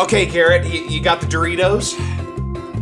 Okay, 0.00 0.24
Garrett, 0.26 0.66
you, 0.66 0.80
you 0.88 1.00
got 1.02 1.20
the 1.20 1.26
Doritos? 1.26 1.94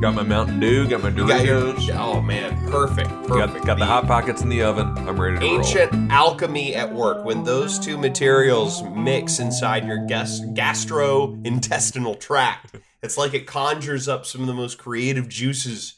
Got 0.01 0.15
my 0.15 0.23
Mountain 0.23 0.61
Dew, 0.61 0.87
got 0.87 1.03
my 1.03 1.09
You 1.09 1.27
got 1.27 1.45
your- 1.45 1.73
Doritos, 1.75 1.97
oh 1.99 2.23
man, 2.23 2.71
perfect, 2.71 3.09
perfect. 3.27 3.57
got, 3.57 3.67
got 3.67 3.79
the 3.79 3.85
hot 3.87 4.07
pockets 4.07 4.43
in 4.43 4.49
the 4.49 4.63
oven. 4.63 4.87
I'm 4.99 5.21
ready 5.21 5.39
to 5.39 5.45
ancient 5.45 6.13
alchemy 6.13 6.77
at 6.77 6.93
work 6.95 7.25
when 7.25 7.43
those 7.43 7.79
two 7.79 7.99
materials 7.99 8.83
mix 8.85 9.41
inside 9.41 9.87
your 9.87 10.07
gas- 10.07 10.41
gastrointestinal 10.41 12.19
tract. 12.21 12.77
It's 13.01 13.17
like 13.17 13.33
it 13.33 13.47
conjures 13.47 14.09
up 14.09 14.27
some 14.27 14.41
of 14.41 14.49
the 14.49 14.55
most 14.55 14.77
creative 14.77 15.29
juices 15.29 15.95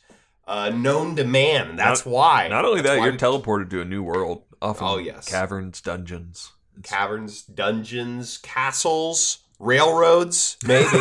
uh, 0.46 0.68
known 0.68 1.16
to 1.16 1.24
man. 1.24 1.74
That's 1.76 2.04
why. 2.04 2.42
roll. 2.42 2.50
Not 2.50 2.64
only 2.66 2.82
That's 2.82 2.90
that, 2.96 2.98
why 2.98 3.04
you're 3.06 3.12
we- 3.12 3.18
teleported 3.18 3.70
to 3.70 3.80
a 3.80 3.86
new 3.86 4.02
world. 4.02 4.42
Often 4.60 4.86
Oh, 4.86 4.98
yes. 4.98 5.26
caverns, 5.26 5.80
dungeons. 5.80 6.52
caverns, 6.82 7.40
dungeons, 7.42 8.36
castles, 8.36 9.38
railroads, 9.60 10.56
maybe. 10.66 10.88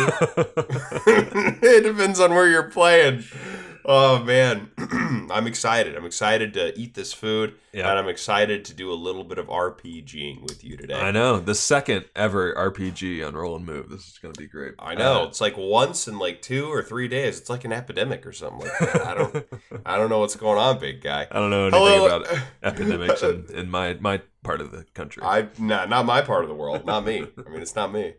it 1.06 1.82
depends 1.82 2.20
on 2.20 2.32
where 2.34 2.48
you're 2.48 2.70
playing. 2.70 3.24
Oh 3.82 4.22
man, 4.22 4.70
I'm 5.30 5.46
excited. 5.46 5.96
I'm 5.96 6.04
excited 6.04 6.52
to 6.54 6.78
eat 6.78 6.94
this 6.94 7.14
food, 7.14 7.54
Yeah. 7.72 7.88
and 7.88 7.98
I'm 7.98 8.08
excited 8.08 8.66
to 8.66 8.74
do 8.74 8.92
a 8.92 8.94
little 8.94 9.24
bit 9.24 9.38
of 9.38 9.46
RPGing 9.46 10.42
with 10.42 10.62
you 10.62 10.76
today. 10.76 11.00
I 11.00 11.10
know 11.10 11.40
the 11.40 11.54
second 11.54 12.04
ever 12.14 12.54
RPG 12.54 13.26
on 13.26 13.34
Roll 13.34 13.56
and 13.56 13.64
Move. 13.64 13.88
This 13.88 14.06
is 14.06 14.18
going 14.18 14.34
to 14.34 14.40
be 14.40 14.46
great. 14.46 14.74
I 14.78 14.94
know 14.94 15.22
Uh, 15.22 15.26
it's 15.28 15.40
like 15.40 15.56
once 15.56 16.06
in 16.06 16.18
like 16.18 16.42
two 16.42 16.66
or 16.70 16.82
three 16.82 17.08
days. 17.08 17.38
It's 17.40 17.48
like 17.48 17.64
an 17.64 17.72
epidemic 17.72 18.26
or 18.26 18.32
something 18.32 18.60
like 18.68 18.78
that. 18.80 19.06
I 19.06 19.14
don't, 19.14 19.46
I 19.86 19.96
don't 19.96 20.10
know 20.10 20.18
what's 20.20 20.36
going 20.36 20.58
on, 20.58 20.78
big 20.78 21.00
guy. 21.00 21.26
I 21.30 21.38
don't 21.38 21.50
know 21.50 21.62
anything 21.68 21.80
Hello. 21.82 22.06
about 22.20 22.38
epidemics 22.62 23.22
in, 23.22 23.46
in 23.54 23.70
my 23.70 23.94
my 23.94 24.20
part 24.42 24.60
of 24.60 24.72
the 24.72 24.84
country. 24.92 25.22
I 25.24 25.48
not 25.58 25.88
not 25.88 26.04
my 26.04 26.20
part 26.20 26.42
of 26.44 26.48
the 26.50 26.54
world, 26.54 26.84
not 26.84 27.06
me. 27.06 27.26
I 27.46 27.48
mean, 27.48 27.62
it's 27.62 27.74
not 27.74 27.92
me. 27.92 28.12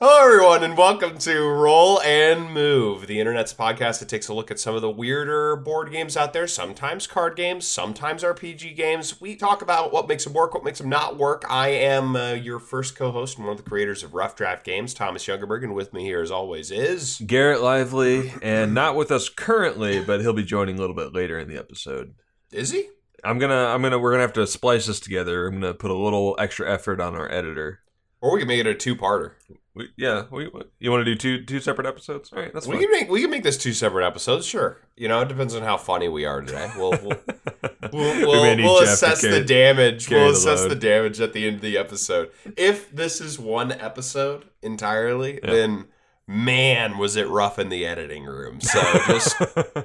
Hello, 0.00 0.26
everyone, 0.26 0.64
and 0.64 0.76
welcome 0.76 1.18
to 1.18 1.42
Roll 1.42 2.02
and 2.02 2.52
Move, 2.52 3.06
the 3.06 3.20
internet's 3.20 3.54
podcast 3.54 4.00
that 4.00 4.08
takes 4.08 4.26
a 4.26 4.34
look 4.34 4.50
at 4.50 4.58
some 4.58 4.74
of 4.74 4.82
the 4.82 4.90
weirder 4.90 5.54
board 5.54 5.92
games 5.92 6.16
out 6.16 6.32
there. 6.32 6.48
Sometimes 6.48 7.06
card 7.06 7.36
games, 7.36 7.64
sometimes 7.64 8.24
RPG 8.24 8.74
games. 8.74 9.20
We 9.20 9.36
talk 9.36 9.62
about 9.62 9.92
what 9.92 10.08
makes 10.08 10.24
them 10.24 10.32
work, 10.32 10.52
what 10.52 10.64
makes 10.64 10.80
them 10.80 10.88
not 10.88 11.16
work. 11.16 11.44
I 11.48 11.68
am 11.68 12.16
uh, 12.16 12.32
your 12.32 12.58
first 12.58 12.96
co-host 12.96 13.36
and 13.36 13.46
one 13.46 13.56
of 13.56 13.62
the 13.62 13.70
creators 13.70 14.02
of 14.02 14.14
Rough 14.14 14.34
Draft 14.34 14.64
Games, 14.66 14.94
Thomas 14.94 15.26
Youngerberg, 15.26 15.62
and 15.62 15.76
with 15.76 15.92
me 15.92 16.02
here, 16.02 16.20
as 16.20 16.32
always, 16.32 16.72
is 16.72 17.22
Garrett 17.24 17.62
Lively, 17.62 18.32
and 18.42 18.74
not 18.74 18.96
with 18.96 19.12
us 19.12 19.28
currently, 19.28 20.02
but 20.02 20.20
he'll 20.20 20.32
be 20.32 20.42
joining 20.42 20.76
a 20.76 20.80
little 20.80 20.96
bit 20.96 21.14
later 21.14 21.38
in 21.38 21.46
the 21.46 21.56
episode. 21.56 22.16
is 22.50 22.72
he? 22.72 22.88
I'm 23.22 23.38
gonna, 23.38 23.66
I'm 23.66 23.80
gonna, 23.80 24.00
we're 24.00 24.10
gonna 24.10 24.22
have 24.22 24.32
to 24.34 24.46
splice 24.48 24.86
this 24.86 24.98
together. 24.98 25.46
I'm 25.46 25.60
gonna 25.60 25.72
put 25.72 25.92
a 25.92 25.96
little 25.96 26.34
extra 26.40 26.68
effort 26.68 27.00
on 27.00 27.14
our 27.14 27.30
editor. 27.30 27.78
Or 28.24 28.32
we 28.32 28.38
can 28.40 28.48
make 28.48 28.58
it 28.60 28.66
a 28.66 28.74
two-parter. 28.74 29.32
We, 29.74 29.88
yeah, 29.98 30.22
we, 30.30 30.48
you 30.78 30.90
want 30.90 31.04
to 31.04 31.04
do 31.04 31.14
two 31.16 31.44
two 31.44 31.58
separate 31.60 31.86
episodes? 31.86 32.32
All 32.32 32.38
right, 32.40 32.52
that's 32.54 32.66
We 32.66 32.76
fine. 32.76 32.82
can 32.84 32.90
make 32.92 33.10
we 33.10 33.20
can 33.20 33.28
make 33.30 33.42
this 33.42 33.58
two 33.58 33.72
separate 33.72 34.06
episodes, 34.06 34.46
sure. 34.46 34.78
You 34.96 35.08
know, 35.08 35.20
it 35.22 35.28
depends 35.28 35.54
on 35.54 35.62
how 35.62 35.76
funny 35.76 36.08
we 36.08 36.24
are 36.24 36.40
today. 36.40 36.70
We'll 36.76 36.92
we'll, 36.92 37.00
we'll, 37.92 38.14
We 38.20 38.24
we'll, 38.24 38.42
may 38.44 38.54
need 38.54 38.64
we'll 38.64 38.82
assess 38.82 39.20
carry- 39.20 39.32
the 39.40 39.44
damage. 39.44 40.08
We'll 40.08 40.26
the 40.28 40.32
assess 40.38 40.60
load. 40.60 40.70
the 40.70 40.76
damage 40.76 41.20
at 41.20 41.32
the 41.32 41.46
end 41.46 41.56
of 41.56 41.62
the 41.62 41.76
episode. 41.76 42.30
If 42.56 42.90
this 42.92 43.20
is 43.20 43.38
one 43.38 43.72
episode 43.72 44.44
entirely, 44.62 45.40
Yeah. 45.42 45.50
then 45.52 45.84
man, 46.26 46.98
was 46.98 47.16
it 47.16 47.28
rough 47.28 47.58
in 47.58 47.68
the 47.68 47.86
editing 47.86 48.24
room. 48.24 48.60
So 48.60 48.80
just 49.06 49.36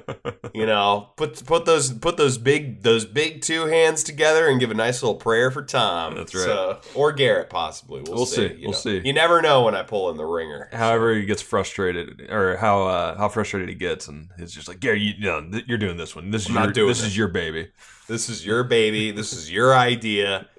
you 0.54 0.66
know, 0.66 1.10
put 1.16 1.44
put 1.46 1.64
those 1.66 1.92
put 1.92 2.16
those 2.16 2.38
big 2.38 2.82
those 2.82 3.04
big 3.04 3.42
two 3.42 3.66
hands 3.66 4.02
together 4.02 4.48
and 4.48 4.58
give 4.60 4.70
a 4.70 4.74
nice 4.74 5.02
little 5.02 5.16
prayer 5.16 5.50
for 5.50 5.62
Tom. 5.62 6.14
That's 6.16 6.34
right. 6.34 6.44
So, 6.44 6.80
or 6.94 7.12
Garrett 7.12 7.50
possibly. 7.50 8.02
We'll, 8.02 8.14
We'll 8.16 8.26
see. 8.26 8.48
see. 8.48 8.54
you 8.54 8.60
We'll 8.62 8.70
know. 8.72 8.78
see. 8.78 9.00
You 9.04 9.12
never 9.12 9.40
know 9.42 9.64
when 9.64 9.74
I 9.74 9.82
pull 9.82 10.10
in 10.10 10.16
the 10.16 10.26
ringer. 10.26 10.68
However, 10.72 11.14
he 11.14 11.24
gets 11.24 11.42
frustrated, 11.42 12.28
or 12.30 12.56
how 12.56 12.84
uh, 12.84 13.16
how 13.18 13.28
frustrated 13.28 13.68
he 13.68 13.74
gets, 13.74 14.08
and 14.08 14.28
he's 14.38 14.52
just 14.52 14.68
like, 14.68 14.80
"Gary, 14.80 15.00
you, 15.00 15.14
no, 15.20 15.40
th- 15.50 15.64
you're 15.66 15.78
doing 15.78 15.96
this 15.96 16.14
one. 16.16 16.30
This 16.30 16.42
is 16.42 16.48
your 16.48 16.60
not 16.60 16.74
doing 16.74 16.88
this 16.88 17.02
it." 17.02 17.06
is 17.08 17.16
your 17.16 17.28
baby." 17.28 17.70
This 18.08 18.28
is 18.28 18.44
your 18.44 18.64
baby. 18.64 19.12
This 19.12 19.32
is 19.32 19.50
your 19.52 19.74
idea. 19.74 20.48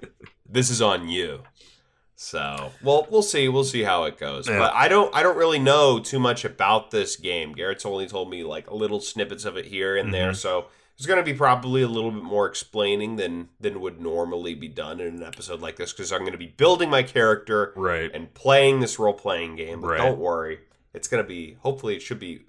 This 0.54 0.68
is 0.68 0.82
on 0.82 1.08
you. 1.08 1.40
So, 2.14 2.70
well, 2.82 3.06
we'll 3.10 3.22
see. 3.22 3.48
We'll 3.48 3.64
see 3.64 3.82
how 3.82 4.04
it 4.04 4.18
goes. 4.18 4.48
Yeah. 4.48 4.58
But 4.58 4.72
I 4.74 4.88
don't. 4.88 5.12
I 5.14 5.22
don't 5.22 5.36
really 5.36 5.58
know 5.58 5.98
too 5.98 6.18
much 6.20 6.44
about 6.44 6.90
this 6.90 7.16
game. 7.16 7.52
Garrett's 7.52 7.84
only 7.86 8.06
told 8.06 8.30
me 8.30 8.44
like 8.44 8.70
little 8.70 9.00
snippets 9.00 9.44
of 9.44 9.56
it 9.56 9.66
here 9.66 9.96
and 9.96 10.12
there. 10.14 10.30
Mhm. 10.32 10.36
So 10.36 10.66
there's 10.96 11.06
going 11.06 11.18
to 11.18 11.24
be 11.24 11.36
probably 11.36 11.82
a 11.82 11.88
little 11.88 12.10
bit 12.12 12.22
more 12.22 12.46
explaining 12.46 13.16
than 13.16 13.48
than 13.58 13.80
would 13.80 14.00
normally 14.00 14.54
be 14.54 14.68
done 14.68 15.00
in 15.00 15.16
an 15.16 15.22
episode 15.22 15.60
like 15.60 15.76
this 15.76 15.92
because 15.92 16.12
I'm 16.12 16.20
going 16.20 16.32
to 16.32 16.38
be 16.38 16.46
building 16.56 16.90
my 16.90 17.02
character 17.02 17.72
Right. 17.74 18.10
and 18.14 18.32
playing 18.34 18.80
this 18.80 18.98
role 19.00 19.14
playing 19.14 19.56
game. 19.56 19.80
But 19.80 19.88
Right. 19.88 19.98
don't 19.98 20.18
worry, 20.18 20.60
it's 20.94 21.08
going 21.08 21.24
to 21.24 21.28
be. 21.28 21.56
Hopefully, 21.62 21.96
it 21.96 22.02
should 22.02 22.20
be. 22.20 22.42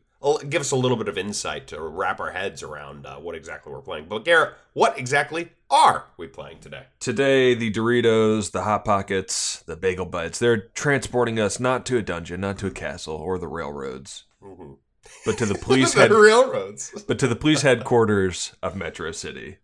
Give 0.50 0.62
us 0.62 0.72
a 0.72 0.76
little 0.76 0.96
bit 0.98 1.08
of 1.10 1.18
insight 1.18 1.68
to 1.68 1.82
wrap 1.82 2.20
our 2.20 2.32
heads 2.32 2.64
around 2.64 3.06
uh, 3.06 3.18
what 3.18 3.36
exactly 3.36 3.74
we're 3.74 3.82
playing. 3.82 4.06
But 4.08 4.24
Garrett, 4.26 4.54
what 4.74 4.98
exactly 4.98 5.52
are 5.70 6.06
we 6.18 6.28
playing 6.28 6.60
today? 6.62 6.86
Today, 7.00 7.54
the 7.56 7.72
Doritos, 7.72 8.52
the 8.52 8.62
Hot 8.64 8.86
Pockets, 8.86 9.64
the 9.66 9.76
Bagel 9.76 10.06
Bites, 10.06 10.40
they're 10.40 10.70
transporting 10.74 11.40
us 11.40 11.60
not 11.60 11.86
to 11.88 11.98
a 11.98 12.02
dungeon, 12.02 12.42
not 12.42 12.58
to 12.60 12.68
a 12.68 12.72
castle 12.72 13.16
or 13.16 13.38
the 13.38 13.48
railroads, 13.48 14.24
Mhm. 14.42 14.78
but 15.26 15.38
to 15.40 15.46
the 15.46 15.56
police 15.62 15.94
the 15.94 16.02
head, 16.02 16.12
railroads. 16.12 17.04
but 17.08 17.20
to 17.20 17.28
the 17.28 17.36
police 17.36 17.62
headquarters 17.64 18.54
of 18.64 18.76
Metro 18.76 19.12
City. 19.12 19.58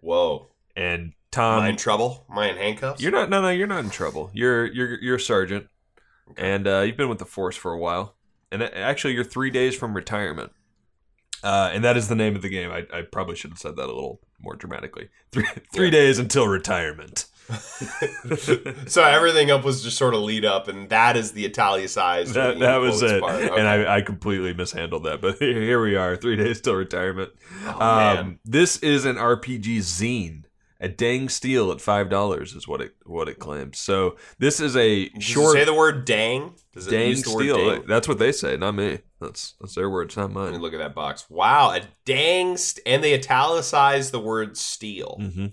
Whoa, 0.00 0.48
And 0.74 1.12
Tom 1.30 1.58
am 1.58 1.64
I 1.64 1.68
in 1.70 1.76
trouble? 1.76 2.24
Am 2.30 2.38
I 2.38 2.48
in 2.50 2.56
handcuffs? 2.56 3.02
You're 3.02 3.12
not. 3.12 3.28
No, 3.28 3.42
no, 3.42 3.50
you're 3.50 3.66
not 3.66 3.84
in 3.84 3.90
trouble. 3.90 4.30
You're 4.32 4.64
you're 4.66 4.98
you're 5.00 5.16
a 5.16 5.20
sergeant, 5.20 5.68
and 6.38 6.66
uh, 6.66 6.80
you've 6.80 6.96
been 6.96 7.08
with 7.10 7.18
the 7.18 7.24
force 7.26 7.56
for 7.56 7.72
a 7.72 7.78
while. 7.78 8.15
And 8.52 8.62
actually, 8.62 9.14
you're 9.14 9.24
three 9.24 9.50
days 9.50 9.74
from 9.76 9.94
retirement. 9.94 10.52
Uh, 11.42 11.70
and 11.72 11.84
that 11.84 11.96
is 11.96 12.08
the 12.08 12.14
name 12.14 12.34
of 12.34 12.42
the 12.42 12.48
game. 12.48 12.70
I, 12.70 12.86
I 12.92 13.02
probably 13.02 13.36
should 13.36 13.50
have 13.50 13.58
said 13.58 13.76
that 13.76 13.84
a 13.84 13.92
little 13.92 14.20
more 14.40 14.56
dramatically. 14.56 15.08
Three 15.32 15.44
three 15.72 15.86
Yeah. 15.86 15.90
days 15.92 16.18
until 16.18 16.46
retirement. 16.48 17.26
so 18.86 19.04
everything 19.04 19.50
up 19.52 19.64
was 19.64 19.82
just 19.84 19.96
sort 19.96 20.14
of 20.14 20.20
lead 20.20 20.44
up, 20.44 20.66
and 20.66 20.88
that 20.88 21.16
is 21.16 21.32
the 21.32 21.44
italicized. 21.44 22.34
that, 22.34 22.58
that 22.58 22.78
was 22.78 23.02
it. 23.02 23.22
Okay. 23.22 23.48
And 23.56 23.68
I, 23.68 23.96
I 23.96 24.00
completely 24.02 24.52
mishandled 24.52 25.04
that. 25.04 25.20
But 25.20 25.38
here, 25.38 25.80
we 25.80 25.94
are, 25.94 26.16
three 26.16 26.34
days 26.36 26.60
till 26.60 26.74
retirement. 26.74 27.30
Oh, 27.66 27.80
um, 27.80 28.38
this 28.44 28.78
is 28.78 29.04
an 29.04 29.14
RPG 29.16 29.78
zine. 29.78 30.42
A 30.80 30.88
dang 30.88 31.28
steal 31.28 31.72
at 31.72 31.80
five 31.80 32.10
dollars 32.10 32.52
is 32.54 32.68
what 32.68 32.80
it 32.80 32.94
what 33.04 33.28
it 33.28 33.38
claims. 33.38 33.78
So 33.78 34.16
this 34.38 34.60
is 34.60 34.76
a 34.76 35.08
Does 35.08 35.24
short 35.24 35.56
say 35.56 35.64
the 35.64 35.72
word 35.74 36.04
"dang"? 36.04 36.54
Does 36.74 36.86
dang 36.86 37.08
use 37.10 37.22
the 37.22 37.30
word 37.34 37.42
steal. 37.44 37.70
"dang"? 37.70 37.86
That's 37.86 38.06
what 38.06 38.18
they 38.18 38.32
say, 38.32 38.56
not 38.56 38.72
me. 38.74 38.98
That's 39.20 39.54
that's 39.60 39.74
their 39.74 39.88
words, 39.88 40.16
not 40.16 40.32
mine. 40.32 40.60
look 40.60 40.74
at 40.74 40.78
that 40.78 40.94
box. 40.94 41.24
Wow, 41.30 41.70
a 41.70 41.80
dang, 42.04 42.56
st- 42.58 42.82
and 42.86 43.02
they 43.02 43.14
italicize 43.14 44.10
the 44.10 44.20
word 44.20 44.56
"steal." 44.58 45.16
hmm 45.18 45.46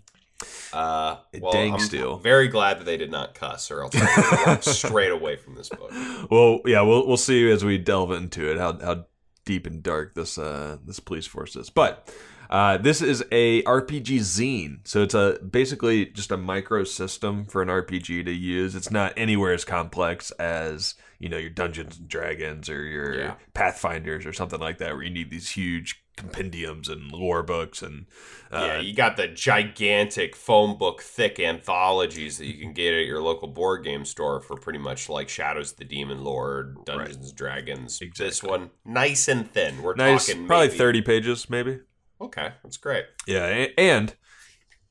Uh, 0.73 1.17
well, 1.39 1.53
dang 1.53 1.73
I'm 1.75 1.79
steal. 1.79 2.17
Very 2.17 2.49
glad 2.49 2.79
that 2.79 2.83
they 2.83 2.97
did 2.97 3.11
not 3.11 3.33
cuss, 3.33 3.71
or 3.71 3.83
else 3.83 3.95
I 3.95 4.01
would 4.01 4.47
walk 4.47 4.63
straight 4.63 5.11
away 5.11 5.37
from 5.37 5.55
this 5.55 5.69
book. 5.69 5.91
Well, 6.29 6.59
yeah, 6.65 6.81
we'll 6.81 7.07
we'll 7.07 7.15
see 7.17 7.49
as 7.49 7.63
we 7.63 7.77
delve 7.77 8.11
into 8.11 8.51
it 8.51 8.57
how 8.57 8.77
how 8.79 9.05
deep 9.45 9.65
and 9.67 9.81
dark 9.81 10.15
this 10.15 10.37
uh 10.37 10.77
this 10.85 10.99
police 10.99 11.27
force 11.27 11.55
is. 11.55 11.69
But 11.69 12.13
uh, 12.49 12.77
this 12.77 13.01
is 13.01 13.23
a 13.31 13.63
RPG 13.63 14.19
zine, 14.19 14.79
so 14.87 15.03
it's 15.03 15.13
a 15.13 15.39
basically 15.49 16.05
just 16.07 16.31
a 16.31 16.37
micro 16.37 16.83
system 16.83 17.45
for 17.45 17.61
an 17.61 17.69
RPG 17.69 18.25
to 18.25 18.31
use. 18.31 18.75
It's 18.75 18.91
not 18.91 19.13
anywhere 19.17 19.53
as 19.53 19.65
complex 19.65 20.31
as 20.31 20.95
you 21.19 21.29
know 21.29 21.37
your 21.37 21.49
Dungeons 21.49 21.97
and 21.97 22.07
Dragons 22.07 22.69
or 22.69 22.83
your 22.83 23.15
Yeah. 23.15 23.33
Pathfinders 23.53 24.25
or 24.25 24.33
something 24.33 24.59
like 24.59 24.77
that, 24.79 24.93
where 24.93 25.03
you 25.03 25.09
need 25.09 25.31
these 25.31 25.49
huge 25.51 25.99
compendiums 26.15 26.89
and 26.89 27.11
lore 27.11 27.41
books 27.41 27.81
and 27.81 28.05
uh, 28.51 28.65
yeah, 28.73 28.79
you 28.79 28.93
got 28.93 29.17
the 29.17 29.27
gigantic 29.27 30.35
phone 30.35 30.77
book 30.77 31.01
thick 31.01 31.39
anthologies 31.39 32.37
that 32.37 32.45
you 32.45 32.59
can 32.61 32.71
get 32.71 32.93
at 32.93 33.07
your 33.07 33.19
local 33.19 33.47
board 33.47 33.83
game 33.83 34.05
store 34.05 34.39
for 34.39 34.55
pretty 34.55 34.77
much 34.77 35.09
like 35.09 35.27
Shadows 35.27 35.71
of 35.71 35.77
the 35.77 35.85
Demon 35.85 36.23
Lord, 36.23 36.77
Dungeons 36.85 37.29
and 37.29 37.35
Dragons. 37.35 37.99
This 38.15 38.43
one, 38.43 38.69
nice 38.85 39.27
and 39.27 39.49
thin. 39.51 39.81
We're 39.81 39.95
nice, 39.95 40.27
talking 40.27 40.45
probably 40.45 40.67
maybe- 40.67 40.77
thirty 40.77 41.01
pages, 41.01 41.49
maybe. 41.49 41.79
Okay, 42.21 42.49
that's 42.63 42.77
great. 42.77 43.05
Yeah, 43.27 43.67
and 43.77 44.13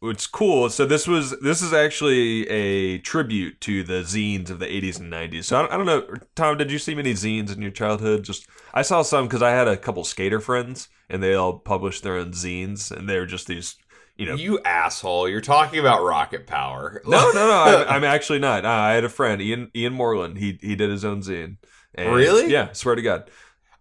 what's 0.00 0.26
cool. 0.26 0.68
So 0.68 0.84
this 0.84 1.06
was 1.06 1.38
this 1.40 1.62
is 1.62 1.72
actually 1.72 2.48
a 2.48 2.98
tribute 2.98 3.60
to 3.62 3.82
the 3.84 4.02
zines 4.02 4.50
of 4.50 4.58
the 4.58 4.66
80s 4.66 4.98
and 4.98 5.12
90s. 5.12 5.44
So 5.44 5.56
I 5.58 5.62
don't, 5.62 5.72
I 5.72 5.76
don't 5.76 5.86
know, 5.86 6.16
Tom. 6.34 6.58
Did 6.58 6.70
you 6.70 6.78
see 6.78 6.94
many 6.94 7.12
zines 7.14 7.54
in 7.54 7.62
your 7.62 7.70
childhood? 7.70 8.24
Just 8.24 8.46
I 8.74 8.82
saw 8.82 9.02
some 9.02 9.26
because 9.26 9.42
I 9.42 9.50
had 9.50 9.68
a 9.68 9.76
couple 9.76 10.04
skater 10.04 10.40
friends, 10.40 10.88
and 11.08 11.22
they 11.22 11.34
all 11.34 11.58
published 11.58 12.02
their 12.02 12.16
own 12.16 12.32
zines, 12.32 12.90
and 12.90 13.08
they 13.08 13.18
were 13.18 13.26
just 13.26 13.46
these, 13.46 13.76
you 14.16 14.26
know. 14.26 14.34
You 14.34 14.58
asshole! 14.64 15.28
You're 15.28 15.40
talking 15.40 15.78
about 15.78 16.02
rocket 16.02 16.46
power. 16.46 17.00
no, 17.06 17.30
no, 17.32 17.46
no. 17.46 17.62
I'm, 17.62 17.88
I'm 17.96 18.04
actually 18.04 18.40
not. 18.40 18.66
I 18.66 18.92
had 18.94 19.04
a 19.04 19.08
friend, 19.08 19.40
Ian 19.40 19.70
Ian 19.74 19.94
Moreland. 19.94 20.36
He 20.38 20.58
he 20.60 20.74
did 20.76 20.90
his 20.90 21.04
own 21.04 21.22
zine. 21.22 21.56
And- 21.94 22.12
Really? 22.14 22.50
Yeah. 22.50 22.72
Swear 22.72 22.94
to 22.94 23.02
God. 23.02 23.30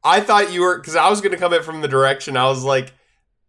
I 0.03 0.19
thought 0.19 0.51
you 0.51 0.61
were 0.61 0.77
because 0.79 0.95
I 0.95 1.09
was 1.09 1.21
going 1.21 1.31
to 1.31 1.37
come 1.37 1.53
in 1.53 1.63
from 1.63 1.81
the 1.81 1.87
direction 1.87 2.35
I 2.35 2.45
was 2.45 2.63
like, 2.63 2.91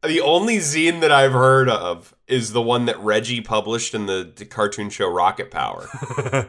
The 0.05 0.21
only 0.21 0.57
zine 0.59 1.01
that 1.01 1.13
I've 1.13 1.33
heard 1.33 1.69
of 1.69 2.15
is 2.27 2.53
the 2.53 2.63
one 2.63 2.87
that 2.87 2.99
Reggie 2.99 3.41
published 3.41 3.95
in 3.95 4.07
the, 4.07 4.33
the 4.35 4.45
cartoon 4.45 4.91
show 4.91 5.09
Rocket 5.09 5.51
Power. 5.51 5.89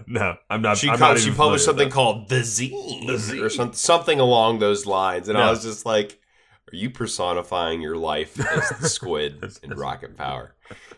no, 0.07 0.37
I'm 0.49 0.61
not. 0.63 0.77
She 0.77 0.89
I'm 0.89 0.99
not 0.99 1.19
she 1.19 1.29
published 1.31 1.65
something 1.65 1.89
called 1.91 2.29
the 2.29 2.37
zine, 2.37 3.05
The 3.05 3.13
Zine. 3.13 3.43
or 3.43 3.49
some, 3.49 3.73
something 3.73 4.19
along 4.19 4.57
those 4.59 4.85
lines, 4.87 5.29
and 5.29 5.37
I 5.37 5.51
was 5.51 5.61
just 5.63 5.85
like, 5.85 6.19
"Are 6.71 6.75
you 6.75 6.89
personifying 6.89 7.81
your 7.81 7.95
life 7.97 8.39
as 8.39 8.69
the 8.79 8.89
squid 8.89 9.43
in 9.61 9.71
Rocket 9.75 10.17
Power?" 10.17 10.55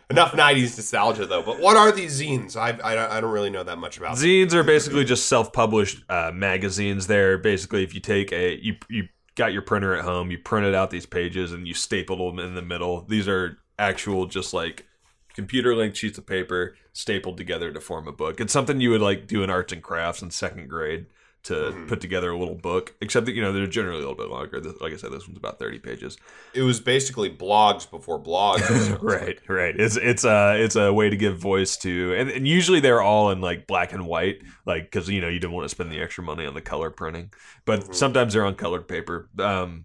Enough 0.08 0.32
'90s 0.32 0.76
nostalgia, 0.78 1.26
though. 1.26 1.42
But 1.42 1.60
what 1.60 1.76
are 1.76 1.92
these 1.92 2.18
zines? 2.22 2.56
I 2.56 2.68
I, 2.68 2.94
don't- 2.94 3.10
I 3.12 3.20
don't 3.20 3.32
really 3.32 3.50
know 3.50 3.64
that 3.64 3.76
much 3.76 3.98
about. 3.98 4.16
that. 4.16 4.22
them. 4.22 4.30
Zines 4.30 4.54
are 4.54 4.62
basically 4.62 5.04
just 5.04 5.26
self-published 5.26 6.04
uh, 6.08 6.30
magazines. 6.32 7.06
They're 7.06 7.36
basically 7.36 7.82
if 7.84 7.92
you 7.92 8.00
take 8.00 8.32
a 8.32 8.58
you 8.62 8.76
you 8.88 9.08
got 9.36 9.52
your 9.52 9.62
printer 9.62 9.94
at 9.94 10.04
home, 10.04 10.30
you 10.30 10.38
printed 10.38 10.74
out 10.74 10.90
these 10.90 11.06
pages 11.06 11.52
and 11.52 11.68
you 11.68 11.74
stapled 11.74 12.18
them 12.18 12.44
in 12.44 12.54
the 12.54 12.62
middle. 12.62 13.02
These 13.02 13.28
are 13.28 13.58
actual 13.78 14.26
just 14.26 14.52
like 14.52 14.86
computer 15.34 15.76
linked 15.76 15.96
sheets 15.96 16.18
of 16.18 16.26
paper 16.26 16.74
stapled 16.92 17.36
together 17.36 17.70
to 17.70 17.80
form 17.80 18.08
a 18.08 18.12
book. 18.12 18.40
It's 18.40 18.52
something 18.52 18.80
you 18.80 18.90
would 18.90 19.02
like 19.02 19.26
do 19.26 19.42
in 19.42 19.50
arts 19.50 19.72
and 19.72 19.82
crafts 19.82 20.22
in 20.22 20.30
second 20.30 20.68
grade 20.68 21.06
to 21.46 21.54
Mhm. 21.54 21.88
put 21.88 22.00
together 22.00 22.30
a 22.30 22.38
little 22.38 22.54
book. 22.54 22.94
Except 23.00 23.26
that 23.26 23.34
you 23.34 23.42
know 23.42 23.52
they're 23.52 23.66
generally 23.66 23.98
a 24.02 24.08
little 24.08 24.14
bit 24.16 24.28
longer. 24.28 24.60
Like 24.80 24.92
I 24.92 24.96
said, 24.96 25.10
this 25.12 25.26
one's 25.26 25.38
about 25.38 25.58
thirty 25.58 25.78
pages. 25.78 26.16
It 26.54 26.62
was 26.62 26.80
basically 26.80 27.30
blogs 27.30 27.90
before 27.90 28.22
blogs. 28.22 28.62
right, 29.02 29.26
like. 29.26 29.48
right. 29.48 29.74
It's 29.78 29.96
it's 29.96 30.24
a 30.24 30.56
it's 30.62 30.76
a 30.76 30.92
way 30.92 31.10
to 31.10 31.16
give 31.16 31.38
voice 31.38 31.76
to, 31.78 32.14
and, 32.16 32.30
and 32.30 32.46
usually 32.48 32.80
they're 32.80 33.02
all 33.02 33.30
in 33.30 33.40
like 33.40 33.66
black 33.66 33.92
and 33.92 34.06
white, 34.06 34.42
like 34.66 34.84
because 34.84 35.08
you 35.08 35.20
know 35.20 35.28
you 35.28 35.38
didn't 35.38 35.54
want 35.54 35.64
to 35.64 35.68
spend 35.68 35.90
the 35.90 36.00
extra 36.00 36.22
money 36.24 36.46
on 36.46 36.54
the 36.54 36.60
color 36.60 36.90
printing, 36.90 37.32
but 37.64 37.80
Mhm. 37.80 37.94
sometimes 37.94 38.32
they're 38.32 38.44
on 38.46 38.54
colored 38.54 38.86
paper. 38.88 39.28
Um, 39.38 39.84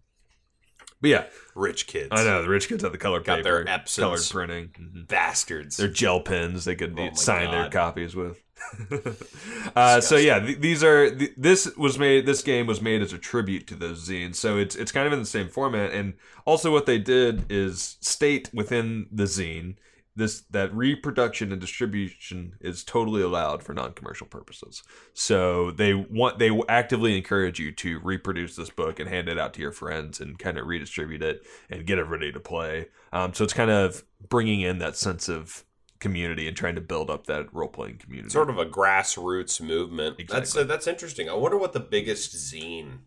but 1.01 1.09
yeah, 1.09 1.23
Rich 1.55 1.87
kids. 1.87 2.09
I 2.11 2.23
know 2.23 2.41
the 2.41 2.49
rich 2.49 2.69
kids 2.69 2.83
have 2.83 2.91
the 2.93 2.97
colored 2.97 3.25
Got 3.25 3.37
paper, 3.39 3.65
their 3.65 3.77
Epsons. 3.79 3.99
colored 3.99 4.21
printing. 4.29 4.69
Mhm. 4.79 5.07
bastards. 5.07 5.77
They're 5.77 5.87
gel 5.89 6.21
pens 6.21 6.63
they 6.65 6.75
could 6.75 6.97
Oh 6.97 7.09
sign 7.13 7.51
their 7.51 7.69
copies 7.69 8.15
with. 8.15 8.41
uh, 9.75 9.99
so 10.01 10.15
yeah, 10.17 10.39
th- 10.39 10.59
these 10.59 10.83
are 10.83 11.13
th- 11.13 11.31
this 11.37 11.75
was 11.75 11.97
made. 11.97 12.25
This 12.25 12.41
game 12.41 12.67
was 12.67 12.81
made 12.81 13.01
as 13.01 13.11
a 13.13 13.17
tribute 13.17 13.67
to 13.67 13.75
those 13.75 14.07
zines, 14.07 14.35
so 14.35 14.57
it's 14.57 14.75
it's 14.75 14.91
kind 14.91 15.07
of 15.07 15.13
in 15.13 15.19
the 15.19 15.25
same 15.25 15.47
format. 15.49 15.91
And 15.91 16.13
also, 16.45 16.71
what 16.71 16.85
they 16.85 16.99
did 16.99 17.45
is 17.49 17.97
state 18.01 18.49
within 18.53 19.07
the 19.11 19.23
zine 19.23 19.75
this 20.15 20.41
that 20.49 20.73
reproduction 20.75 21.51
and 21.51 21.61
distribution 21.61 22.53
is 22.59 22.83
totally 22.83 23.21
allowed 23.21 23.63
for 23.63 23.73
non-commercial 23.73 24.27
purposes. 24.27 24.83
So 25.13 25.71
they 25.71 25.93
want 25.93 26.37
they 26.39 26.51
actively 26.67 27.17
encourage 27.17 27.59
you 27.59 27.71
to 27.73 27.99
reproduce 27.99 28.55
this 28.55 28.69
book 28.69 28.99
and 28.99 29.09
hand 29.09 29.29
it 29.29 29.39
out 29.39 29.53
to 29.53 29.61
your 29.61 29.71
friends 29.71 30.19
and 30.19 30.37
kind 30.37 30.57
of 30.57 30.67
redistribute 30.67 31.23
it 31.23 31.41
and 31.69 31.85
get 31.85 31.97
everybody 31.97 32.31
to 32.31 32.39
play. 32.39 32.87
Um, 33.13 33.33
so 33.33 33.43
it's 33.43 33.53
kind 33.53 33.71
of 33.71 34.03
bringing 34.27 34.61
in 34.61 34.79
that 34.79 34.97
sense 34.97 35.29
of 35.29 35.63
community 35.99 36.47
and 36.47 36.57
trying 36.57 36.75
to 36.75 36.81
build 36.81 37.09
up 37.09 37.27
that 37.27 37.53
role-playing 37.53 37.97
community. 37.97 38.31
sort 38.31 38.49
of 38.49 38.57
a 38.57 38.65
grassroots 38.65 39.61
movement. 39.61 40.17
That's 40.17 40.49
Exactly. 40.49 40.61
uh, 40.61 40.65
that's 40.65 40.87
interesting. 40.87 41.29
I 41.29 41.33
wonder 41.33 41.57
what 41.57 41.73
the 41.73 41.79
biggest 41.79 42.35
zine 42.35 42.99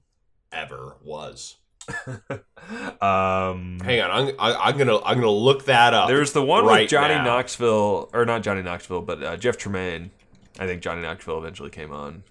ever 0.53 0.97
was. 1.03 1.57
um, 3.01 3.79
Hang 3.81 4.01
on, 4.01 4.11
I'm 4.11 4.35
I, 4.39 4.55
I'm 4.55 4.79
gonna 4.79 4.99
I'm 4.99 5.17
gonna 5.19 5.31
look 5.31 5.67
that 5.67 5.95
up. 5.95 6.09
there's 6.09 6.33
the 6.33 6.43
one 6.43 6.65
right 6.65 6.83
with 6.83 6.91
Johnny 6.91 7.15
now. 7.15 7.25
Knoxville, 7.25 8.11
or 8.13 8.25
not 8.25 8.43
Johnny 8.43 8.63
Knoxville, 8.63 9.03
but 9.03 9.23
uh, 9.23 9.37
Jeff 9.37 9.57
Tremaine. 9.57 10.11
I 10.59 10.67
think 10.67 10.83
Johnny 10.83 11.03
Knoxville 11.03 11.39
eventually 11.39 11.71
came 11.71 11.93
on. 11.93 12.23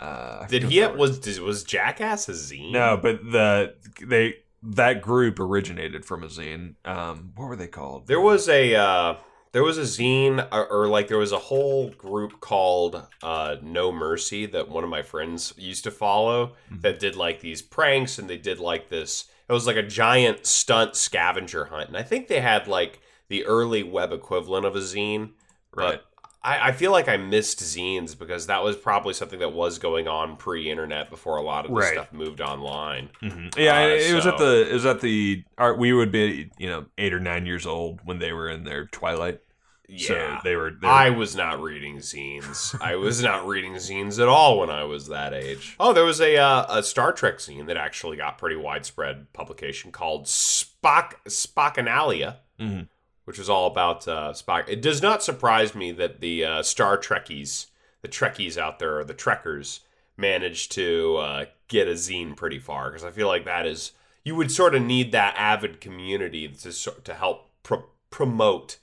Uh, 0.00 0.46
Did 0.46 0.64
he 0.64 0.80
what 0.80 0.90
have, 0.90 0.98
was 0.98 1.40
was 1.40 1.64
Jackass 1.64 2.28
a 2.28 2.32
zine? 2.32 2.72
No, 2.72 2.98
but 3.00 3.24
the 3.24 3.74
they 4.02 4.36
that 4.62 5.02
group 5.02 5.38
originated 5.38 6.04
from 6.04 6.22
a 6.22 6.26
zine. 6.26 6.74
Um, 6.84 7.32
what 7.36 7.48
were 7.48 7.56
they 7.56 7.68
called? 7.68 8.06
There 8.06 8.20
was 8.20 8.48
a 8.48 8.74
uh, 8.74 9.16
there 9.54 9.62
was 9.64 9.78
a 9.78 9.82
zine 9.82 10.46
or, 10.52 10.66
or 10.66 10.88
like 10.88 11.08
there 11.08 11.16
was 11.18 11.32
a 11.32 11.38
whole 11.38 11.88
group 11.90 12.40
called 12.40 13.02
uh, 13.22 13.56
No 13.62 13.90
Mercy 13.90 14.44
that 14.46 14.68
one 14.68 14.84
of 14.84 14.90
my 14.90 15.00
friends 15.02 15.54
used 15.56 15.84
to 15.84 15.90
follow 15.90 16.52
Mhm. 16.70 16.82
that 16.82 16.98
did 16.98 17.16
like 17.16 17.40
these 17.40 17.62
pranks 17.62 18.18
and 18.18 18.28
they 18.28 18.36
did 18.36 18.58
like 18.60 18.88
this. 18.90 19.24
It 19.48 19.52
was 19.52 19.66
like 19.66 19.76
a 19.76 19.82
giant 19.82 20.44
stunt 20.44 20.96
scavenger 20.96 21.66
hunt, 21.66 21.88
and 21.88 21.96
I 21.96 22.02
think 22.02 22.28
they 22.28 22.40
had 22.40 22.66
like 22.66 23.00
the 23.28 23.46
early 23.46 23.82
web 23.82 24.12
equivalent 24.12 24.66
of 24.66 24.74
a 24.76 24.80
zine. 24.80 25.30
right. 25.74 26.02
I, 26.44 26.68
I 26.68 26.72
feel 26.72 26.92
like 26.92 27.08
I 27.08 27.16
missed 27.16 27.58
zines 27.60 28.16
because 28.18 28.46
that 28.48 28.62
was 28.62 28.76
probably 28.76 29.14
something 29.14 29.38
that 29.38 29.52
was 29.52 29.78
going 29.78 30.06
on 30.06 30.36
pre-internet 30.36 31.08
before 31.10 31.36
a 31.38 31.42
lot 31.42 31.64
of 31.64 31.70
this 31.74 31.84
Right. 31.84 31.92
stuff 31.94 32.12
moved 32.12 32.40
online. 32.40 33.08
Mhm. 33.22 33.56
Yeah, 33.56 33.78
Uh, 33.78 33.86
it 33.88 34.14
was 34.14 34.26
at 34.26 34.36
the 34.38 34.68
it 34.68 34.72
was 34.72 34.84
at 34.86 35.00
the 35.00 35.42
art. 35.56 35.78
We 35.78 35.92
would 35.92 36.12
be 36.12 36.50
you 36.58 36.68
know 36.68 36.84
eight 36.98 37.14
or 37.14 37.20
nine 37.20 37.46
years 37.46 37.66
old 37.66 38.00
when 38.04 38.18
they 38.18 38.32
were 38.32 38.48
in 38.50 38.64
their 38.64 38.86
twilight. 38.86 39.40
Yeah. 39.86 40.06
So 40.06 40.38
they 40.44 40.56
were. 40.56 40.70
They 40.70 40.86
were 40.86 40.92
I 40.92 41.10
was 41.10 41.36
not 41.36 41.60
reading 41.60 41.98
zines. 41.98 42.74
I 42.80 42.96
was 42.96 43.22
not 43.22 43.46
reading 43.46 43.74
zines 43.74 44.18
at 44.20 44.28
all 44.28 44.58
when 44.58 44.70
I 44.70 44.84
was 44.84 45.08
that 45.08 45.34
age. 45.34 45.76
Oh, 45.78 45.92
there 45.92 46.06
was 46.06 46.22
a 46.22 46.36
uh, 46.38 46.78
a 46.78 46.82
Star 46.82 47.12
Trek 47.12 47.36
zine 47.36 47.66
that 47.66 47.76
actually 47.76 48.16
got 48.16 48.38
pretty 48.38 48.56
widespread 48.56 49.30
publication 49.34 49.92
called 49.92 50.24
Spock 50.24 51.14
Spockanalia, 51.28 52.36
Mhm. 52.58 52.88
Which 53.24 53.38
was 53.38 53.48
all 53.50 53.66
about 53.66 54.06
uh, 54.08 54.32
Spock. 54.32 54.68
It 54.68 54.82
does 54.82 55.02
not 55.02 55.22
surprise 55.22 55.74
me 55.74 55.92
that 55.92 56.20
the 56.20 56.44
uh, 56.44 56.62
Star 56.62 56.96
Trekkies, 56.98 57.66
the 58.02 58.08
Trekkies 58.08 58.56
out 58.58 58.78
there, 58.78 58.98
or 58.98 59.04
the 59.04 59.14
Trekkers, 59.14 59.80
managed 60.16 60.72
to 60.72 61.16
uh, 61.16 61.44
get 61.68 61.88
a 61.88 61.92
zine 61.92 62.36
pretty 62.36 62.58
far 62.58 62.90
because 62.90 63.04
I 63.04 63.10
feel 63.10 63.26
like 63.28 63.44
that 63.46 63.66
is 63.66 63.92
you 64.24 64.34
would 64.36 64.50
sort 64.52 64.74
of 64.74 64.82
need 64.82 65.12
that 65.12 65.34
avid 65.36 65.80
community 65.80 66.48
to 66.48 66.72
to 67.02 67.14
help 67.14 67.50
pro- 67.62 67.86
promote 68.10 68.78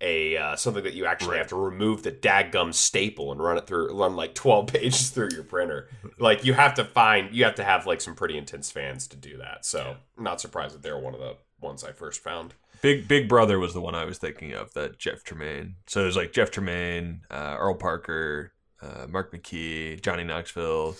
a 0.00 0.36
uh, 0.36 0.56
something 0.56 0.82
that 0.82 0.94
you 0.94 1.04
actually 1.06 1.32
Right. 1.32 1.38
have 1.38 1.48
to 1.48 1.56
remove 1.56 2.02
the 2.02 2.10
daggum 2.10 2.72
staple 2.74 3.30
and 3.30 3.40
run 3.42 3.56
it 3.58 3.66
through 3.66 3.94
run 3.96 4.16
like 4.16 4.34
12 4.34 4.66
pages 4.72 5.10
through 5.10 5.28
your 5.32 5.44
printer 5.44 5.88
like 6.18 6.44
you 6.44 6.54
have 6.54 6.74
to 6.74 6.84
find 6.84 7.32
you 7.34 7.44
have 7.44 7.54
to 7.56 7.64
have 7.64 7.86
like 7.86 8.00
some 8.00 8.14
pretty 8.16 8.36
intense 8.36 8.70
fans 8.70 9.06
to 9.08 9.16
do 9.16 9.36
that 9.36 9.64
so 9.64 9.96
not 10.18 10.40
surprised 10.40 10.74
that 10.74 10.82
they're 10.82 10.98
one 10.98 11.14
of 11.14 11.20
the 11.20 11.36
ones 11.60 11.84
i 11.84 11.92
first 11.92 12.20
found 12.20 12.54
Big 12.82 13.08
Big 13.08 13.28
Brother 13.28 13.58
was 13.58 13.72
the 13.72 13.80
one 13.80 13.94
I 13.94 14.04
was 14.04 14.18
thinking 14.18 14.52
of. 14.52 14.72
That 14.74 14.98
Jeff 14.98 15.24
Tremaine. 15.24 15.76
So 15.86 16.02
it 16.02 16.06
was 16.06 16.16
like 16.16 16.32
Jeff 16.32 16.50
Tremaine, 16.50 17.22
uh, 17.30 17.56
Earl 17.58 17.76
Parker, 17.76 18.52
uh, 18.82 19.06
Marc 19.08 19.32
McKee, 19.32 20.02
Johnny 20.02 20.24
Knoxville, 20.24 20.96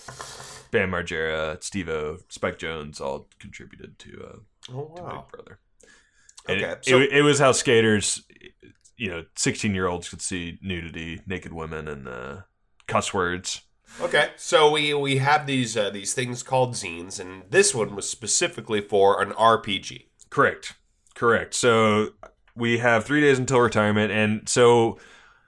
Bam 0.71 0.91
Margera, 0.91 1.61
Steve-O, 1.63 2.17
Spike 2.29 2.57
Jonze 2.57 2.99
all 3.01 3.27
contributed 3.39 3.99
to, 3.99 4.23
uh, 4.25 4.73
oh 4.73 4.95
to 4.95 5.01
Big 5.03 5.27
Brother. 5.31 5.59
And 6.47 6.61
Okay, 6.61 6.71
it, 6.71 6.85
so- 6.85 6.99
it, 6.99 7.09
it 7.11 7.21
was 7.21 7.39
how 7.39 7.51
skaters, 7.51 8.23
you 8.97 9.09
know, 9.09 9.25
sixteen 9.35 9.75
year 9.75 9.87
olds 9.87 10.09
could 10.09 10.21
see 10.21 10.57
nudity, 10.61 11.21
naked 11.27 11.51
women, 11.53 11.87
and 11.87 12.07
uh, 12.07 12.37
cuss 12.87 13.13
words. 13.13 13.61
okay 14.01 14.31
so 14.37 14.71
we 14.71 14.93
we 14.93 15.17
have 15.17 15.45
these 15.45 15.77
uh, 15.77 15.89
these 15.89 16.13
things 16.13 16.41
called 16.41 16.73
zines 16.73 17.19
and 17.19 17.43
this 17.51 17.75
one 17.75 17.95
was 17.95 18.09
specifically 18.09 18.81
for 18.81 19.21
an 19.21 19.29
rpg 19.33 20.05
Correct. 20.31 20.73
Correct. 21.13 21.53
So 21.53 22.09
we 22.55 22.79
have 22.79 23.05
three 23.05 23.21
days 23.21 23.39
until 23.39 23.59
retirement, 23.59 24.11
and 24.11 24.47
so 24.49 24.97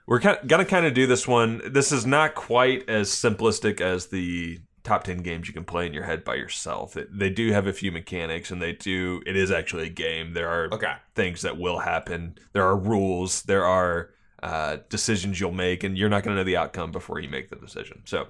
we're 0.06 0.20
kind 0.20 0.38
gonna 0.46 0.64
kind 0.64 0.86
of 0.86 0.94
do 0.94 1.06
this 1.06 1.26
one. 1.26 1.60
This 1.66 1.92
is 1.92 2.06
not 2.06 2.34
quite 2.34 2.88
as 2.88 3.10
simplistic 3.10 3.80
as 3.80 4.06
the 4.06 4.60
top 4.84 5.02
ten 5.02 5.18
games 5.18 5.48
you 5.48 5.54
can 5.54 5.64
play 5.64 5.84
in 5.84 5.92
your 5.92 6.04
head 6.04 6.22
by 6.22 6.36
yourself. 6.36 6.96
It, 6.96 7.08
they 7.16 7.30
do 7.30 7.50
have 7.50 7.66
a 7.66 7.72
few 7.72 7.90
mechanics, 7.90 8.50
and 8.50 8.62
they 8.62 8.72
do. 8.72 9.20
It 9.26 9.36
is 9.36 9.50
actually 9.50 9.86
a 9.86 9.90
game. 9.90 10.32
There 10.32 10.48
are 10.48 10.68
okay 10.72 10.94
things 11.14 11.42
that 11.42 11.58
will 11.58 11.80
happen. 11.80 12.36
There 12.52 12.64
are 12.64 12.76
rules. 12.76 13.42
There 13.42 13.64
are 13.64 14.10
uh, 14.42 14.78
decisions 14.88 15.40
you'll 15.40 15.50
make, 15.50 15.82
and 15.82 15.98
you're 15.98 16.08
not 16.08 16.22
going 16.22 16.36
to 16.36 16.40
know 16.40 16.44
the 16.44 16.56
outcome 16.56 16.92
before 16.92 17.18
you 17.18 17.28
make 17.28 17.48
the 17.48 17.56
decision. 17.56 18.02
So 18.04 18.28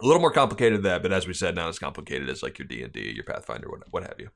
a 0.00 0.06
little 0.06 0.20
more 0.20 0.30
complicated 0.30 0.78
than 0.78 0.84
that, 0.84 1.02
but 1.02 1.12
as 1.12 1.26
we 1.26 1.34
said, 1.34 1.54
not 1.54 1.68
as 1.68 1.78
complicated 1.78 2.28
as 2.28 2.42
like 2.42 2.58
your 2.58 2.68
D 2.68 2.82
and 2.82 2.92
D, 2.92 3.12
your 3.12 3.24
Pathfinder, 3.24 3.68
what, 3.68 3.80
what 3.90 4.02
have 4.02 4.16
you. 4.18 4.28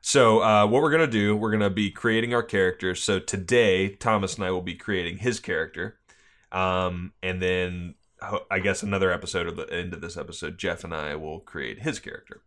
So 0.00 0.42
uh, 0.42 0.66
what 0.66 0.82
we're 0.82 0.90
gonna 0.90 1.06
do, 1.06 1.36
we're 1.36 1.50
gonna 1.50 1.70
be 1.70 1.90
creating 1.90 2.34
our 2.34 2.42
characters. 2.42 3.02
So 3.02 3.18
today, 3.18 3.90
Thomas 3.90 4.36
and 4.36 4.44
I 4.44 4.50
will 4.50 4.62
be 4.62 4.74
creating 4.74 5.18
his 5.18 5.40
character, 5.40 5.98
um, 6.52 7.12
and 7.22 7.40
then 7.42 7.94
I 8.50 8.58
guess 8.58 8.82
another 8.82 9.10
episode 9.10 9.46
of 9.46 9.56
the 9.56 9.72
end 9.72 9.94
of 9.94 10.00
this 10.00 10.16
episode, 10.16 10.58
Jeff 10.58 10.84
and 10.84 10.94
I 10.94 11.14
will 11.16 11.40
create 11.40 11.80
his 11.82 11.98
character. 11.98 12.42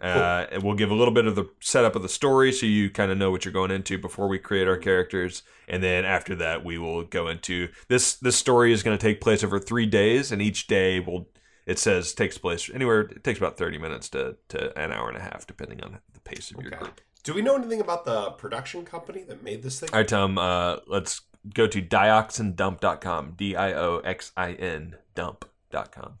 Uh, 0.00 0.46
and 0.52 0.62
we'll 0.62 0.74
give 0.74 0.90
a 0.90 0.94
little 0.94 1.14
bit 1.14 1.26
of 1.26 1.36
the 1.36 1.48
setup 1.60 1.96
of 1.96 2.02
the 2.02 2.08
story 2.08 2.52
so 2.52 2.66
you 2.66 2.90
kind 2.90 3.10
of 3.10 3.16
know 3.16 3.30
what 3.30 3.46
you're 3.46 3.52
going 3.52 3.70
into 3.70 3.96
before 3.96 4.28
we 4.28 4.38
create 4.38 4.68
our 4.68 4.76
characters 4.76 5.42
and 5.68 5.82
then 5.82 6.04
after 6.04 6.34
that 6.34 6.62
we 6.62 6.76
will 6.76 7.02
go 7.02 7.28
into 7.28 7.68
this 7.88 8.14
this 8.16 8.36
story 8.36 8.74
is 8.74 8.82
going 8.82 8.96
to 8.96 9.00
take 9.00 9.22
place 9.22 9.42
over 9.42 9.58
three 9.58 9.86
days 9.86 10.30
and 10.30 10.42
each 10.42 10.66
day 10.66 11.00
will 11.00 11.26
it 11.66 11.78
says 11.78 12.14
takes 12.14 12.38
place 12.38 12.70
anywhere 12.72 13.00
it 13.00 13.24
takes 13.24 13.38
about 13.38 13.56
30 13.56 13.78
minutes 13.78 14.08
to, 14.08 14.36
to 14.48 14.78
an 14.78 14.92
hour 14.92 15.08
and 15.08 15.16
a 15.16 15.20
half 15.20 15.46
depending 15.46 15.82
on 15.82 15.98
the 16.12 16.20
pace 16.20 16.50
of 16.50 16.62
your 16.62 16.72
okay 16.72 16.84
group 16.84 17.00
do 17.22 17.34
we 17.34 17.42
know 17.42 17.56
anything 17.56 17.80
about 17.80 18.04
the 18.04 18.30
production 18.32 18.84
company 18.84 19.22
that 19.22 19.42
made 19.42 19.62
this 19.62 19.80
thing 19.80 19.88
all 19.92 20.00
right 20.00 20.08
tom 20.08 20.38
uh, 20.38 20.76
let's 20.86 21.22
go 21.54 21.66
to 21.66 21.82
dioxindump.com 21.82 23.34
d-i-o-x-i-n 23.36 24.96
dump.com 25.14 26.18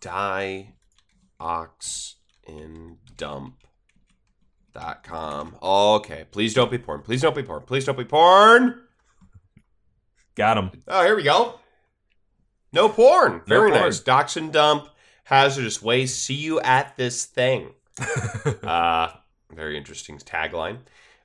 die 0.00 0.74
ox 1.40 2.16
in 2.46 2.96
dump 3.16 3.54
Porn.com. 4.78 5.56
Okay, 5.62 6.24
please 6.30 6.54
don't 6.54 6.70
be 6.70 6.78
porn. 6.78 7.02
Please 7.02 7.22
don't 7.22 7.34
be 7.34 7.42
porn. 7.42 7.62
Please 7.62 7.84
don't 7.84 7.98
be 7.98 8.04
porn. 8.04 8.82
Got 10.34 10.58
him. 10.58 10.70
Oh, 10.86 11.04
here 11.04 11.16
we 11.16 11.22
go. 11.22 11.58
No 12.72 12.88
porn. 12.88 13.32
No 13.32 13.42
Very 13.46 13.70
porn. 13.70 13.82
nice. 13.82 14.00
Dox 14.00 14.36
and 14.36 14.52
dump. 14.52 14.88
Hazardous 15.24 15.82
waste. 15.82 16.22
See 16.24 16.34
you 16.34 16.60
at 16.60 16.96
this 16.96 17.24
thing. 17.24 17.74
uh, 18.62 19.08
very 19.52 19.76
interesting 19.76 20.18
tagline. 20.18 20.78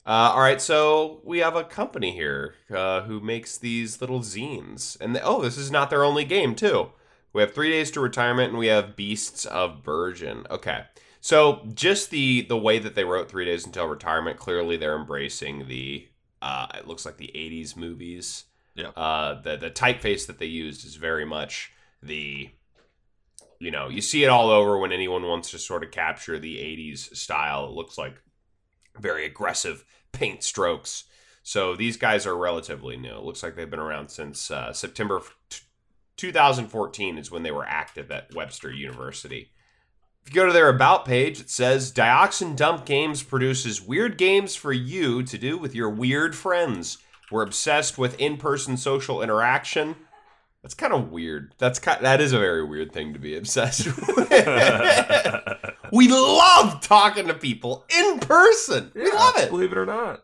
Uh, 0.06 0.34
all 0.36 0.42
right, 0.42 0.62
so 0.62 1.22
we 1.24 1.40
have 1.40 1.56
a 1.56 1.64
company 1.64 2.12
here 2.12 2.56
uh, 2.74 3.02
who 3.04 3.22
makes 3.22 3.58
these 3.58 4.02
little 4.02 4.20
zines, 4.20 5.00
and 5.00 5.18
oh, 5.24 5.42
this 5.42 5.58
is 5.58 5.72
not 5.72 5.90
their 5.90 6.04
only 6.04 6.26
game 6.26 6.56
too. 6.56 6.90
We 7.32 7.42
have 7.42 7.54
three 7.54 7.70
days 7.72 7.90
to 7.92 8.02
retirement, 8.02 8.50
and 8.50 8.58
we 8.60 8.68
have 8.68 8.98
Beasts 8.98 9.46
of 9.46 9.82
Burgeon. 9.82 10.46
Okay, 10.52 10.84
so 11.22 11.66
just 11.74 12.10
the 12.10 12.42
the 12.42 12.58
way 12.58 12.80
that 12.80 12.96
they 12.96 13.06
wrote 13.06 13.30
three 13.30 13.46
days 13.46 13.66
until 13.66 13.88
retirement, 13.88 14.38
clearly 14.38 14.76
they're 14.76 14.98
embracing 14.98 15.68
the. 15.70 16.08
Uh, 16.42 16.68
it 16.76 16.86
looks 16.86 17.06
like 17.06 17.16
the 17.16 17.32
'80s 17.34 17.78
movies. 17.78 18.44
Yeah. 18.76 18.90
Uh, 18.90 19.42
the 19.42 19.58
the 19.58 19.72
typeface 19.72 20.28
that 20.28 20.40
they 20.40 20.46
used 20.46 20.86
is 20.86 20.96
very 20.96 21.26
much 21.26 21.72
the 22.02 22.50
you 23.60 23.72
know, 23.72 23.88
you 23.88 24.02
see 24.02 24.26
it 24.26 24.28
all 24.28 24.50
over 24.50 24.78
when 24.78 24.92
anyone 24.92 25.24
wants 25.24 25.52
to 25.52 25.58
sort 25.58 25.86
of 25.86 25.92
capture 25.92 26.38
the 26.38 26.58
80s 26.58 27.16
style. 27.16 27.66
It 27.66 27.72
looks 27.72 27.98
like 27.98 28.22
very 29.00 29.26
aggressive 29.26 29.86
paint 30.12 30.44
strokes. 30.44 31.06
So 31.44 31.74
these 31.76 31.96
guys 31.96 32.26
are 32.26 32.36
relatively 32.36 32.98
new. 32.98 33.16
It 33.16 33.24
looks 33.24 33.42
like 33.42 33.56
they've 33.56 33.70
been 33.70 33.80
around 33.80 34.10
since 34.10 34.52
uh, 34.52 34.74
September 34.74 35.22
t- 35.50 35.62
2014 36.18 37.18
is 37.18 37.32
when 37.32 37.44
they 37.44 37.52
were 37.52 37.66
active 37.66 38.12
at 38.12 38.34
Webster 38.36 38.72
University. 38.72 39.50
If 40.26 40.34
you 40.34 40.36
go 40.36 40.46
to 40.46 40.54
their 40.54 40.70
About 40.70 41.06
page, 41.06 41.40
it 41.40 41.50
says 41.50 41.92
Dioxin 41.92 42.56
Dump 42.56 42.86
Games 42.86 43.24
produces 43.24 43.82
weird 43.82 44.18
games 44.18 44.56
for 44.56 44.72
you 44.72 45.24
to 45.24 45.38
do 45.38 45.58
with 45.58 45.76
your 45.76 45.90
weird 45.90 46.36
friends. 46.36 46.98
We're 47.34 47.42
obsessed 47.42 47.98
with 47.98 48.20
in 48.20 48.38
person 48.38 48.78
social 48.78 49.24
interaction. 49.24 49.96
That's 50.62 50.76
kind 50.76 50.94
of 50.94 51.12
weird. 51.12 51.56
That's 51.58 51.80
kind, 51.80 52.06
that 52.06 52.22
is 52.22 52.32
a 52.32 52.38
very 52.38 52.64
weird 52.64 52.94
thing 52.94 53.12
to 53.14 53.20
be 53.20 53.36
obsessed 53.36 53.88
with. 54.08 54.30
we 55.92 56.10
love 56.10 56.80
talking 56.82 57.26
to 57.26 57.34
people 57.34 57.86
in 57.90 58.20
person. 58.20 58.92
We 58.94 59.12
love 59.12 59.36
it. 59.38 59.50
Believe 59.50 59.72
it 59.72 59.80
or 59.80 59.86
not. 59.88 60.24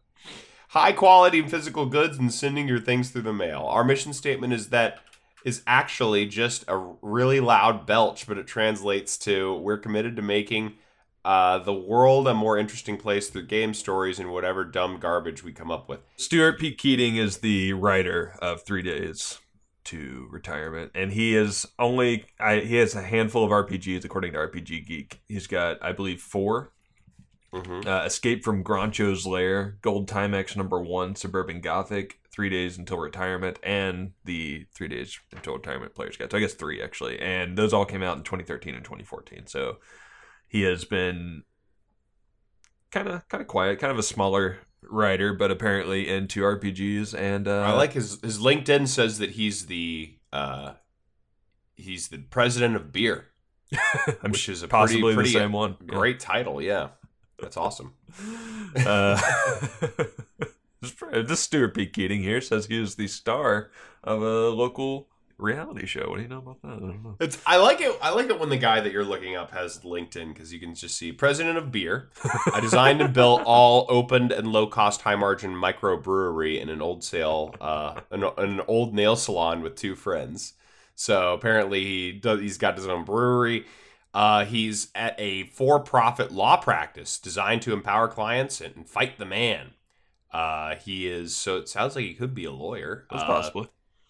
High 0.68 0.92
quality 0.92 1.42
physical 1.48 1.88
goods 1.88 2.20
and 2.20 2.32
sending 2.32 2.68
your 2.68 2.80
things 2.80 3.10
through 3.10 3.24
the 3.24 3.34
mail. 3.34 3.62
Our 3.62 3.84
mission 3.84 4.14
statement 4.14 4.54
is 4.54 4.70
that 4.70 5.00
is 5.44 5.64
actually 5.66 6.28
just 6.28 6.64
a 6.68 6.78
really 7.02 7.40
loud 7.40 7.88
belch, 7.88 8.28
but 8.28 8.38
it 8.38 8.46
translates 8.46 9.18
to 9.18 9.56
we're 9.56 9.80
committed 9.80 10.16
to 10.18 10.22
making 10.22 10.74
uh, 11.26 11.60
the 11.60 11.74
world 11.74 12.28
a 12.28 12.34
more 12.34 12.58
interesting 12.58 12.98
place 12.98 13.30
through 13.30 13.46
game 13.46 13.74
stories 13.74 14.20
and 14.20 14.32
whatever 14.32 14.64
dumb 14.64 14.98
garbage 15.00 15.44
we 15.44 15.52
come 15.52 15.72
up 15.72 15.90
with. 15.90 16.00
Stuart 16.18 16.60
P. 16.60 16.74
Keating 16.74 17.18
is 17.18 17.38
the 17.38 17.74
writer 17.74 18.36
of 18.42 18.64
Three 18.64 18.82
Days 18.82 19.40
to 19.86 20.28
Retirement, 20.32 20.92
and 20.96 21.12
he 21.12 21.36
is 21.36 21.66
only 21.78 22.26
I, 22.40 22.60
he 22.60 22.76
has 22.76 22.96
a 22.96 23.02
handful 23.02 23.44
of 23.44 23.52
RPGs 23.52 24.06
according 24.06 24.34
to 24.34 24.40
RPG 24.40 24.86
Geek. 24.86 25.22
He's 25.28 25.48
got, 25.48 25.78
I 25.82 25.92
believe, 25.92 26.22
four. 26.22 26.72
Mm-hmm. 27.54 27.88
Uh, 27.88 28.06
Escape 28.06 28.44
from 28.44 28.64
Groncho's 28.64 29.26
Lair, 29.26 29.78
Gold 29.82 30.08
Timex 30.08 30.56
number 30.56 30.80
one, 30.80 31.16
Suburban 31.16 31.62
Gothic, 31.62 32.20
Three 32.32 32.50
Days 32.50 32.78
Until 32.78 33.00
Retirement, 33.00 33.58
and 33.64 34.12
the 34.24 34.68
Three 34.74 34.88
Days 34.88 35.20
Until 35.32 35.56
Retirement 35.56 35.96
Player's 35.96 36.16
Guide. 36.16 36.32
So 36.32 36.38
I 36.38 36.42
guess 36.42 36.54
three 36.54 36.82
actually, 36.82 37.20
and 37.20 37.58
those 37.58 37.74
all 37.74 37.86
came 37.86 38.04
out 38.04 38.18
in 38.18 38.24
2013 38.24 38.76
and 38.76 38.84
2014. 38.84 39.48
So 39.48 39.78
he 40.50 40.64
has 40.64 40.84
been 40.84 41.44
kind 42.92 43.08
of 43.08 43.28
kind 43.30 43.42
of 43.42 43.48
quiet, 43.48 43.80
kind 43.80 43.92
of 43.92 44.00
a 44.00 44.04
smaller 44.04 44.58
writer, 44.82 45.34
but 45.34 45.52
apparently 45.52 46.10
into 46.10 46.42
RPGs. 46.42 47.18
And 47.18 47.48
uh, 47.48 47.62
I 47.62 47.72
like 47.74 47.94
his 47.94 48.20
his 48.22 48.40
LinkedIn 48.40 48.88
says 48.88 49.20
that 49.20 49.32
he's 49.32 49.68
the 49.68 50.16
uh, 50.34 50.74
he's 51.76 52.10
the 52.10 52.18
president 52.18 52.76
of 52.76 52.92
beer, 52.92 53.28
I'm 54.24 54.32
which 54.32 54.50
is 54.50 54.64
a 54.64 54.68
possibly 54.68 55.14
pretty, 55.14 55.16
pretty 55.16 55.34
the 55.34 55.40
same 55.40 55.52
one. 55.52 55.78
Yeah. 55.82 55.96
great 55.96 56.20
title. 56.20 56.62
Yeah, 56.62 56.90
that's 57.40 57.58
awesome. 57.58 57.94
Uh, 58.76 59.20
this 61.12 61.40
Stuart 61.40 61.74
P. 61.74 61.88
Keating 61.88 62.22
here 62.22 62.40
says 62.40 62.68
he 62.68 62.80
is 62.80 62.96
the 62.96 63.08
star 63.08 63.72
of 64.04 64.22
a 64.22 64.50
local 64.50 65.08
reality 65.40 65.86
show. 65.86 66.10
What 66.10 66.18
do 66.18 66.22
you 66.24 66.28
know 66.28 66.40
about 66.40 66.62
that? 66.62 66.68
I 66.68 66.80
don't 66.80 67.04
know. 67.04 67.16
It's 67.20 67.42
I 67.48 67.58
like 67.58 67.82
it. 67.82 67.98
I 68.02 68.12
like 68.12 68.30
it 68.30 68.40
when 68.40 68.50
the 68.50 68.58
guy 68.58 68.82
that 68.82 68.92
you're 68.92 69.04
looking 69.06 69.36
up 69.36 69.52
has 69.52 69.80
LinkedIn 69.80 70.34
because 70.34 70.54
you 70.54 70.60
can 70.60 70.76
just 70.76 70.98
see 70.98 71.12
president 71.12 71.58
of 71.58 71.72
beer. 71.72 72.10
I 72.54 72.60
designed 72.60 73.02
and 73.02 73.14
built 73.14 73.42
all 73.46 73.86
opened 73.90 74.32
and 74.32 74.52
low 74.52 74.68
cost, 74.68 75.02
high 75.02 75.16
margin 75.16 75.54
microbrewery 75.54 76.60
in 76.62 76.70
an 76.70 76.82
old 76.82 77.04
sale, 77.04 77.56
uh, 77.60 78.02
an, 78.12 78.24
an 78.38 78.62
old 78.68 78.94
nail 78.94 79.16
salon 79.16 79.62
with 79.62 79.76
two 79.76 79.96
friends. 79.96 80.54
So 80.96 81.34
apparently 81.34 81.84
he 81.86 82.12
does. 82.12 82.42
He's 82.42 82.58
got 82.58 82.76
his 82.76 82.88
own 82.88 83.06
brewery. 83.06 83.66
Uh, 84.14 84.44
he's 84.44 84.90
at 84.96 85.16
a 85.20 85.44
for-profit 85.46 86.32
law 86.32 86.58
practice 86.58 87.20
designed 87.20 87.62
to 87.62 87.74
empower 87.74 88.08
clients 88.08 88.60
and 88.60 88.90
fight 88.90 89.18
the 89.20 89.26
man. 89.26 89.72
Uh, 90.34 90.76
he 90.76 91.08
is 91.08 91.36
so 91.36 91.58
it 91.58 91.70
sounds 91.70 91.96
like 91.96 92.06
he 92.06 92.14
could 92.14 92.34
be 92.36 92.46
a 92.46 92.52
lawyer. 92.52 93.06
That's 93.10 93.24
Uh, 93.24 93.28
possibly. 93.28 93.70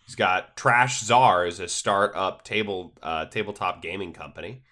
He's 0.10 0.16
got 0.16 0.58
Trash 0.58 1.02
Czar 1.02 1.46
is 1.46 1.60
a 1.60 1.68
startup 1.68 2.44
table 2.44 2.96
uh, 3.04 3.26
tabletop 3.28 3.80
gaming 3.84 4.12
company 4.12 4.64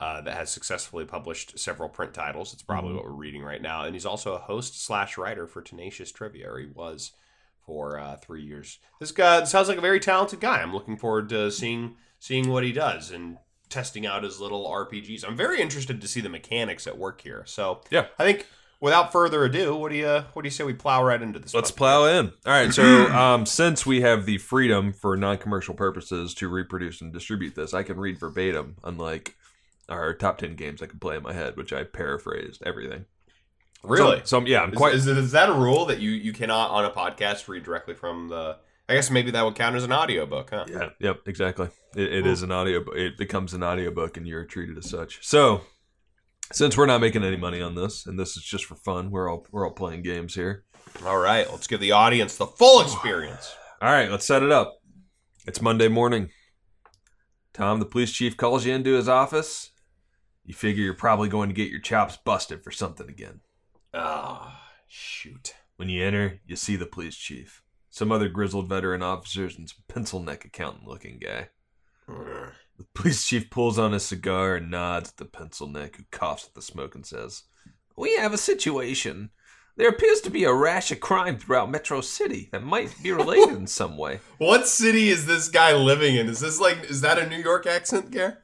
uh, 0.00 0.20
that 0.22 0.36
has 0.36 0.50
successfully 0.50 1.04
published 1.04 1.56
several 1.60 1.88
print 1.88 2.12
titles. 2.12 2.52
It's 2.52 2.64
probably 2.64 2.90
Mhm. 2.90 2.96
what 2.96 3.04
we're 3.04 3.10
reading 3.12 3.44
right 3.44 3.62
now, 3.62 3.84
and 3.84 3.94
he's 3.94 4.04
also 4.04 4.34
a 4.34 4.38
host 4.38 4.84
slash 4.84 5.16
writer 5.16 5.46
for 5.46 5.62
Tenacious 5.62 6.10
Trivia, 6.10 6.50
or 6.50 6.58
he 6.58 6.66
was 6.66 7.12
for 7.64 8.00
uh, 8.00 8.16
three 8.16 8.42
years. 8.42 8.80
This 8.98 9.12
guy 9.12 9.44
sounds 9.44 9.68
like 9.68 9.78
a 9.78 9.80
very 9.80 10.00
talented 10.00 10.40
guy. 10.40 10.60
I'm 10.60 10.74
looking 10.74 10.96
forward 10.96 11.28
to 11.28 11.52
seeing 11.52 11.96
seeing 12.18 12.48
what 12.48 12.64
he 12.64 12.72
does 12.72 13.12
and 13.12 13.38
testing 13.68 14.04
out 14.06 14.24
his 14.24 14.40
little 14.40 14.66
RPGs. 14.66 15.22
I'm 15.24 15.36
very 15.36 15.60
interested 15.60 16.00
to 16.00 16.08
see 16.08 16.20
the 16.20 16.28
mechanics 16.28 16.88
at 16.88 16.98
work 16.98 17.20
here. 17.20 17.44
So 17.46 17.82
Yeah. 17.90 18.08
I 18.18 18.24
think 18.24 18.48
without 18.80 19.12
further 19.12 19.44
ado, 19.44 19.76
what 19.76 19.90
do 19.90 19.98
you 19.98 20.24
what 20.32 20.42
do 20.42 20.46
you 20.46 20.50
say 20.50 20.64
we 20.64 20.72
plow 20.74 21.04
right 21.04 21.20
into 21.20 21.38
this? 21.38 21.54
Let's 21.54 21.70
puppy? 21.70 21.78
plow 21.78 22.04
in. 22.06 22.26
All 22.46 22.52
right. 22.52 22.72
So, 22.72 22.82
um, 23.14 23.46
since 23.46 23.84
we 23.86 24.00
have 24.00 24.26
the 24.26 24.38
freedom 24.38 24.92
for 24.92 25.16
non-commercial 25.16 25.74
purposes 25.74 26.34
to 26.34 26.48
reproduce 26.48 27.00
and 27.00 27.12
distribute 27.12 27.54
this, 27.54 27.74
I 27.74 27.82
can 27.82 27.98
read 27.98 28.18
verbatim, 28.18 28.76
unlike 28.84 29.34
our 29.88 30.14
top 30.14 30.38
ten 30.38 30.54
games 30.56 30.82
I 30.82 30.86
can 30.86 30.98
play 30.98 31.16
in 31.16 31.22
my 31.22 31.32
head, 31.32 31.56
which 31.56 31.72
I 31.72 31.84
paraphrased 31.84 32.62
everything. 32.64 33.06
Really? 33.82 34.18
So, 34.24 34.40
so 34.40 34.46
yeah, 34.46 34.60
I'm 34.62 34.72
Is, 34.72 34.76
quite. 34.76 34.94
is, 34.94 35.32
that 35.32 35.48
a 35.48 35.52
rule 35.54 35.86
that 35.86 36.00
you, 36.00 36.10
you 36.10 36.32
cannot 36.34 36.70
on 36.70 36.84
a 36.84 36.90
podcast 36.90 37.48
read 37.48 37.62
directly 37.62 37.94
from 37.94 38.28
the? 38.28 38.58
I 38.88 38.94
guess 38.94 39.10
maybe 39.10 39.30
that 39.30 39.44
would 39.44 39.54
count 39.54 39.76
as 39.76 39.84
an 39.84 39.92
audiobook, 39.92 40.50
huh? 40.50 40.66
Yeah, 40.68 40.88
yep, 40.98 41.20
exactly. 41.26 41.68
It, 41.94 42.12
it 42.12 42.22
Cool. 42.24 42.32
is 42.32 42.42
an 42.42 42.50
audio. 42.50 42.84
It 42.90 43.16
becomes 43.16 43.54
an 43.54 43.62
audiobook, 43.62 44.16
and 44.16 44.26
you're 44.26 44.44
treated 44.44 44.76
as 44.76 44.90
such. 44.90 45.24
So, 45.26 45.62
since 46.52 46.76
we're 46.76 46.86
not 46.86 47.00
making 47.00 47.24
any 47.24 47.36
money 47.36 47.60
on 47.60 47.74
this, 47.74 48.06
and 48.06 48.18
this 48.18 48.36
is 48.36 48.42
just 48.42 48.64
for 48.64 48.74
fun, 48.74 49.10
we're 49.10 49.30
all 49.30 49.46
we're 49.50 49.66
all 49.66 49.72
playing 49.72 50.02
games 50.02 50.34
here. 50.34 50.64
All 51.06 51.18
right, 51.18 51.50
let's 51.50 51.66
give 51.66 51.80
the 51.80 51.92
audience 51.92 52.36
the 52.36 52.46
full 52.46 52.80
experience. 52.82 53.54
All 53.82 53.90
right, 53.90 54.10
let's 54.10 54.26
set 54.26 54.42
it 54.42 54.52
up. 54.52 54.78
It's 55.46 55.62
Monday 55.62 55.88
morning. 55.88 56.28
Tom, 57.54 57.78
the 57.78 57.86
police 57.86 58.12
chief, 58.12 58.36
calls 58.36 58.66
you 58.66 58.74
into 58.74 58.92
his 58.92 59.08
office. 59.08 59.70
You 60.44 60.52
figure 60.52 60.84
you're 60.84 60.92
probably 60.92 61.30
going 61.30 61.48
to 61.48 61.54
get 61.54 61.70
your 61.70 61.80
chops 61.80 62.18
busted 62.18 62.62
for 62.62 62.70
something 62.70 63.08
again. 63.08 63.40
Ah, 63.94 64.66
shoot. 64.86 65.54
When 65.76 65.88
you 65.88 66.04
enter, 66.04 66.40
you 66.44 66.56
see 66.56 66.76
the 66.76 66.84
police 66.84 67.16
chief, 67.16 67.62
some 67.88 68.12
other 68.12 68.28
grizzled 68.28 68.68
veteran 68.68 69.02
officers, 69.02 69.56
and 69.56 69.66
some 69.66 69.82
pencil 69.88 70.20
neck 70.20 70.44
accountant 70.44 70.86
looking 70.86 71.18
guy. 71.18 71.48
The 72.80 72.86
police 72.94 73.26
chief 73.26 73.50
pulls 73.50 73.78
on 73.78 73.92
his 73.92 74.04
cigar 74.04 74.56
and 74.56 74.70
nods 74.70 75.10
at 75.10 75.16
the 75.18 75.26
pencil 75.26 75.66
neck, 75.68 75.96
who 75.96 76.04
coughs 76.10 76.46
at 76.46 76.54
the 76.54 76.62
smoke 76.62 76.94
and 76.94 77.04
says, 77.04 77.42
We 77.94 78.16
have 78.16 78.32
a 78.32 78.38
situation. 78.38 79.28
There 79.76 79.90
appears 79.90 80.22
to 80.22 80.30
be 80.30 80.44
a 80.44 80.52
rash 80.52 80.90
of 80.90 80.98
crime 81.00 81.36
throughout 81.36 81.70
Metro 81.70 82.00
City 82.00 82.48
that 82.52 82.62
might 82.62 82.94
be 83.02 83.12
related 83.12 83.54
in 83.56 83.66
some 83.66 83.98
way. 83.98 84.20
What 84.38 84.66
city 84.66 85.10
is 85.10 85.26
this 85.26 85.48
guy 85.48 85.74
living 85.74 86.16
in? 86.16 86.26
Is 86.30 86.40
this 86.40 86.58
like 86.58 86.84
is 86.88 87.02
that 87.02 87.18
a 87.18 87.26
New 87.28 87.36
York 87.36 87.66
accent, 87.66 88.10
Gare? 88.10 88.38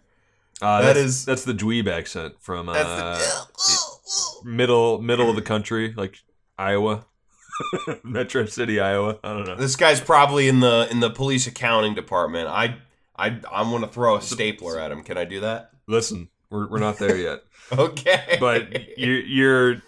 Uh, 0.61 0.83
That 0.83 0.87
that's, 0.95 0.99
is- 0.99 1.25
that's 1.25 1.45
the 1.45 1.55
dweeb 1.55 1.89
accent 1.89 2.35
from 2.41 2.69
uh, 2.69 2.75
the 2.75 4.41
middle 4.45 5.01
middle 5.01 5.31
of 5.31 5.37
the 5.37 5.43
country, 5.43 5.95
like 5.97 6.19
Iowa, 6.59 7.07
Metro 8.05 8.45
City, 8.45 8.81
Iowa. 8.81 9.19
I 9.25 9.33
don't 9.33 9.47
know. 9.47 9.57
This 9.57 9.77
guy's 9.77 10.01
probably 10.01 10.47
in 10.49 10.61
the 10.61 10.89
in 10.91 11.01
the 11.01 11.11
police 11.11 11.47
accounting 11.47 11.95
department. 11.95 12.49
I 12.49 12.77
I 13.19 13.41
I 13.51 13.63
want 13.71 13.85
to 13.85 13.91
throw 13.91 14.17
a 14.17 14.23
stapler 14.23 14.79
at 14.79 14.91
him. 14.93 15.03
Can 15.03 15.17
I 15.19 15.25
do 15.25 15.41
that? 15.41 15.71
Listen, 15.87 16.29
we're 16.51 16.69
we're 16.69 16.79
not 16.79 16.99
there 16.99 17.17
yet, 17.17 17.41
Okay. 17.73 18.37
but 18.41 18.99
you're 18.99 19.21
you're 19.21 19.83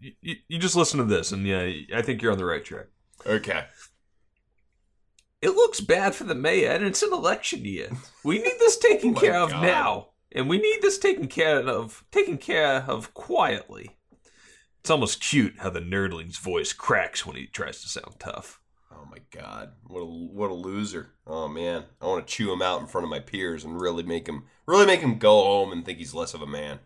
you, 0.00 0.36
you 0.48 0.58
just 0.58 0.76
listen 0.76 0.98
to 0.98 1.04
this, 1.04 1.30
and 1.32 1.46
yeah, 1.46 1.70
I 1.94 2.02
think 2.02 2.22
you're 2.22 2.32
on 2.32 2.38
the 2.38 2.44
right 2.44 2.64
track. 2.64 2.86
okay. 3.26 3.64
It 5.40 5.50
looks 5.50 5.80
bad 5.80 6.14
for 6.14 6.24
the 6.24 6.34
mayor, 6.36 6.70
and 6.70 6.84
it's 6.84 7.02
an 7.02 7.12
election 7.12 7.64
year. 7.64 7.88
We 8.24 8.38
need 8.38 8.54
this 8.60 8.78
taken 8.78 9.10
Oh 9.16 9.20
care 9.20 9.36
of 9.40 9.50
God. 9.50 9.62
now, 9.62 10.08
and 10.30 10.48
we 10.48 10.58
need 10.58 10.82
this 10.82 10.98
taken 10.98 11.26
care 11.28 11.58
of 11.68 12.04
taken 12.12 12.38
care 12.38 12.84
of 12.88 13.12
quietly. 13.14 13.96
It's 14.80 14.90
almost 14.90 15.20
cute 15.22 15.54
how 15.58 15.70
the 15.70 15.80
nerdling's 15.80 16.38
voice 16.38 16.72
cracks 16.72 17.24
when 17.26 17.36
he 17.36 17.46
tries 17.46 17.82
to 17.82 17.88
sound 17.88 18.16
tough. 18.18 18.60
Oh 19.12 19.16
my 19.18 19.42
god, 19.42 19.72
what 19.88 20.00
a 20.00 20.04
what 20.06 20.50
a 20.50 20.54
loser! 20.54 21.10
Oh 21.26 21.46
man, 21.46 21.84
I 22.00 22.06
want 22.06 22.26
to 22.26 22.32
chew 22.32 22.50
him 22.50 22.62
out 22.62 22.80
in 22.80 22.86
front 22.86 23.04
of 23.04 23.10
my 23.10 23.20
peers 23.20 23.62
and 23.62 23.78
really 23.78 24.02
make 24.02 24.26
him 24.26 24.44
really 24.64 24.86
make 24.86 25.00
him 25.00 25.18
go 25.18 25.42
home 25.42 25.70
and 25.70 25.84
think 25.84 25.98
he's 25.98 26.14
less 26.14 26.32
of 26.32 26.40
a 26.40 26.46
man. 26.46 26.78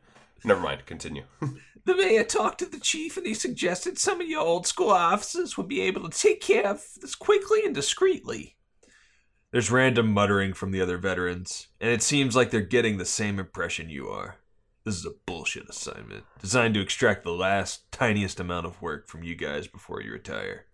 Never 0.45 0.61
mind, 0.61 0.87
continue. 0.87 1.25
The 1.85 1.95
mayor 1.95 2.25
talked 2.25 2.59
to 2.59 2.66
the 2.66 2.80
chief 2.80 3.16
and 3.16 3.25
he 3.25 3.33
suggested 3.33 3.97
some 3.97 4.21
of 4.21 4.26
your 4.26 4.40
old 4.40 4.66
school 4.66 4.90
officers 4.90 5.56
would 5.56 5.68
be 5.68 5.83
able 5.83 6.09
to 6.09 6.18
take 6.18 6.40
care 6.40 6.66
of 6.66 6.83
this 7.00 7.14
quickly 7.14 7.61
and 7.64 7.73
discreetly. 7.73 8.56
There's 9.52 9.71
random 9.71 10.11
muttering 10.11 10.52
from 10.52 10.73
the 10.73 10.80
other 10.80 10.99
veterans, 10.99 11.68
and 11.80 11.92
it 11.92 12.02
seems 12.02 12.35
like 12.35 12.50
they're 12.50 12.61
getting 12.61 12.99
the 12.99 13.04
same 13.04 13.38
impression 13.38 13.88
you 13.88 14.09
are. 14.09 14.38
This 14.85 14.97
is 14.97 15.06
a 15.06 15.14
bullshit 15.26 15.71
assignment, 15.71 16.25
designed 16.40 16.75
to 16.75 16.80
extract 16.80 17.23
the 17.23 17.30
last, 17.30 17.92
tiniest 17.92 18.40
amount 18.40 18.66
of 18.66 18.83
work 18.83 19.06
from 19.06 19.23
you 19.23 19.37
guys 19.37 19.68
before 19.68 20.02
you 20.02 20.11
retire. 20.11 20.66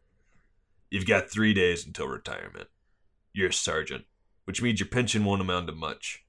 You've 0.93 1.07
got 1.07 1.31
three 1.31 1.55
days 1.55 1.87
until 1.87 2.07
retirement. 2.07 2.69
You're 3.33 3.49
a 3.49 3.53
sergeant, 3.53 4.05
which 4.45 4.61
means 4.61 4.79
your 4.79 4.91
pension 4.91 5.25
won't 5.25 5.41
amount 5.41 5.69
to 5.69 5.73
much. 5.73 6.27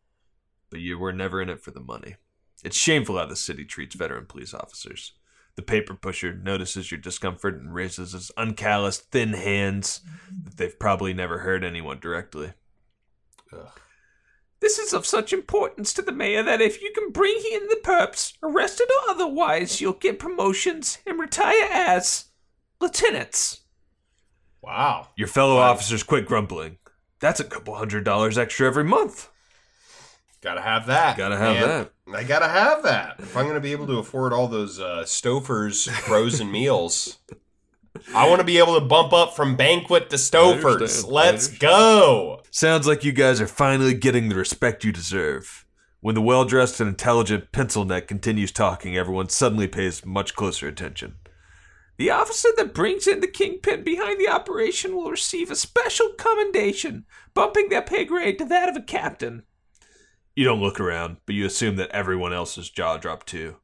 But 0.70 0.80
you 0.80 0.98
were 0.98 1.12
never 1.12 1.42
in 1.42 1.50
it 1.50 1.62
for 1.62 1.72
the 1.72 1.82
money. 1.82 2.16
It's 2.64 2.78
shameful 2.78 3.18
how 3.18 3.26
the 3.26 3.36
city 3.36 3.66
treats 3.66 3.94
veteran 3.94 4.26
police 4.26 4.54
officers. 4.54 5.12
The 5.58 5.64
paper 5.64 5.96
pusher 5.96 6.34
notices 6.34 6.92
your 6.92 7.02
discomfort 7.02 7.56
and 7.56 7.74
raises 7.74 8.14
his 8.14 8.32
uncalloused, 8.38 9.12
thin 9.12 9.34
hands 9.34 10.00
that 10.46 10.56
they've 10.56 10.80
probably 10.80 11.14
never 11.14 11.40
heard 11.40 11.66
anyone 11.66 12.00
directly. 12.00 12.54
Ugh. 13.52 13.68
This 14.62 14.80
is 14.80 14.94
of 14.94 15.06
such 15.06 15.34
importance 15.34 15.94
to 15.94 16.02
the 16.02 16.14
mayor 16.14 16.42
that 16.42 16.62
if 16.62 16.82
you 16.82 16.94
can 16.96 17.12
bring 17.12 17.36
in 17.52 17.68
the 17.68 17.82
perps, 17.84 18.38
arrested 18.42 18.88
or 18.90 19.12
otherwise, 19.12 19.82
you'll 19.82 19.92
get 19.92 20.20
promotions 20.20 21.00
and 21.06 21.20
retire 21.20 21.68
as 21.70 22.28
lieutenants. 22.80 23.63
Wow. 24.64 25.10
Your 25.18 25.28
fellow 25.28 25.58
officers 25.58 26.04
quit 26.04 26.26
grumbling. 26.26 26.78
That's 27.20 27.40
a 27.42 27.44
couple 27.44 27.76
hundred 27.76 28.06
dollars 28.06 28.38
extra 28.38 28.66
every 28.66 28.86
month. 28.86 29.30
Gotta 30.42 30.62
have 30.62 30.88
that. 30.88 31.18
Gotta 31.18 31.38
have 31.38 31.56
man. 31.56 31.88
that. 32.08 32.16
I 32.16 32.24
gotta 32.24 32.48
have 32.48 32.84
that. 32.84 33.16
If 33.20 33.36
I'm 33.36 33.46
gonna 33.48 33.60
be 33.60 33.74
able 33.74 33.88
to 33.88 34.00
afford 34.00 34.34
all 34.34 34.48
those 34.48 34.80
uh, 34.80 35.04
Stouffer's 35.06 35.88
frozen 35.88 36.50
meals, 36.50 37.20
I 38.16 38.28
want 38.28 38.40
to 38.40 38.46
be 38.46 38.58
able 38.58 38.80
to 38.80 38.86
bump 38.86 39.14
up 39.14 39.36
from 39.36 39.56
banquet 39.56 40.10
to 40.10 40.16
Stouffer's. 40.16 41.06
Let's 41.06 41.48
go. 41.48 42.42
Sounds 42.52 42.88
like 42.88 43.04
you 43.04 43.12
guys 43.12 43.40
are 43.40 43.48
finally 43.48 43.94
getting 43.94 44.30
the 44.30 44.36
respect 44.36 44.84
you 44.84 44.92
deserve. 44.92 45.66
When 46.02 46.16
the 46.16 46.22
well 46.22 46.44
dressed 46.44 46.80
and 46.80 46.90
intelligent 46.90 47.52
pencil 47.52 47.86
neck 47.86 48.08
continues 48.08 48.52
talking, 48.52 48.98
everyone 48.98 49.30
suddenly 49.30 49.68
pays 49.68 50.06
much 50.06 50.36
closer 50.36 50.68
attention. 50.68 51.16
The 52.04 52.10
officer 52.10 52.50
that 52.58 52.74
brings 52.74 53.08
in 53.08 53.22
the 53.22 53.28
kingpin 53.28 53.86
behind 53.86 54.20
the 54.20 54.28
operation 54.28 54.94
will 54.94 55.10
receive 55.10 55.50
a 55.50 55.56
special 55.56 56.10
commendation, 56.18 57.06
bumping 57.34 57.70
their 57.70 57.82
pay 57.82 58.04
grade 58.04 58.38
to 58.40 58.46
that 58.48 58.68
of 58.68 58.76
a 58.76 58.82
captain. 58.82 59.44
You 60.36 60.44
don't 60.44 60.60
look 60.60 60.82
around, 60.82 61.16
but 61.26 61.36
you 61.36 61.46
assume 61.46 61.78
that 61.78 61.92
everyone 61.92 62.34
else's 62.34 62.70
jaw 62.70 62.98
dropped 62.98 63.28
too. 63.28 63.56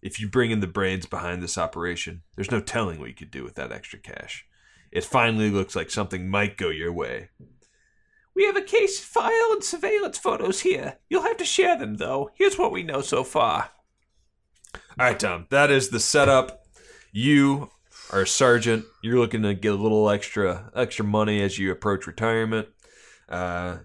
If 0.00 0.18
you 0.18 0.26
bring 0.26 0.50
in 0.50 0.60
the 0.60 0.66
brains 0.66 1.04
behind 1.04 1.42
this 1.42 1.58
operation, 1.58 2.22
there's 2.34 2.50
no 2.50 2.62
telling 2.62 2.98
what 2.98 3.10
you 3.10 3.14
could 3.14 3.30
do 3.30 3.44
with 3.44 3.56
that 3.56 3.72
extra 3.72 3.98
cash. 3.98 4.46
It 4.90 5.04
finally 5.04 5.50
looks 5.50 5.76
like 5.76 5.90
something 5.90 6.30
might 6.30 6.56
go 6.56 6.70
your 6.70 6.94
way. 6.94 7.28
We 8.34 8.46
have 8.46 8.56
a 8.56 8.62
case 8.62 9.00
file 9.00 9.52
and 9.52 9.62
surveillance 9.62 10.16
photos 10.16 10.60
here. 10.60 10.96
You'll 11.10 11.24
have 11.24 11.36
to 11.36 11.44
share 11.44 11.78
them, 11.78 11.96
though. 11.96 12.30
Here's 12.36 12.56
what 12.56 12.72
we 12.72 12.84
know 12.84 13.02
so 13.02 13.22
far. 13.22 13.68
All 14.98 15.04
right, 15.08 15.20
Tom, 15.20 15.46
that 15.50 15.70
is 15.70 15.90
the 15.90 16.00
setup. 16.00 16.60
You 17.12 17.68
are 18.12 18.22
a 18.22 18.26
sergeant. 18.26 18.84
You're 19.02 19.18
looking 19.18 19.42
to 19.42 19.54
get 19.54 19.72
a 19.72 19.76
little 19.76 20.08
extra 20.10 20.70
extra 20.74 21.04
money 21.04 21.42
as 21.42 21.58
you 21.58 21.70
approach 21.72 22.06
retirement. 22.06 22.68
Uh, 23.28 23.78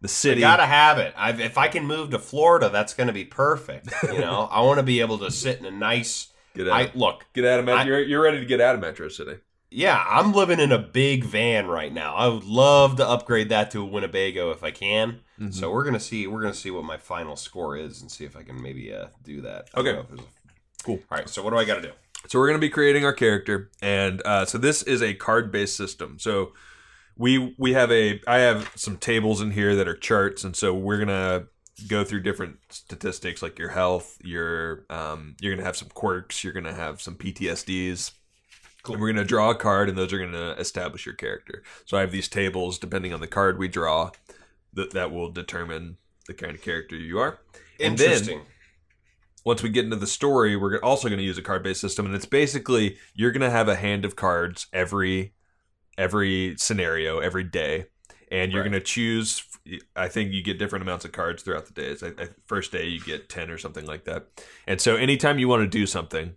the 0.00 0.06
I 0.06 0.08
city. 0.08 0.40
gotta 0.40 0.66
have 0.66 0.98
it. 0.98 1.14
I've, 1.16 1.40
if 1.40 1.56
I 1.58 1.68
can 1.68 1.86
move 1.86 2.10
to 2.10 2.18
Florida, 2.18 2.68
that's 2.70 2.94
gonna 2.94 3.12
be 3.12 3.24
perfect. 3.24 3.92
You 4.04 4.18
know, 4.20 4.48
I 4.50 4.60
want 4.62 4.78
to 4.78 4.82
be 4.82 5.00
able 5.00 5.18
to 5.18 5.30
sit 5.30 5.58
in 5.58 5.64
a 5.66 5.70
nice. 5.70 6.28
Get 6.54 6.68
out. 6.68 6.72
I 6.74 6.90
look. 6.94 7.26
get 7.32 7.44
out 7.44 7.60
of 7.60 7.64
Metro. 7.64 7.84
You're, 7.84 8.02
you're 8.02 8.22
ready 8.22 8.38
to 8.40 8.44
get 8.44 8.60
out 8.60 8.74
of 8.74 8.80
Metro 8.80 9.08
City. 9.08 9.38
Yeah, 9.70 10.04
I'm 10.06 10.34
living 10.34 10.60
in 10.60 10.70
a 10.70 10.78
big 10.78 11.24
van 11.24 11.66
right 11.66 11.90
now. 11.90 12.14
I 12.14 12.28
would 12.28 12.44
love 12.44 12.96
to 12.96 13.08
upgrade 13.08 13.48
that 13.48 13.70
to 13.70 13.80
a 13.80 13.86
Winnebago 13.86 14.50
if 14.50 14.62
I 14.62 14.70
can. 14.70 15.20
Mm-hmm. 15.40 15.50
So 15.52 15.70
we're 15.70 15.84
gonna 15.84 15.98
see. 16.00 16.26
We're 16.26 16.42
gonna 16.42 16.52
see 16.52 16.70
what 16.70 16.84
my 16.84 16.98
final 16.98 17.36
score 17.36 17.76
is 17.76 18.02
and 18.02 18.10
see 18.10 18.24
if 18.24 18.36
I 18.36 18.42
can 18.42 18.60
maybe 18.60 18.92
uh, 18.92 19.06
do 19.22 19.40
that. 19.42 19.70
Okay. 19.74 19.92
know 19.92 20.00
if 20.00 20.08
there's 20.08 20.20
a- 20.20 20.24
Cool. 20.84 20.98
All 21.10 21.18
right. 21.18 21.28
So 21.28 21.42
what 21.42 21.50
do 21.50 21.56
I 21.58 21.64
got 21.64 21.76
to 21.76 21.82
do? 21.82 21.92
So 22.28 22.38
we're 22.38 22.46
going 22.48 22.60
to 22.60 22.66
be 22.66 22.70
creating 22.70 23.04
our 23.04 23.12
character, 23.12 23.70
and 23.80 24.22
uh, 24.24 24.44
so 24.44 24.58
this 24.58 24.82
is 24.82 25.02
a 25.02 25.14
card-based 25.14 25.76
system. 25.76 26.18
So 26.18 26.52
we 27.16 27.54
we 27.58 27.72
have 27.74 27.90
a 27.92 28.20
I 28.26 28.38
have 28.38 28.72
some 28.76 28.96
tables 28.96 29.40
in 29.40 29.50
here 29.50 29.74
that 29.76 29.88
are 29.88 29.96
charts, 29.96 30.44
and 30.44 30.56
so 30.56 30.74
we're 30.74 30.98
gonna 30.98 31.46
go 31.88 32.04
through 32.04 32.20
different 32.22 32.58
statistics 32.70 33.42
like 33.42 33.58
your 33.58 33.70
health, 33.70 34.18
your 34.22 34.84
um, 34.88 35.36
you're 35.40 35.54
gonna 35.54 35.66
have 35.66 35.76
some 35.76 35.88
quirks, 35.88 36.42
you're 36.42 36.52
gonna 36.52 36.74
have 36.74 37.00
some 37.02 37.16
PTSDs. 37.16 38.12
Cool. 38.82 38.94
And 38.94 39.02
we're 39.02 39.12
gonna 39.12 39.24
draw 39.24 39.50
a 39.50 39.54
card, 39.54 39.88
and 39.88 39.96
those 39.96 40.12
are 40.12 40.18
gonna 40.18 40.52
establish 40.58 41.06
your 41.06 41.14
character. 41.14 41.62
So 41.84 41.96
I 41.96 42.00
have 42.00 42.12
these 42.12 42.28
tables, 42.28 42.78
depending 42.78 43.12
on 43.12 43.20
the 43.20 43.26
card 43.28 43.58
we 43.58 43.68
draw, 43.68 44.10
that 44.72 44.92
that 44.92 45.12
will 45.12 45.30
determine 45.30 45.98
the 46.26 46.34
kind 46.34 46.54
of 46.54 46.62
character 46.62 46.96
you 46.96 47.18
are. 47.18 47.38
And 47.78 47.98
then- 47.98 48.10
Interesting. 48.12 48.42
Once 49.44 49.62
we 49.62 49.68
get 49.68 49.84
into 49.84 49.96
the 49.96 50.06
story, 50.06 50.56
we're 50.56 50.78
also 50.80 51.08
going 51.08 51.18
to 51.18 51.24
use 51.24 51.38
a 51.38 51.42
card 51.42 51.62
based 51.62 51.80
system, 51.80 52.06
and 52.06 52.14
it's 52.14 52.26
basically 52.26 52.96
you're 53.14 53.32
going 53.32 53.40
to 53.42 53.50
have 53.50 53.68
a 53.68 53.76
hand 53.76 54.04
of 54.04 54.16
cards 54.16 54.66
every 54.72 55.34
every 55.98 56.54
scenario 56.56 57.18
every 57.18 57.44
day, 57.44 57.86
and 58.30 58.52
you're 58.52 58.62
Right. 58.62 58.70
going 58.70 58.80
to 58.80 58.86
choose. 58.86 59.42
I 59.94 60.08
think 60.08 60.32
you 60.32 60.42
get 60.42 60.58
different 60.58 60.82
amounts 60.82 61.04
of 61.04 61.12
cards 61.12 61.42
throughout 61.42 61.66
the 61.66 61.72
days. 61.72 62.02
I, 62.02 62.08
I, 62.18 62.28
first 62.46 62.72
day 62.72 62.86
you 62.86 63.00
get 63.00 63.28
ten 63.28 63.50
or 63.50 63.58
something 63.58 63.86
like 63.86 64.04
that, 64.04 64.26
and 64.66 64.80
so 64.80 64.96
anytime 64.96 65.38
you 65.38 65.48
want 65.48 65.62
to 65.62 65.68
do 65.78 65.86
something. 65.86 66.36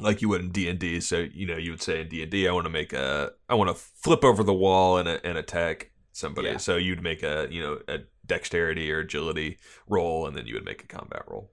Like 0.00 0.22
you 0.22 0.28
would 0.28 0.42
in 0.42 0.50
D 0.52 0.68
and 0.68 0.78
D, 0.78 1.00
so 1.00 1.26
you 1.34 1.44
know 1.44 1.56
you 1.56 1.72
would 1.72 1.82
say 1.82 2.02
in 2.02 2.08
D 2.08 2.22
and 2.22 2.30
D, 2.30 2.46
I 2.46 2.52
want 2.52 2.66
to 2.66 2.70
make 2.70 2.92
a, 2.92 3.32
I 3.48 3.56
want 3.56 3.68
to 3.68 3.74
flip 3.74 4.22
over 4.22 4.44
the 4.44 4.54
wall 4.54 4.96
and, 4.96 5.08
and 5.08 5.36
attack 5.36 5.90
somebody. 6.12 6.50
Yeah. 6.50 6.56
So 6.58 6.76
you'd 6.76 7.02
make 7.02 7.24
a, 7.24 7.48
you 7.50 7.60
know, 7.60 7.80
a 7.88 7.98
dexterity 8.24 8.92
or 8.92 9.00
agility 9.00 9.58
roll, 9.88 10.24
and 10.28 10.36
then 10.36 10.46
you 10.46 10.54
would 10.54 10.64
make 10.64 10.84
a 10.84 10.86
combat 10.86 11.22
roll. 11.26 11.50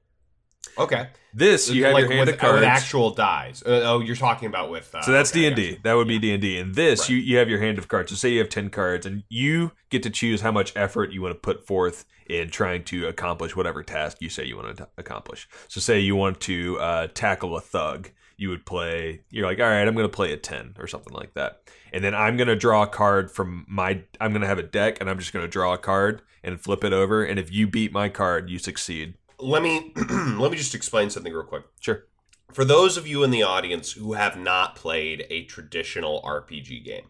Okay. 0.78 1.08
This 1.34 1.70
you 1.70 1.84
have 1.84 1.94
like 1.94 2.04
your 2.04 2.12
hand 2.12 2.28
with, 2.28 2.36
of 2.36 2.40
cards. 2.40 2.56
with 2.62 2.64
actual 2.64 3.10
dies. 3.12 3.62
Uh, 3.66 3.82
oh, 3.84 4.00
you're 4.00 4.16
talking 4.16 4.48
about 4.48 4.70
with. 4.70 4.94
Uh, 4.96 5.02
so 5.02 5.12
that's 5.12 5.32
D 5.32 5.46
and 5.46 5.56
D. 5.56 5.78
That 5.84 5.94
would 5.96 6.08
be 6.08 6.18
D 6.18 6.32
and 6.32 6.42
D. 6.42 6.58
And 6.58 6.74
this 6.76 7.02
Right. 7.02 7.10
you 7.10 7.18
you 7.18 7.38
have 7.38 7.50
your 7.50 7.60
hand 7.60 7.78
of 7.78 7.90
cards. 7.90 8.12
So 8.12 8.16
say 8.16 8.30
you 8.30 8.40
have 8.40 8.50
ten 8.50 8.70
cards, 8.70 9.06
and 9.06 9.24
you 9.28 9.74
get 9.90 10.02
to 10.04 10.10
choose 10.10 10.42
how 10.42 10.52
much 10.52 10.72
effort 10.78 11.12
you 11.12 11.22
want 11.22 11.34
to 11.34 11.40
put 11.40 11.68
forth 11.68 12.06
in 12.28 12.50
trying 12.50 12.84
to 12.86 13.08
accomplish 13.08 13.56
whatever 13.56 13.84
task 13.84 14.22
you 14.22 14.30
say 14.30 14.46
you 14.46 14.56
want 14.56 14.78
to 14.78 14.88
accomplish. 14.98 15.48
So 15.68 15.82
say 15.82 16.00
you 16.00 16.16
want 16.16 16.40
to 16.42 16.80
uh, 16.80 17.08
tackle 17.14 17.56
a 17.58 17.62
thug, 17.62 18.12
you 18.38 18.48
would 18.50 18.66
play. 18.66 19.22
You're 19.30 19.46
like, 19.46 19.60
all 19.60 19.66
right, 19.66 19.86
I'm 19.86 19.94
going 19.94 20.10
to 20.10 20.16
play 20.16 20.32
a 20.32 20.38
ten 20.38 20.74
or 20.80 20.88
something 20.88 21.14
like 21.14 21.34
that, 21.34 21.64
and 21.92 22.02
then 22.02 22.16
I'm 22.16 22.38
going 22.38 22.48
to 22.48 22.56
draw 22.56 22.84
a 22.84 22.88
card 22.88 23.30
from 23.30 23.66
my. 23.68 24.04
I'm 24.22 24.32
going 24.32 24.42
to 24.42 24.48
have 24.48 24.60
a 24.60 24.64
deck, 24.64 25.00
and 25.02 25.10
I'm 25.10 25.20
just 25.20 25.34
going 25.34 25.44
to 25.44 25.52
draw 25.52 25.74
a 25.74 25.78
card 25.78 26.22
and 26.46 26.62
flip 26.62 26.86
it 26.86 26.94
over. 26.94 27.26
And 27.26 27.38
if 27.38 27.52
you 27.52 27.68
beat 27.68 27.92
my 27.92 28.08
card, 28.08 28.50
you 28.50 28.58
succeed. 28.58 29.16
Let 29.40 29.64
me 29.64 29.94
let 29.96 30.52
me 30.52 30.58
just 30.58 30.76
explain 30.76 31.10
something 31.10 31.34
real 31.34 31.44
quick. 31.44 31.64
Sure. 31.80 32.06
For 32.54 32.64
those 32.64 32.96
of 32.96 33.08
you 33.08 33.24
in 33.24 33.32
the 33.32 33.44
audience 33.44 33.94
who 33.94 34.14
have 34.14 34.38
not 34.38 34.76
played 34.76 35.26
a 35.30 35.44
traditional 35.44 36.22
RPG 36.22 36.86
game, 36.86 37.08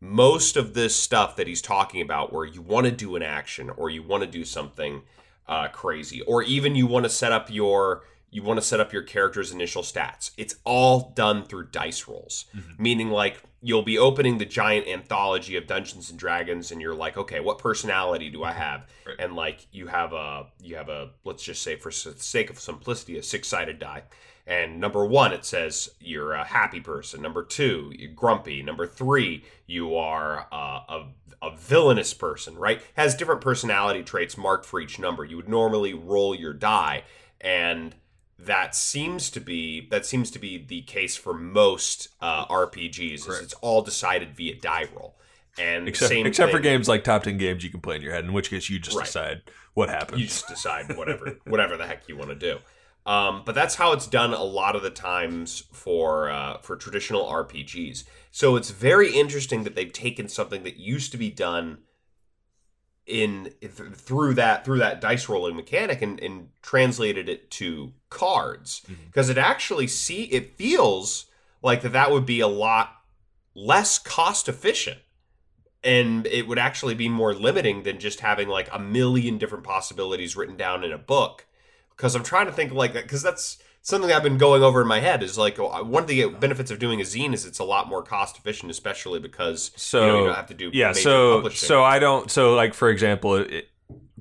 most 0.00 0.56
of 0.56 0.74
this 0.74 0.96
stuff 0.96 1.36
that 1.36 1.46
he's 1.46 1.62
talking 1.62 2.00
about, 2.00 2.32
where 2.32 2.44
you 2.44 2.62
want 2.62 2.86
to 2.86 2.92
do 2.92 3.16
an 3.16 3.22
action 3.22 3.70
or 3.70 3.90
you 3.90 4.02
want 4.02 4.22
to 4.22 4.28
do 4.28 4.44
something 4.44 5.02
uh, 5.46 5.68
crazy, 5.68 6.20
or 6.22 6.42
even 6.42 6.74
you 6.74 6.86
want 6.86 7.04
to 7.04 7.10
set 7.10 7.32
up 7.32 7.50
your 7.50 8.02
you 8.30 8.42
want 8.42 8.58
to 8.58 8.64
set 8.64 8.80
up 8.80 8.92
your 8.92 9.02
character's 9.02 9.52
initial 9.52 9.82
stats, 9.82 10.32
it's 10.36 10.56
all 10.64 11.12
done 11.14 11.44
through 11.44 11.68
dice 11.68 12.06
rolls. 12.06 12.44
Meaning, 12.78 13.10
like 13.10 13.42
you'll 13.62 13.82
be 13.82 13.98
opening 13.98 14.38
the 14.38 14.44
giant 14.44 14.86
anthology 14.86 15.56
of 15.56 15.66
Dungeons 15.66 16.10
and 16.10 16.18
Dragons, 16.18 16.70
and 16.70 16.80
you're 16.80 16.94
like, 16.94 17.16
okay, 17.16 17.40
what 17.40 17.58
personality 17.58 18.30
do 18.30 18.44
I 18.44 18.52
have? 18.52 18.86
Right. 19.06 19.16
And 19.18 19.34
like 19.34 19.66
you 19.72 19.86
have 19.86 20.12
a 20.12 20.46
you 20.60 20.76
have 20.76 20.88
a 20.88 21.10
let's 21.24 21.42
just 21.42 21.62
say 21.62 21.76
for 21.76 21.90
sake 21.90 22.50
of 22.50 22.60
simplicity, 22.60 23.18
a 23.18 23.22
six 23.22 23.48
sided 23.48 23.78
die. 23.78 24.02
And 24.46 24.80
number 24.80 25.04
one, 25.04 25.34
it 25.34 25.44
says 25.44 25.90
you're 26.00 26.32
a 26.32 26.44
happy 26.44 26.80
person. 26.80 27.20
Number 27.20 27.42
two, 27.42 27.92
you're 27.94 28.12
grumpy. 28.12 28.62
Number 28.62 28.86
three, 28.86 29.44
you 29.66 29.94
are 29.96 30.46
uh, 30.50 30.80
a, 30.88 31.06
a 31.42 31.54
villainous 31.54 32.14
person, 32.14 32.56
right? 32.56 32.80
Has 32.94 33.14
different 33.14 33.42
personality 33.42 34.02
traits 34.02 34.38
marked 34.38 34.64
for 34.64 34.80
each 34.80 34.98
number. 34.98 35.22
You 35.22 35.36
would 35.36 35.50
normally 35.50 35.92
roll 35.92 36.34
your 36.34 36.54
die, 36.54 37.04
and 37.42 37.94
that 38.38 38.74
seems 38.74 39.30
to 39.30 39.40
be 39.40 39.88
that 39.90 40.06
seems 40.06 40.30
to 40.32 40.38
be 40.38 40.58
the 40.58 40.82
case 40.82 41.16
for 41.16 41.34
most 41.34 42.08
uh, 42.20 42.46
RPGs. 42.46 43.28
Is 43.28 43.40
it's 43.40 43.54
all 43.54 43.82
decided 43.82 44.36
via 44.36 44.54
die 44.60 44.86
roll. 44.94 45.16
And 45.58 45.88
Except, 45.88 46.10
same 46.10 46.24
except 46.26 46.52
for 46.52 46.60
games 46.60 46.86
like 46.88 47.02
top 47.02 47.24
ten 47.24 47.36
games 47.36 47.64
you 47.64 47.70
can 47.70 47.80
play 47.80 47.96
in 47.96 48.02
your 48.02 48.12
head, 48.12 48.24
in 48.24 48.32
which 48.32 48.48
case 48.50 48.70
you 48.70 48.78
just 48.78 48.96
Right. 48.96 49.06
decide 49.06 49.42
what 49.74 49.88
happens. 49.88 50.20
you 50.20 50.26
just 50.28 50.46
decide 50.46 50.96
whatever 50.96 51.38
whatever 51.46 51.76
the 51.76 51.86
heck 51.86 52.08
you 52.08 52.16
want 52.16 52.30
to 52.30 52.36
do 52.36 52.58
Um, 53.06 53.42
but 53.44 53.54
that's 53.54 53.74
how 53.76 53.92
it's 53.92 54.06
done 54.06 54.32
a 54.34 54.42
lot 54.44 54.76
of 54.76 54.82
the 54.82 54.90
times 54.90 55.64
for 55.72 56.30
uh, 56.30 56.58
for 56.58 56.76
traditional 56.76 57.24
RPGs. 57.24 58.04
So 58.30 58.54
it's 58.54 58.70
very 58.70 59.12
interesting 59.14 59.64
that 59.64 59.74
they've 59.74 59.92
taken 59.92 60.28
something 60.28 60.62
that 60.62 60.76
used 60.76 61.10
to 61.12 61.18
be 61.18 61.30
done 61.30 61.78
in 63.08 63.52
th- 63.60 63.72
through 63.94 64.34
that 64.34 64.64
through 64.64 64.78
that 64.78 65.00
dice 65.00 65.28
rolling 65.28 65.56
mechanic 65.56 66.02
and, 66.02 66.20
and 66.20 66.50
translated 66.62 67.28
it 67.28 67.50
to 67.52 67.92
cards. 68.10 68.82
Mm-hmm. 68.84 69.06
Because 69.06 69.28
it 69.28 69.38
actually 69.38 69.86
see 69.86 70.24
it 70.24 70.56
feels 70.56 71.26
like 71.62 71.82
that 71.82 71.92
that 71.92 72.10
would 72.10 72.26
be 72.26 72.40
a 72.40 72.48
lot 72.48 72.92
less 73.54 73.98
cost 73.98 74.48
efficient. 74.48 74.98
And 75.82 76.26
it 76.26 76.46
would 76.46 76.58
actually 76.58 76.94
be 76.94 77.08
more 77.08 77.32
limiting 77.32 77.84
than 77.84 77.98
just 77.98 78.20
having 78.20 78.48
like 78.48 78.68
a 78.72 78.78
million 78.78 79.38
different 79.38 79.64
possibilities 79.64 80.36
written 80.36 80.56
down 80.56 80.84
in 80.84 80.92
a 80.92 80.98
book. 80.98 81.46
Because 81.90 82.14
i'm 82.14 82.22
trying 82.22 82.46
to 82.46 82.52
think 82.52 82.72
like 82.72 82.92
that 82.92 83.04
because 83.04 83.22
that's 83.22 83.58
something 83.82 84.12
i've 84.12 84.22
been 84.22 84.38
going 84.38 84.62
over 84.62 84.82
in 84.82 84.86
my 84.88 85.00
head 85.00 85.22
is 85.22 85.38
like 85.38 85.58
one 85.58 86.02
of 86.02 86.08
the 86.08 86.26
benefits 86.28 86.70
of 86.70 86.78
doing 86.78 87.00
a 87.00 87.04
zine 87.04 87.32
is 87.32 87.44
it's 87.46 87.58
a 87.58 87.64
lot 87.64 87.88
more 87.88 88.02
cost 88.02 88.36
efficient 88.38 88.70
especially 88.70 89.18
because 89.18 89.70
So 89.76 90.00
you, 90.00 90.06
know, 90.06 90.18
you 90.20 90.26
don't 90.26 90.34
have 90.36 90.46
to 90.48 90.54
do 90.54 90.70
yeah. 90.72 90.92
So 90.92 91.48
so 91.50 91.82
I 91.84 91.98
don't. 91.98 92.30
So 92.30 92.54
like 92.54 92.74
for 92.74 92.90
example, 92.90 93.36
it, 93.36 93.68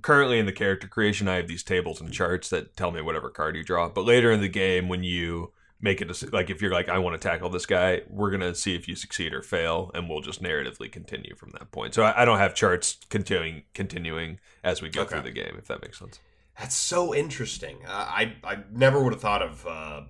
currently 0.01 0.39
in 0.39 0.45
the 0.45 0.51
character 0.53 0.87
creation, 0.87 1.27
I 1.27 1.35
have 1.35 1.47
these 1.47 1.63
tables 1.63 1.99
and 1.99 2.13
charts 2.13 2.49
that 2.49 2.77
tell 2.77 2.91
me 2.91 3.01
whatever 3.01 3.29
card 3.29 3.55
you 3.55 3.63
draw. 3.63 3.89
But 3.89 4.05
later 4.05 4.31
in 4.31 4.41
the 4.41 4.47
game, 4.49 4.87
when 4.87 5.03
you 5.03 5.51
make 5.81 6.01
it 6.01 6.33
like 6.33 6.49
if 6.49 6.61
you're 6.61 6.71
like 6.71 6.89
I 6.89 6.97
want 6.99 7.19
to 7.19 7.27
tackle 7.27 7.49
this 7.49 7.65
guy, 7.65 8.01
we're 8.09 8.31
gonna 8.31 8.55
see 8.55 8.75
if 8.75 8.87
you 8.87 8.95
succeed 8.95 9.33
or 9.33 9.41
fail, 9.41 9.91
and 9.93 10.09
we'll 10.09 10.21
just 10.21 10.41
narratively 10.41 10.91
continue 10.91 11.35
from 11.35 11.51
that 11.51 11.71
point. 11.71 11.93
So 11.93 12.03
I, 12.03 12.21
I 12.21 12.25
don't 12.25 12.39
have 12.39 12.55
charts 12.55 12.97
continuing 13.09 13.63
continuing 13.73 14.39
as 14.63 14.81
we 14.81 14.89
go 14.89 15.01
Okay. 15.01 15.11
through 15.15 15.21
the 15.23 15.31
game, 15.31 15.55
if 15.57 15.67
that 15.67 15.81
makes 15.81 15.99
sense. 15.99 16.19
That's 16.59 16.75
so 16.75 17.13
interesting. 17.13 17.77
Uh, 17.87 17.91
I 17.91 18.35
I 18.43 18.57
never 18.71 19.03
would 19.03 19.13
have 19.13 19.21
thought 19.21 19.41
of 19.41 19.65
uh, 19.67 20.01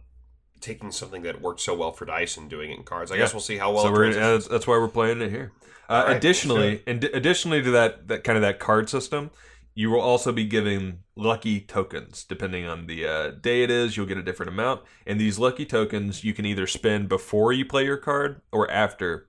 taking 0.62 0.92
something 0.92 1.24
that 1.24 1.42
worked 1.42 1.60
so 1.60 1.76
well 1.76 1.92
for 1.92 2.06
dice 2.06 2.38
and 2.38 2.50
doing 2.50 2.72
it 2.72 2.78
in 2.78 2.84
cards. 2.84 3.12
I 3.12 3.16
Yeah. 3.16 3.22
guess 3.22 3.34
we'll 3.34 3.42
see 3.42 3.58
how 3.58 3.74
well. 3.74 3.84
so 3.84 3.90
it 3.90 3.94
we're 3.94 4.10
uh, 4.12 4.40
that's, 4.50 4.68
why 4.68 4.78
we're 4.78 4.88
playing 4.88 5.22
it 5.22 5.30
here. 5.30 5.52
Uh, 5.90 6.06
right, 6.08 6.18
additionally, 6.18 6.84
and 6.88 7.04
additionally 7.06 7.62
to 7.62 7.72
that 7.72 8.08
that 8.08 8.24
kind 8.24 8.38
of 8.38 8.42
that 8.42 8.60
card 8.60 8.90
system, 8.90 9.32
you 9.76 9.90
will 9.90 10.02
also 10.02 10.32
be 10.32 10.46
giving 10.46 11.00
lucky 11.16 11.60
tokens 11.60 12.24
depending 12.24 12.66
on 12.66 12.88
the 12.88 13.06
uh, 13.06 13.32
day 13.32 13.64
it 13.64 13.70
is. 13.72 13.98
You'll 13.98 14.06
get 14.06 14.18
a 14.18 14.24
different 14.24 14.52
amount, 14.52 14.82
and 15.06 15.20
these 15.20 15.38
lucky 15.38 15.66
tokens 15.66 16.24
you 16.24 16.34
can 16.34 16.46
either 16.46 16.68
spend 16.68 17.10
before 17.10 17.52
you 17.52 17.66
play 17.66 17.84
your 17.86 17.98
card 17.98 18.42
or 18.52 18.70
after. 18.72 19.28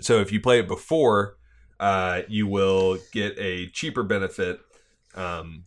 So 0.00 0.20
if 0.20 0.32
you 0.32 0.40
play 0.40 0.60
it 0.60 0.68
before, 0.68 1.36
uh, 1.78 2.22
you 2.28 2.46
will 2.46 2.98
get 3.12 3.36
a 3.38 3.68
cheaper 3.68 4.02
benefit. 4.02 4.60
Um, 5.14 5.64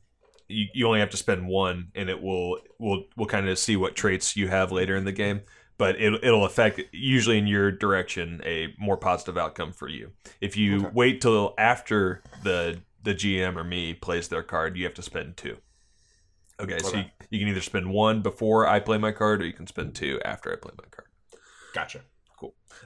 you, 0.47 0.67
you 0.73 0.88
only 0.88 0.99
have 0.99 1.10
to 1.12 1.17
spend 1.17 1.47
one, 1.47 1.91
and 1.95 2.10
it 2.10 2.21
will 2.21 2.60
will 2.79 3.06
will 3.17 3.25
kind 3.25 3.47
of 3.49 3.58
see 3.60 3.75
what 3.75 3.95
traits 3.95 4.36
you 4.36 4.47
have 4.47 4.71
later 4.71 4.95
in 4.95 5.06
the 5.06 5.12
game. 5.12 5.41
But 5.77 5.99
it, 5.99 6.23
it'll 6.23 6.45
affect 6.45 6.79
usually 6.91 7.38
in 7.39 7.47
your 7.47 7.71
direction 7.71 8.41
a 8.45 8.73
more 8.77 8.95
positive 8.97 9.38
outcome 9.38 9.73
for 9.73 9.88
you. 9.88 10.12
If 10.39 10.56
you 10.56 10.84
Okay. 10.86 10.91
wait 10.93 11.21
till 11.21 11.53
after 11.58 12.23
the 12.43 12.82
the 13.01 13.13
GM 13.15 13.58
or 13.58 13.63
me 13.63 13.93
plays 13.93 14.27
their 14.27 14.43
card, 14.43 14.77
you 14.77 14.84
have 14.86 14.93
to 14.95 15.01
spend 15.01 15.36
two. 15.38 15.58
Okay, 16.60 16.82
so 16.84 16.97
you, 16.97 17.06
you 17.32 17.39
can 17.39 17.47
either 17.47 17.62
spend 17.62 17.89
one 17.91 18.21
before 18.21 18.67
I 18.67 18.79
play 18.79 18.97
my 18.97 19.12
card, 19.12 19.41
or 19.41 19.45
you 19.45 19.53
can 19.53 19.67
spend 19.67 19.95
two 19.95 20.21
after 20.23 20.51
I 20.53 20.56
play 20.56 20.71
my 20.77 20.86
card. 20.91 21.08
Gotcha. 21.73 22.01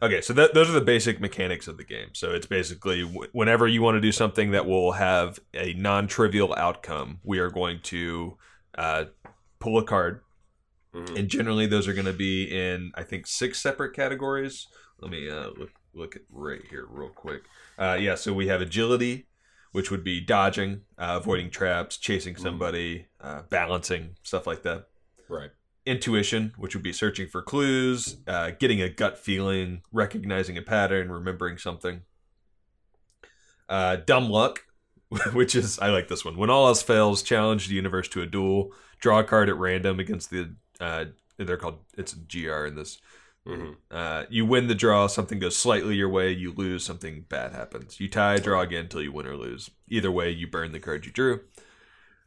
Okay, 0.01 0.21
so 0.21 0.33
that, 0.33 0.53
those 0.53 0.69
are 0.69 0.73
the 0.73 0.81
basic 0.81 1.19
mechanics 1.19 1.67
of 1.67 1.77
the 1.77 1.83
game. 1.83 2.09
So 2.13 2.31
it's 2.31 2.45
basically 2.45 3.01
wh- 3.03 3.33
whenever 3.33 3.67
you 3.67 3.81
want 3.81 3.95
to 3.95 4.01
do 4.01 4.11
something 4.11 4.51
that 4.51 4.65
will 4.65 4.91
have 4.93 5.39
a 5.53 5.73
non-trivial 5.73 6.53
outcome, 6.55 7.19
we 7.23 7.39
are 7.39 7.49
going 7.49 7.79
to 7.83 8.37
uh, 8.77 9.05
pull 9.59 9.77
a 9.79 9.83
card, 9.83 10.21
Mhm. 10.93 11.17
and 11.19 11.27
generally 11.29 11.65
those 11.67 11.87
are 11.87 11.93
going 11.93 12.05
to 12.05 12.13
be 12.13 12.43
in 12.45 12.91
I 12.95 13.03
think 13.03 13.27
six 13.27 13.59
separate 13.59 13.93
categories. 13.95 14.67
Let 14.99 15.11
me 15.11 15.29
uh, 15.29 15.49
look 15.57 15.69
look 15.93 16.15
at 16.15 16.21
right 16.29 16.61
here 16.69 16.85
real 16.89 17.09
quick. 17.09 17.43
Uh, 17.77 17.97
yeah, 17.99 18.15
so 18.15 18.33
we 18.33 18.47
have 18.47 18.61
agility, 18.61 19.27
which 19.71 19.89
would 19.91 20.03
be 20.03 20.21
dodging, 20.21 20.81
uh, 20.97 21.17
avoiding 21.21 21.49
traps, 21.49 21.97
chasing 21.97 22.35
somebody, 22.35 23.07
uh, 23.19 23.41
balancing, 23.49 24.15
stuff 24.23 24.45
like 24.47 24.61
that 24.63 24.85
Right. 25.29 25.49
Intuition, 25.87 26.53
which 26.57 26.75
would 26.75 26.83
be 26.83 26.93
searching 26.93 27.27
for 27.27 27.41
clues, 27.41 28.17
uh, 28.27 28.51
getting 28.59 28.81
a 28.81 28.89
gut 28.89 29.17
feeling, 29.17 29.81
recognizing 29.91 30.57
a 30.57 30.61
pattern, 30.61 31.11
remembering 31.11 31.57
something. 31.57 32.01
Uh, 33.69 33.97
dumb 33.97 34.29
luck, 34.29 34.65
which 35.33 35.55
is 35.55 35.79
I 35.79 35.89
like 35.89 36.07
this 36.07 36.23
one. 36.25 36.37
When 36.37 36.49
all 36.49 36.67
else 36.67 36.81
fails, 36.81 37.23
challenge 37.23 37.67
the 37.67 37.75
universe 37.75 38.07
to 38.09 38.21
a 38.21 38.25
duel. 38.25 38.71
Draw 38.99 39.19
a 39.19 39.23
card 39.23 39.49
at 39.49 39.57
random 39.57 39.99
against 39.99 40.29
the. 40.29 40.55
Uh, 40.79 41.05
they're 41.37 41.57
called. 41.57 41.79
It's 41.97 42.13
a 42.13 42.17
gr 42.17 42.65
in 42.65 42.75
this. 42.75 42.99
hmm 43.45 43.71
Uh, 43.91 44.23
you 44.29 44.45
win 44.45 44.67
the 44.67 44.75
draw. 44.75 45.07
Something 45.07 45.39
goes 45.39 45.57
slightly 45.57 45.95
your 45.95 46.09
way. 46.09 46.31
You 46.31 46.53
lose. 46.53 46.83
Something 46.83 47.25
bad 47.29 47.53
happens. 47.53 47.99
You 47.99 48.09
tie. 48.09 48.37
Draw 48.37 48.61
again 48.61 48.83
until 48.85 49.01
you 49.01 49.11
win 49.11 49.27
or 49.27 49.35
lose. 49.37 49.69
Either 49.89 50.11
way, 50.11 50.31
you 50.31 50.47
burn 50.47 50.71
the 50.71 50.79
card 50.79 51.05
you 51.05 51.11
drew. 51.11 51.41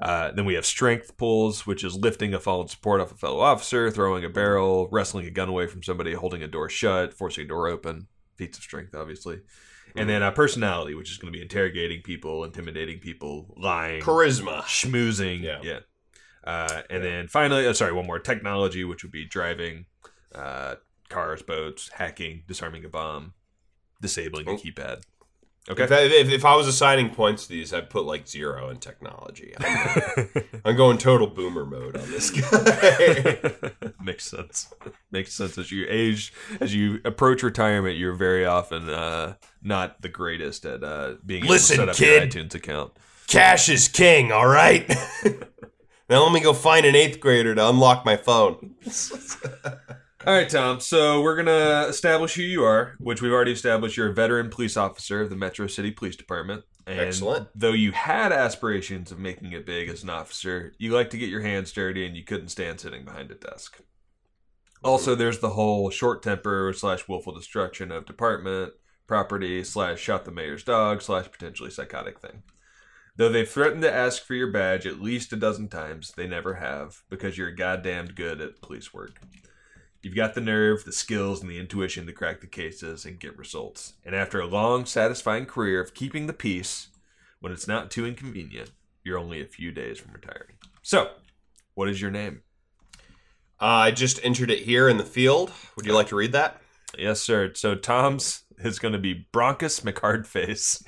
Uh, 0.00 0.30
then 0.32 0.44
we 0.46 0.54
have 0.54 0.64
strength 0.64 1.16
pulls, 1.18 1.66
which 1.66 1.84
is 1.84 1.94
lifting 1.94 2.32
a 2.32 2.40
fallen 2.40 2.68
support 2.68 3.00
off 3.00 3.12
a 3.12 3.16
fellow 3.16 3.40
officer, 3.40 3.90
throwing 3.90 4.24
a 4.24 4.28
barrel, 4.30 4.88
wrestling 4.90 5.26
a 5.26 5.30
gun 5.30 5.48
away 5.48 5.66
from 5.66 5.82
somebody, 5.82 6.14
holding 6.14 6.42
a 6.42 6.48
door 6.48 6.68
shut, 6.70 7.12
forcing 7.12 7.44
a 7.44 7.48
door 7.48 7.68
open. 7.68 8.06
Feats 8.36 8.56
of 8.56 8.64
strength, 8.64 8.94
obviously. 8.94 9.40
And 9.96 10.08
then 10.08 10.22
uh, 10.22 10.30
personality, 10.30 10.94
which 10.94 11.10
is 11.10 11.18
going 11.18 11.30
to 11.32 11.36
be 11.36 11.42
interrogating 11.42 12.00
people, 12.02 12.44
intimidating 12.44 12.98
people, 13.00 13.52
lying, 13.58 14.00
Charisma. 14.00 14.62
schmoozing. 14.62 15.42
Yeah. 15.42 15.58
Yeah. 15.62 15.80
Uh, 16.44 16.82
and 16.88 17.04
then 17.04 17.28
finally, 17.28 17.66
uh, 17.66 17.72
sorry, 17.74 17.92
one 17.92 18.06
more 18.06 18.18
technology, 18.20 18.84
which 18.84 19.02
would 19.02 19.12
be 19.12 19.26
driving, 19.26 19.84
uh, 20.34 20.76
cars, 21.10 21.42
boats, 21.42 21.90
hacking, 21.94 22.44
disarming 22.46 22.84
a 22.84 22.88
bomb, 22.88 23.34
disabling 24.00 24.48
a 24.48 24.52
Oh. 24.52 24.56
keypad. 24.56 25.02
Okay. 25.68 25.84
If, 25.84 25.92
I, 25.92 26.00
if, 26.00 26.30
if 26.30 26.44
I 26.44 26.56
was 26.56 26.66
assigning 26.66 27.10
points 27.10 27.44
to 27.44 27.50
these, 27.50 27.72
I'd 27.72 27.90
put 27.90 28.04
like 28.04 28.26
zero 28.26 28.70
in 28.70 28.78
technology. 28.78 29.54
I'm, 29.58 30.28
I'm 30.64 30.76
going 30.76 30.98
total 30.98 31.26
boomer 31.26 31.66
mode 31.66 31.96
on 31.96 32.10
this 32.10 32.30
guy. 32.30 33.82
Makes 34.02 34.24
sense. 34.24 34.72
Makes 35.10 35.34
sense 35.34 35.58
as 35.58 35.70
you 35.70 35.86
age, 35.88 36.32
as 36.60 36.74
you 36.74 37.00
approach 37.04 37.42
retirement, 37.42 37.98
you're 37.98 38.14
very 38.14 38.46
often 38.46 38.88
uh, 38.88 39.34
not 39.62 40.00
the 40.00 40.08
greatest 40.08 40.64
at 40.64 40.82
uh, 40.82 41.14
being 41.24 41.44
Listen, 41.44 41.82
able 41.82 41.92
to 41.92 41.94
set 41.94 42.06
up 42.06 42.22
kid. 42.22 42.34
your 42.34 42.44
iTunes 42.44 42.54
account. 42.54 42.92
Cash 43.26 43.68
is 43.68 43.86
king, 43.86 44.32
all 44.32 44.48
right? 44.48 44.88
now 46.08 46.24
let 46.24 46.32
me 46.32 46.40
go 46.40 46.52
find 46.52 46.84
an 46.86 46.96
eighth 46.96 47.20
grader 47.20 47.54
to 47.54 47.68
unlock 47.68 48.04
my 48.04 48.16
phone. 48.16 48.74
All 50.26 50.34
right, 50.34 50.50
Tom. 50.50 50.80
So 50.80 51.22
we're 51.22 51.36
gonna 51.36 51.86
establish 51.88 52.34
who 52.34 52.42
you 52.42 52.62
are, 52.62 52.94
which 52.98 53.22
we've 53.22 53.32
already 53.32 53.52
established. 53.52 53.96
You're 53.96 54.10
a 54.10 54.14
veteran 54.14 54.50
police 54.50 54.76
officer 54.76 55.22
of 55.22 55.30
the 55.30 55.36
Metro 55.36 55.66
City 55.66 55.90
Police 55.90 56.16
Department. 56.16 56.64
And 56.86 57.00
Excellent. 57.00 57.48
Though 57.54 57.72
you 57.72 57.92
had 57.92 58.30
aspirations 58.30 59.10
of 59.10 59.18
making 59.18 59.52
it 59.52 59.64
big 59.64 59.88
as 59.88 60.02
an 60.02 60.10
officer, 60.10 60.74
you 60.78 60.92
like 60.92 61.08
to 61.10 61.18
get 61.18 61.30
your 61.30 61.40
hands 61.40 61.72
dirty, 61.72 62.04
and 62.04 62.16
you 62.16 62.24
couldn't 62.24 62.48
stand 62.48 62.80
sitting 62.80 63.04
behind 63.04 63.30
a 63.30 63.34
desk. 63.34 63.80
Also, 64.84 65.14
there's 65.14 65.38
the 65.38 65.50
whole 65.50 65.88
short 65.88 66.22
temper 66.22 66.72
slash 66.76 67.08
willful 67.08 67.34
destruction 67.34 67.90
of 67.90 68.06
department 68.06 68.72
property 69.06 69.64
slash 69.64 70.00
shot 70.00 70.24
the 70.24 70.30
mayor's 70.30 70.62
dog 70.62 71.02
slash 71.02 71.30
potentially 71.30 71.70
psychotic 71.70 72.20
thing. 72.20 72.42
Though 73.16 73.28
they've 73.28 73.48
threatened 73.48 73.82
to 73.82 73.92
ask 73.92 74.22
for 74.22 74.34
your 74.34 74.52
badge 74.52 74.86
at 74.86 75.00
least 75.00 75.32
a 75.32 75.36
dozen 75.36 75.68
times, 75.68 76.12
they 76.16 76.26
never 76.26 76.54
have 76.54 77.02
because 77.08 77.36
you're 77.36 77.50
goddamned 77.50 78.14
good 78.14 78.40
at 78.40 78.62
police 78.62 78.94
work. 78.94 79.20
You've 80.02 80.16
got 80.16 80.34
the 80.34 80.40
nerve, 80.40 80.84
the 80.84 80.92
skills, 80.92 81.42
and 81.42 81.50
the 81.50 81.58
intuition 81.58 82.06
to 82.06 82.12
crack 82.12 82.40
the 82.40 82.46
cases 82.46 83.04
and 83.04 83.20
get 83.20 83.36
results. 83.36 83.94
And 84.04 84.14
after 84.14 84.40
a 84.40 84.46
long, 84.46 84.86
satisfying 84.86 85.44
career 85.44 85.80
of 85.80 85.92
keeping 85.92 86.26
the 86.26 86.32
peace, 86.32 86.88
when 87.40 87.52
it's 87.52 87.68
not 87.68 87.90
too 87.90 88.06
inconvenient, 88.06 88.70
you're 89.04 89.18
only 89.18 89.42
a 89.42 89.46
few 89.46 89.72
days 89.72 89.98
from 89.98 90.12
retiring. 90.12 90.56
So, 90.82 91.10
what 91.74 91.88
is 91.88 92.00
your 92.00 92.10
name? 92.10 92.42
Uh, 93.60 93.66
I 93.66 93.90
just 93.90 94.18
entered 94.24 94.50
it 94.50 94.60
here 94.60 94.88
in 94.88 94.96
the 94.96 95.04
field. 95.04 95.52
Would 95.76 95.84
you 95.84 95.92
like 95.92 96.08
to 96.08 96.16
read 96.16 96.32
that? 96.32 96.62
Yes, 96.98 97.20
sir. 97.20 97.52
So 97.54 97.74
Tom's 97.74 98.44
is 98.58 98.78
going 98.78 98.92
to 98.92 98.98
be 98.98 99.26
Bronchus 99.32 99.82
McHardface, 99.82 100.82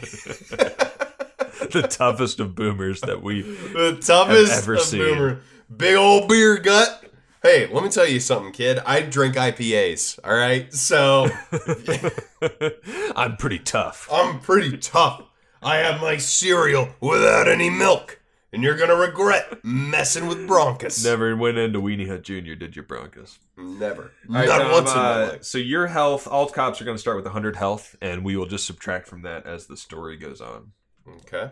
the 1.70 1.82
toughest 1.82 2.40
of 2.40 2.54
boomers 2.54 3.02
that 3.02 3.22
we. 3.22 3.42
The 3.42 3.98
toughest 4.00 4.62
ever 4.62 4.78
seen. 4.78 5.00
boomer. 5.00 5.40
Big 5.74 5.96
old 5.96 6.28
beer 6.28 6.58
gut. 6.58 7.11
Hey, 7.42 7.66
let 7.66 7.82
me 7.82 7.90
tell 7.90 8.06
you 8.06 8.20
something, 8.20 8.52
kid. 8.52 8.78
I 8.86 9.00
drink 9.02 9.34
IPAs, 9.34 10.20
all 10.22 10.32
right? 10.32 10.72
So 10.72 11.28
I'm 13.16 13.36
pretty 13.36 13.58
tough. 13.58 14.08
I'm 14.12 14.38
pretty 14.38 14.78
tough. 14.78 15.24
I 15.60 15.78
have 15.78 16.00
my 16.00 16.18
cereal 16.18 16.90
without 17.00 17.48
any 17.48 17.68
milk. 17.68 18.20
And 18.52 18.62
you're 18.62 18.76
gonna 18.76 18.94
regret 18.94 19.64
messing 19.64 20.28
with 20.28 20.46
Broncos. 20.46 21.04
Never 21.04 21.34
went 21.34 21.58
into 21.58 21.80
Weenie 21.80 22.06
Hut 22.06 22.22
Jr. 22.22 22.54
Did 22.54 22.76
you, 22.76 22.84
Bronchus? 22.84 23.38
Never. 23.56 24.12
All 24.28 24.34
right, 24.36 24.46
Not 24.46 24.58
Tom, 24.58 24.70
once 24.70 24.92
in 24.92 24.96
my 24.98 25.12
uh, 25.12 25.28
life. 25.32 25.44
So 25.44 25.58
your 25.58 25.88
health, 25.88 26.28
all 26.28 26.48
cops 26.48 26.80
are 26.80 26.84
going 26.84 26.96
to 26.96 27.00
start 27.00 27.16
with 27.16 27.24
100 27.24 27.56
health, 27.56 27.96
and 28.00 28.24
we 28.24 28.36
will 28.36 28.46
just 28.46 28.66
subtract 28.66 29.08
from 29.08 29.22
that 29.22 29.46
as 29.46 29.66
the 29.66 29.76
story 29.76 30.16
goes 30.16 30.40
on. 30.40 30.72
Okay. 31.08 31.50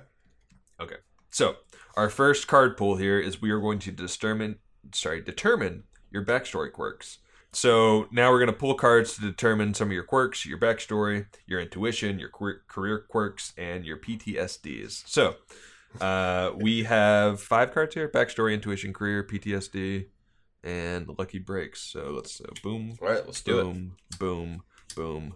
Okay. 0.79 0.97
So 1.31 1.57
our 1.97 2.11
first 2.11 2.47
card 2.47 2.77
pool 2.77 2.97
here 2.97 3.19
is 3.19 3.43
we 3.43 3.51
are 3.51 3.61
going 3.61 3.81
to 3.81 3.91
determine 3.91 4.59
sorry, 4.93 5.21
determine 5.21 5.85
your 6.11 6.25
backstory 6.25 6.73
quirks. 6.73 7.19
So 7.53 8.07
now 8.13 8.31
we're 8.31 8.39
going 8.39 8.47
to 8.47 8.53
pull 8.53 8.75
cards 8.75 9.15
to 9.15 9.21
determine 9.21 9.75
some 9.75 9.89
of 9.89 9.93
your 9.93 10.05
quirks, 10.05 10.47
your 10.47 10.59
backstory, 10.59 11.27
your 11.47 11.61
intuition, 11.61 12.19
your 12.19 12.29
quir- 12.29 12.63
career 12.69 13.05
quirks, 13.09 13.53
and 13.59 13.85
your 13.85 13.97
PTSDs. 13.97 15.03
So 15.07 15.35
uh, 16.01 16.53
we 16.57 16.85
have 16.85 17.41
five 17.41 17.73
cards 17.73 17.95
here: 17.95 18.09
backstory, 18.09 18.55
intuition, 18.55 18.93
career, 18.93 19.25
PTSD, 19.25 20.07
and 20.63 21.09
lucky 21.19 21.39
breaks. 21.41 21.81
So 21.83 22.13
let's 22.15 22.41
uh, 22.41 22.53
boom, 22.63 22.97
All 23.03 23.09
right, 23.09 23.27
let's 23.27 23.41
do 23.41 23.59
it. 23.59 23.63
boom, 23.65 23.97
boom, 24.21 24.63
boom, 24.95 25.35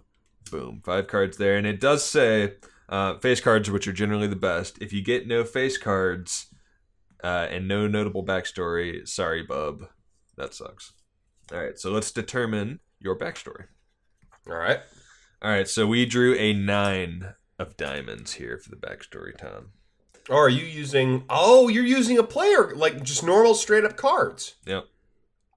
boom. 0.49 0.81
Five 0.85 1.07
cards 1.07 1.35
there, 1.35 1.57
and 1.57 1.67
it 1.67 1.81
does 1.81 2.05
say 2.05 2.53
uh, 2.87 3.17
face 3.17 3.41
cards, 3.41 3.69
which 3.69 3.89
are 3.89 3.93
generally 3.93 4.27
the 4.27 4.37
best. 4.37 4.81
If 4.81 4.93
you 4.93 5.01
get 5.03 5.27
no 5.27 5.43
face 5.43 5.77
cards 5.77 6.47
uh, 7.25 7.47
and 7.49 7.67
no 7.67 7.87
notable 7.87 8.23
backstory, 8.23 9.07
sorry, 9.07 9.41
bub, 9.41 9.87
that 10.37 10.53
sucks. 10.53 10.93
All 11.51 11.59
right, 11.59 11.77
so 11.79 11.89
let's 11.91 12.11
determine 12.11 12.79
your 12.99 13.17
backstory. 13.17 13.65
All 14.47 14.55
right. 14.55 14.79
All 15.41 15.49
right, 15.49 15.67
so 15.67 15.87
we 15.87 16.05
drew 16.05 16.35
a 16.35 16.53
nine 16.53 17.33
of 17.57 17.77
diamonds 17.77 18.33
here 18.33 18.59
for 18.59 18.69
the 18.69 18.75
backstory, 18.75 19.35
Tom. 19.35 19.71
Oh, 20.29 20.35
are 20.37 20.49
you 20.49 20.65
using? 20.65 21.25
Oh, 21.29 21.67
you're 21.67 21.83
using 21.85 22.17
a 22.19 22.23
player 22.23 22.75
like 22.75 23.01
just 23.03 23.23
normal 23.23 23.55
straight 23.55 23.83
up 23.85 23.97
cards. 23.97 24.55
Yep, 24.65 24.85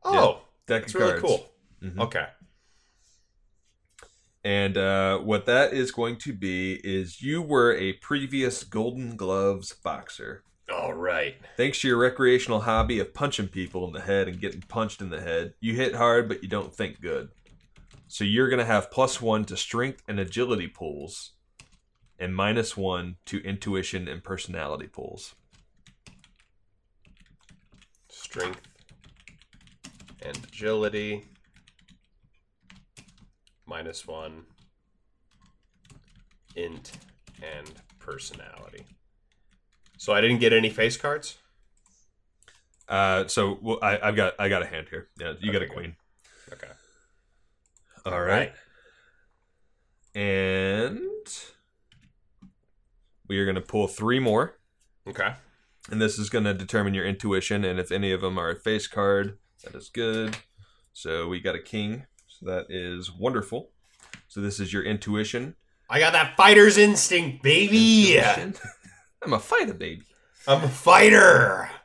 Oh, 0.04 0.42
deck 0.66 0.82
that's 0.82 0.94
really 0.94 1.20
cool. 1.20 1.50
Mhm. 1.82 1.98
Okay. 2.00 2.26
And 4.44 4.76
uh, 4.78 5.18
what 5.18 5.46
that 5.46 5.72
is 5.74 5.90
going 5.90 6.16
to 6.18 6.32
be 6.32 6.80
is 6.84 7.20
you 7.20 7.42
were 7.42 7.74
a 7.76 7.94
previous 7.94 8.64
Golden 8.64 9.16
Gloves 9.16 9.72
boxer. 9.72 10.44
All 10.70 10.92
right. 10.92 11.36
Thanks 11.56 11.80
to 11.80 11.88
your 11.88 11.96
recreational 11.96 12.60
hobby 12.60 12.98
of 12.98 13.14
punching 13.14 13.48
people 13.48 13.86
in 13.86 13.92
the 13.92 14.00
head 14.00 14.28
and 14.28 14.40
getting 14.40 14.60
punched 14.62 15.00
in 15.00 15.08
the 15.08 15.20
head, 15.20 15.54
you 15.60 15.74
hit 15.74 15.94
hard, 15.94 16.28
but 16.28 16.42
you 16.42 16.48
don't 16.48 16.74
think 16.74 17.00
good. 17.00 17.30
So 18.06 18.24
you're 18.24 18.48
going 18.48 18.58
to 18.58 18.64
have 18.64 18.90
plus 18.90 19.20
one 19.20 19.44
to 19.46 19.56
strength 19.56 20.02
and 20.08 20.20
agility 20.20 20.66
pulls, 20.66 21.32
and 22.18 22.34
minus 22.34 22.76
one 22.76 23.16
to 23.26 23.38
intuition 23.44 24.08
and 24.08 24.22
personality 24.22 24.86
pulls. 24.86 25.34
Strength 28.08 28.60
and 30.22 30.36
agility. 30.36 31.24
Minus 33.66 34.06
one. 34.06 34.44
Int 36.56 36.92
and 37.42 37.72
personality. 37.98 38.84
So 39.98 40.12
I 40.14 40.20
didn't 40.22 40.38
get 40.38 40.52
any 40.52 40.70
face 40.70 40.96
cards. 40.96 41.36
Uh, 42.88 43.26
so 43.26 43.58
well, 43.60 43.78
I, 43.82 43.98
I've 44.02 44.16
got 44.16 44.34
I 44.38 44.48
got 44.48 44.62
a 44.62 44.66
hand 44.66 44.86
here. 44.88 45.08
Yeah, 45.20 45.34
you 45.40 45.52
got 45.52 45.60
a 45.60 45.66
Okay, 45.66 45.74
good. 45.74 45.74
queen. 45.74 45.96
Okay. 46.52 46.68
All 48.06 48.22
right. 48.22 48.52
And 50.14 51.00
we 53.28 53.38
are 53.38 53.44
going 53.44 53.54
to 53.56 53.60
pull 53.60 53.86
three 53.88 54.18
more. 54.18 54.56
Okay. 55.06 55.34
And 55.90 56.00
this 56.00 56.18
is 56.18 56.30
going 56.30 56.44
to 56.44 56.54
determine 56.54 56.94
your 56.94 57.04
intuition. 57.06 57.64
And 57.64 57.78
if 57.78 57.92
any 57.92 58.12
of 58.12 58.20
them 58.20 58.38
are 58.38 58.50
a 58.50 58.56
face 58.56 58.86
card, 58.86 59.38
that 59.64 59.74
is 59.74 59.88
good. 59.90 60.36
So 60.92 61.28
we 61.28 61.40
got 61.40 61.54
a 61.54 61.60
king. 61.62 62.06
So 62.26 62.46
that 62.46 62.66
is 62.70 63.12
wonderful. 63.12 63.70
So 64.28 64.40
this 64.40 64.58
is 64.60 64.72
your 64.72 64.82
intuition. 64.82 65.54
I 65.90 65.98
got 66.00 66.12
that 66.12 66.36
fighter's 66.36 66.76
instinct, 66.78 67.42
baby. 67.42 68.18
Intuition. 69.22 69.32
I'm 69.32 69.32
a 69.32 69.40
fighter, 69.40 69.74
baby. 69.74 70.02
I'm 70.46 70.64
a 70.64 70.68
fighter. 70.68 71.70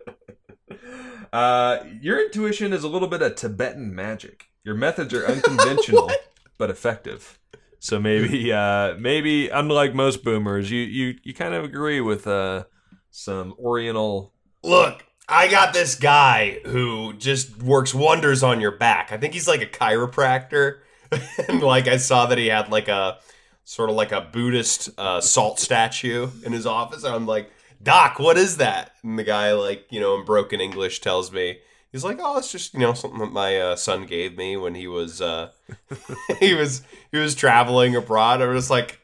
Uh, 1.33 1.83
your 1.99 2.23
intuition 2.23 2.71
is 2.73 2.83
a 2.83 2.87
little 2.87 3.07
bit 3.07 3.23
of 3.23 3.33
Tibetan 3.33 3.95
magic. 3.95 4.45
Your 4.63 4.75
methods 4.75 5.15
are 5.15 5.25
unconventional 5.25 6.11
but 6.59 6.69
effective. 6.69 7.39
So 7.79 7.99
maybe, 7.99 8.53
uh, 8.53 8.93
maybe 8.99 9.49
unlike 9.49 9.95
most 9.95 10.23
boomers, 10.23 10.69
you 10.69 10.81
you 10.81 11.15
you 11.23 11.33
kind 11.33 11.55
of 11.55 11.63
agree 11.63 12.01
with 12.01 12.27
uh, 12.27 12.65
some 13.09 13.55
Oriental. 13.57 14.31
Look, 14.63 15.03
I 15.27 15.47
got 15.47 15.73
this 15.73 15.95
guy 15.95 16.59
who 16.65 17.13
just 17.13 17.63
works 17.63 17.95
wonders 17.95 18.43
on 18.43 18.61
your 18.61 18.77
back. 18.77 19.11
I 19.11 19.17
think 19.17 19.33
he's 19.33 19.47
like 19.47 19.63
a 19.63 19.65
chiropractor. 19.65 20.81
and 21.47 21.63
like 21.63 21.87
I 21.87 21.97
saw 21.97 22.27
that 22.27 22.37
he 22.37 22.47
had 22.47 22.69
like 22.69 22.87
a 22.87 23.17
sort 23.65 23.89
of 23.89 23.95
like 23.95 24.11
a 24.11 24.21
Buddhist 24.21 24.89
uh, 24.97 25.21
salt 25.21 25.59
statue 25.59 26.29
in 26.45 26.51
his 26.53 26.65
office. 26.65 27.03
And 27.03 27.13
I'm 27.15 27.25
like, 27.25 27.51
Doc, 27.81 28.19
what 28.19 28.37
is 28.37 28.57
that? 28.57 28.91
And 29.03 29.17
the 29.19 29.23
guy, 29.23 29.53
like, 29.53 29.85
you 29.89 29.99
know, 29.99 30.15
in 30.19 30.25
broken 30.25 30.59
English 30.61 31.01
tells 31.01 31.31
me, 31.31 31.59
he's 31.91 32.03
like, 32.03 32.17
oh, 32.21 32.37
it's 32.37 32.51
just, 32.51 32.73
you 32.73 32.79
know, 32.81 32.93
something 32.93 33.19
that 33.19 33.31
my 33.31 33.57
uh, 33.59 33.75
son 33.75 34.05
gave 34.05 34.37
me 34.37 34.57
when 34.57 34.75
he 34.75 34.87
was, 34.87 35.21
uh, 35.21 35.49
he 36.39 36.53
was, 36.53 36.81
he 37.11 37.17
was 37.17 37.35
traveling 37.35 37.95
abroad. 37.95 38.41
I 38.41 38.47
was 38.47 38.69
like, 38.69 38.99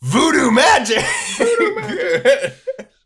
voodoo 0.00 0.50
magic. 0.50 1.04
Voodoo 1.36 1.74
magic. 1.80 2.54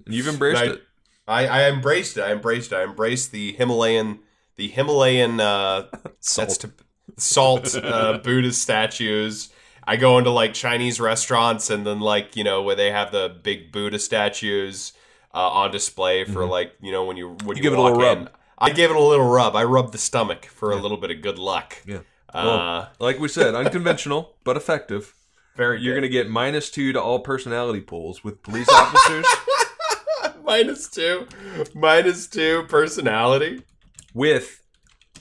You've 0.07 0.29
embraced 0.29 0.61
Right. 0.61 0.71
it. 0.73 0.83
I, 1.27 1.47
I 1.47 1.69
embraced 1.71 2.17
it. 2.17 2.23
I 2.23 2.33
embraced 2.33 2.73
it. 2.73 2.77
I 2.77 2.85
embraced 2.85 3.33
the 3.33 3.53
Himalayan, 3.53 4.21
the 4.57 4.69
Himalayan 4.69 5.41
uh, 5.41 5.87
Salt. 6.21 6.49
that's 6.49 6.59
to, 6.59 6.71
salt 7.19 7.75
uh, 7.77 8.19
Buddhist 8.19 8.63
statues. 8.63 9.51
I 9.89 9.97
go 9.97 10.19
into 10.19 10.31
like 10.31 10.53
Chinese 10.55 11.01
restaurants 11.01 11.71
and 11.71 11.87
then 11.87 12.01
like 12.01 12.37
you 12.37 12.45
know 12.45 12.63
where 12.63 12.77
they 12.77 12.91
have 12.91 13.11
the 13.11 13.29
big 13.43 13.73
Buddha 13.73 13.99
statues 13.99 14.93
uh, 15.35 15.39
on 15.49 15.71
display 15.71 16.25
for 16.25 16.45
like 16.47 16.73
you 16.81 16.93
know 16.93 17.05
when 17.05 17.17
you 17.17 17.29
when 17.45 17.57
you, 17.57 17.63
Mm-hmm. 17.63 17.63
give 17.63 17.73
it 17.73 17.79
a 17.79 17.83
little 17.83 18.03
in. 18.03 18.19
rub. 18.25 18.31
I 18.59 18.71
gave 18.71 18.91
it 18.91 18.97
a 18.97 19.01
little 19.01 19.29
rub. 19.29 19.55
I 19.57 19.65
rubbed 19.65 19.93
the 19.93 19.99
stomach 19.99 20.47
for 20.47 20.73
a 20.73 20.77
little 20.77 20.97
bit 20.99 21.11
of 21.11 21.23
good 21.23 21.39
luck. 21.39 21.77
Yeah. 21.87 21.99
Uh, 22.35 22.45
Well, 22.45 22.89
like 22.99 23.19
we 23.19 23.29
said, 23.29 23.55
unconventional 23.55 24.35
but 24.45 24.57
effective. 24.57 25.15
very. 25.57 25.81
You're 25.81 25.95
good. 25.95 26.01
gonna 26.03 26.13
get 26.13 26.29
minus 26.29 26.71
two 26.71 26.93
to 26.93 27.01
all 27.01 27.21
personality 27.21 27.81
pools 27.81 28.23
with 28.25 28.43
police 28.43 28.69
officers, 28.69 29.25
minus 30.45 30.89
two, 30.89 31.27
minus 31.75 32.27
two 32.27 32.65
personality. 32.69 33.63
with 34.15 34.63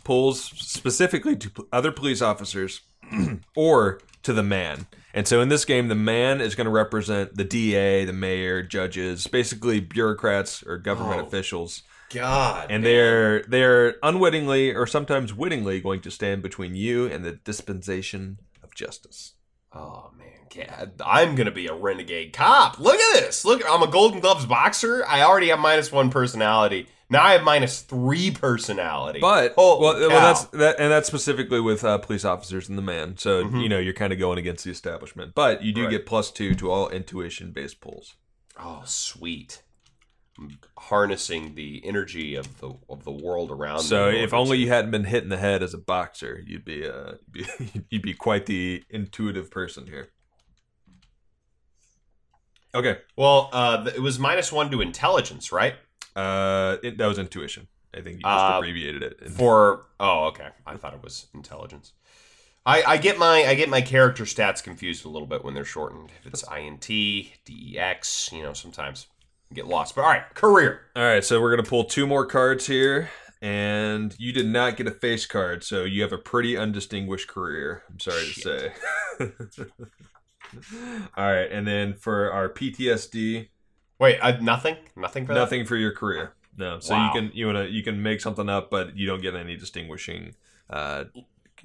pulls 0.03 0.41
specifically 0.43 1.35
to 1.35 1.51
other 1.71 1.91
police 1.91 2.21
officers 2.21 2.81
or 3.55 3.99
to 4.23 4.33
the 4.33 4.43
man. 4.43 4.87
And 5.13 5.27
so 5.27 5.41
in 5.41 5.49
this 5.49 5.65
game, 5.65 5.87
the 5.87 5.95
man 5.95 6.41
is 6.41 6.53
going 6.53 6.65
to 6.65 6.71
represent 6.71 7.35
the 7.35 7.43
DA, 7.43 8.05
the 8.05 8.13
mayor, 8.13 8.61
judges, 8.61 9.25
basically 9.27 9.79
bureaucrats 9.79 10.63
or 10.63 10.77
government 10.77 11.21
Oh. 11.21 11.25
officials. 11.25 11.83
God, 12.09 12.67
And 12.69 12.83
man. 12.83 12.91
they're 12.91 13.41
they're 13.43 13.95
unwittingly 14.01 14.73
or 14.73 14.85
sometimes 14.87 15.33
wittingly 15.33 15.81
going 15.81 15.99
to 16.01 16.11
stand 16.11 16.41
between 16.41 16.73
you 16.75 17.05
and 17.07 17.25
the 17.25 17.33
dispensation 17.33 18.39
of 18.63 18.73
justice. 18.75 19.33
Oh 19.73 20.11
man, 20.17 20.47
Cat. 20.49 20.93
I'm 21.05 21.35
gonna 21.35 21.51
be 21.51 21.67
a 21.67 21.73
renegade 21.73 22.31
cop. 22.31 22.79
Look 22.79 22.95
at 22.99 23.13
this. 23.19 23.43
Look, 23.43 23.61
I'm 23.69 23.83
a 23.83 23.87
Golden 23.87 24.21
Gloves 24.21 24.45
boxer. 24.45 25.05
I 25.05 25.21
already 25.23 25.49
have 25.49 25.59
minus 25.59 25.91
one 25.91 26.09
personality. 26.09 26.87
Now 27.09 27.23
I 27.23 27.31
have 27.33 27.43
minus 27.43 27.81
three 27.81 28.31
personality. 28.31 29.19
But 29.21 29.53
Holy 29.53 29.81
well, 29.81 30.09
well, 30.09 30.21
that's 30.21 30.43
that, 30.45 30.75
and 30.79 30.91
that's 30.91 31.07
specifically 31.07 31.61
with 31.61 31.83
uh, 31.83 31.97
police 31.99 32.25
officers 32.25 32.67
and 32.67 32.77
the 32.77 32.81
man. 32.81 33.17
So 33.17 33.45
Mhm. 33.45 33.63
you 33.63 33.69
know 33.69 33.79
you're 33.79 33.93
kind 33.93 34.11
of 34.11 34.19
going 34.19 34.37
against 34.37 34.65
the 34.65 34.71
establishment, 34.71 35.33
but 35.33 35.63
you 35.63 35.71
do 35.71 35.83
Right. 35.83 35.91
get 35.91 36.05
plus 36.05 36.31
two 36.31 36.53
to 36.55 36.69
all 36.69 36.89
intuition 36.89 37.51
based 37.51 37.79
pulls. 37.81 38.15
oh 38.59 38.81
sweet. 38.85 39.63
I'm 40.39 40.59
harnessing 40.77 41.55
the 41.55 41.81
energy 41.83 42.35
of 42.35 42.59
the 42.59 42.73
of 42.89 43.05
the 43.05 43.11
world 43.11 43.49
around. 43.51 43.79
So 43.79 44.09
if 44.09 44.33
only 44.33 44.57
you 44.59 44.67
hadn't 44.67 44.91
been 44.91 45.05
hit 45.05 45.23
in 45.23 45.29
the 45.29 45.37
head 45.37 45.63
as 45.63 45.73
a 45.73 45.77
boxer, 45.79 46.43
you'd 46.45 46.65
be 46.65 46.85
uh, 46.87 47.13
you'd 47.33 47.57
be, 47.57 47.71
you'd 47.89 48.01
be 48.03 48.13
quite 48.13 48.45
the 48.47 48.83
intuitive 48.89 49.49
person 49.49 49.87
here. 49.87 50.09
Okay, 52.75 52.99
Well, 53.15 53.49
uh, 53.53 53.89
it 53.95 54.01
was 54.01 54.19
minus 54.19 54.51
one 54.51 54.69
to 54.71 54.81
intelligence, 54.81 55.51
right? 55.51 55.75
Uh, 56.17 56.77
it, 56.83 56.97
that 56.97 57.05
was 57.07 57.19
intuition. 57.19 57.67
I 57.93 58.01
think 58.01 58.17
you 58.17 58.23
just 58.23 58.25
Uh, 58.27 58.55
abbreviated 58.57 59.03
it. 59.03 59.29
For 59.31 59.85
oh, 59.99 60.25
okay. 60.27 60.49
I 60.65 60.75
thought 60.75 60.93
it 60.93 61.03
was 61.03 61.27
intelligence. 61.33 61.93
I, 62.65 62.83
I 62.83 62.97
get 62.97 63.17
my 63.17 63.45
I 63.45 63.55
get 63.55 63.69
my 63.69 63.79
character 63.81 64.25
stats 64.25 64.61
confused 64.61 65.05
a 65.05 65.09
little 65.09 65.27
bit 65.27 65.43
when 65.45 65.53
they're 65.53 65.63
shortened. 65.63 66.11
If 66.19 66.25
it's 66.33 66.43
INT, 66.51 66.85
DEX, 67.45 68.29
you 68.33 68.43
know, 68.43 68.51
sometimes 68.53 69.07
I 69.49 69.55
get 69.55 69.67
lost. 69.67 69.95
But 69.95 70.01
all 70.01 70.09
right, 70.09 70.33
career. 70.33 70.81
All 70.95 71.03
right, 71.03 71.23
so 71.23 71.39
we're 71.39 71.51
gonna 71.51 71.63
pull 71.67 71.85
two 71.85 72.05
more 72.05 72.25
cards 72.25 72.67
here, 72.67 73.09
and 73.41 74.13
you 74.19 74.33
did 74.33 74.47
not 74.47 74.75
get 74.75 74.85
a 74.85 74.91
face 74.91 75.25
card, 75.25 75.63
so 75.63 75.85
you 75.85 76.01
have 76.01 76.11
a 76.11 76.17
pretty 76.17 76.57
undistinguished 76.57 77.29
career. 77.29 77.83
I'm 77.89 77.99
sorry 78.01 78.25
Shit. 78.25 78.43
to 78.43 79.31
say. 79.57 79.65
All 81.17 81.25
right, 81.33 81.49
and 81.51 81.65
then 81.65 81.93
for 81.93 82.31
our 82.31 82.49
PTSD, 82.49 83.47
Wait, 83.99 84.19
uh, 84.19 84.37
nothing, 84.41 84.77
nothing 84.95 85.25
for 85.25 85.33
that? 85.33 85.39
nothing 85.39 85.65
for 85.65 85.75
your 85.75 85.91
career. 85.91 86.33
No, 86.55 86.79
so 86.79 86.93
Wow. 86.93 87.13
you 87.13 87.19
can 87.21 87.31
you 87.35 87.45
wanna 87.47 87.65
you 87.65 87.83
can 87.83 88.01
make 88.01 88.21
something 88.21 88.49
up, 88.49 88.69
but 88.69 88.95
you 88.97 89.05
don't 89.07 89.21
get 89.21 89.35
any 89.35 89.55
distinguishing 89.57 90.35
uh, 90.69 91.05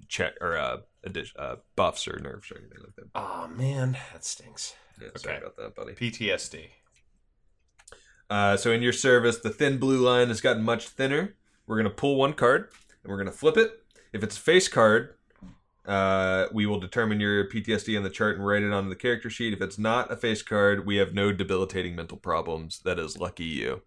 check 0.08 0.34
or 0.40 0.56
uh, 0.56 0.78
addi- 1.06 1.32
uh, 1.38 1.56
buffs 1.76 2.06
or 2.08 2.18
nerfs 2.20 2.50
or 2.52 2.58
anything 2.58 2.78
like 2.82 2.94
that. 2.96 3.06
Oh 3.14 3.48
man, 3.48 3.96
that 4.12 4.24
stinks. 4.24 4.74
Yeah, 5.00 5.08
sorry 5.16 5.38
about 5.38 5.56
that, 5.56 5.74
buddy. 5.74 5.92
PTSD. 5.94 6.68
Uh, 8.30 8.56
so 8.56 8.70
in 8.70 8.82
your 8.82 8.92
service, 8.92 9.38
the 9.38 9.50
thin 9.50 9.78
blue 9.78 9.98
line 9.98 10.28
has 10.28 10.40
gotten 10.40 10.62
much 10.62 10.88
thinner. 10.88 11.34
we're 11.66 11.76
gonna 11.76 11.90
pull 11.90 12.16
one 12.16 12.32
card 12.34 12.68
and 13.02 13.10
we're 13.10 13.18
gonna 13.18 13.30
flip 13.32 13.56
it. 13.56 13.82
If 14.12 14.22
it's 14.22 14.36
a 14.36 14.40
face 14.40 14.68
card, 14.68 15.14
uh, 15.84 16.46
we 16.52 16.66
will 16.66 16.78
determine 16.78 17.20
your 17.20 17.48
PTSD 17.48 17.96
on 17.96 18.02
the 18.02 18.10
chart 18.10 18.36
and 18.36 18.46
write 18.46 18.62
it 18.62 18.72
on 18.72 18.88
the 18.88 18.96
character 18.96 19.28
sheet. 19.28 19.52
If 19.52 19.60
it's 19.60 19.78
not 19.78 20.12
a 20.12 20.16
face 20.16 20.42
card, 20.42 20.86
we 20.86 20.96
have 20.96 21.14
no 21.14 21.32
debilitating 21.32 21.96
mental 21.96 22.18
problems. 22.18 22.80
That 22.84 22.98
is 22.98 23.18
lucky 23.18 23.44
you. 23.44 23.82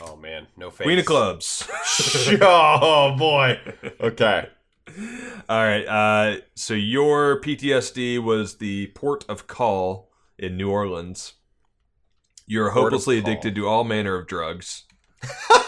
Oh 0.00 0.16
man, 0.16 0.46
no 0.56 0.70
face. 0.70 0.86
Queen 0.86 0.98
of 0.98 1.04
clubs. 1.04 1.68
oh 2.40 3.14
boy. 3.18 3.60
Okay. 4.00 4.48
All 5.48 5.64
right. 5.64 5.86
Uh, 5.86 6.40
so 6.54 6.74
your 6.74 7.40
PTSD 7.40 8.22
was 8.22 8.56
the 8.56 8.88
port 8.88 9.24
of 9.28 9.46
call 9.46 10.10
in 10.38 10.56
New 10.56 10.70
Orleans. 10.70 11.34
You're 12.46 12.70
Port 12.70 12.84
hopelessly 12.84 13.18
addicted 13.18 13.54
to 13.54 13.66
all 13.66 13.84
manner 13.84 14.16
of 14.16 14.26
drugs. 14.26 14.84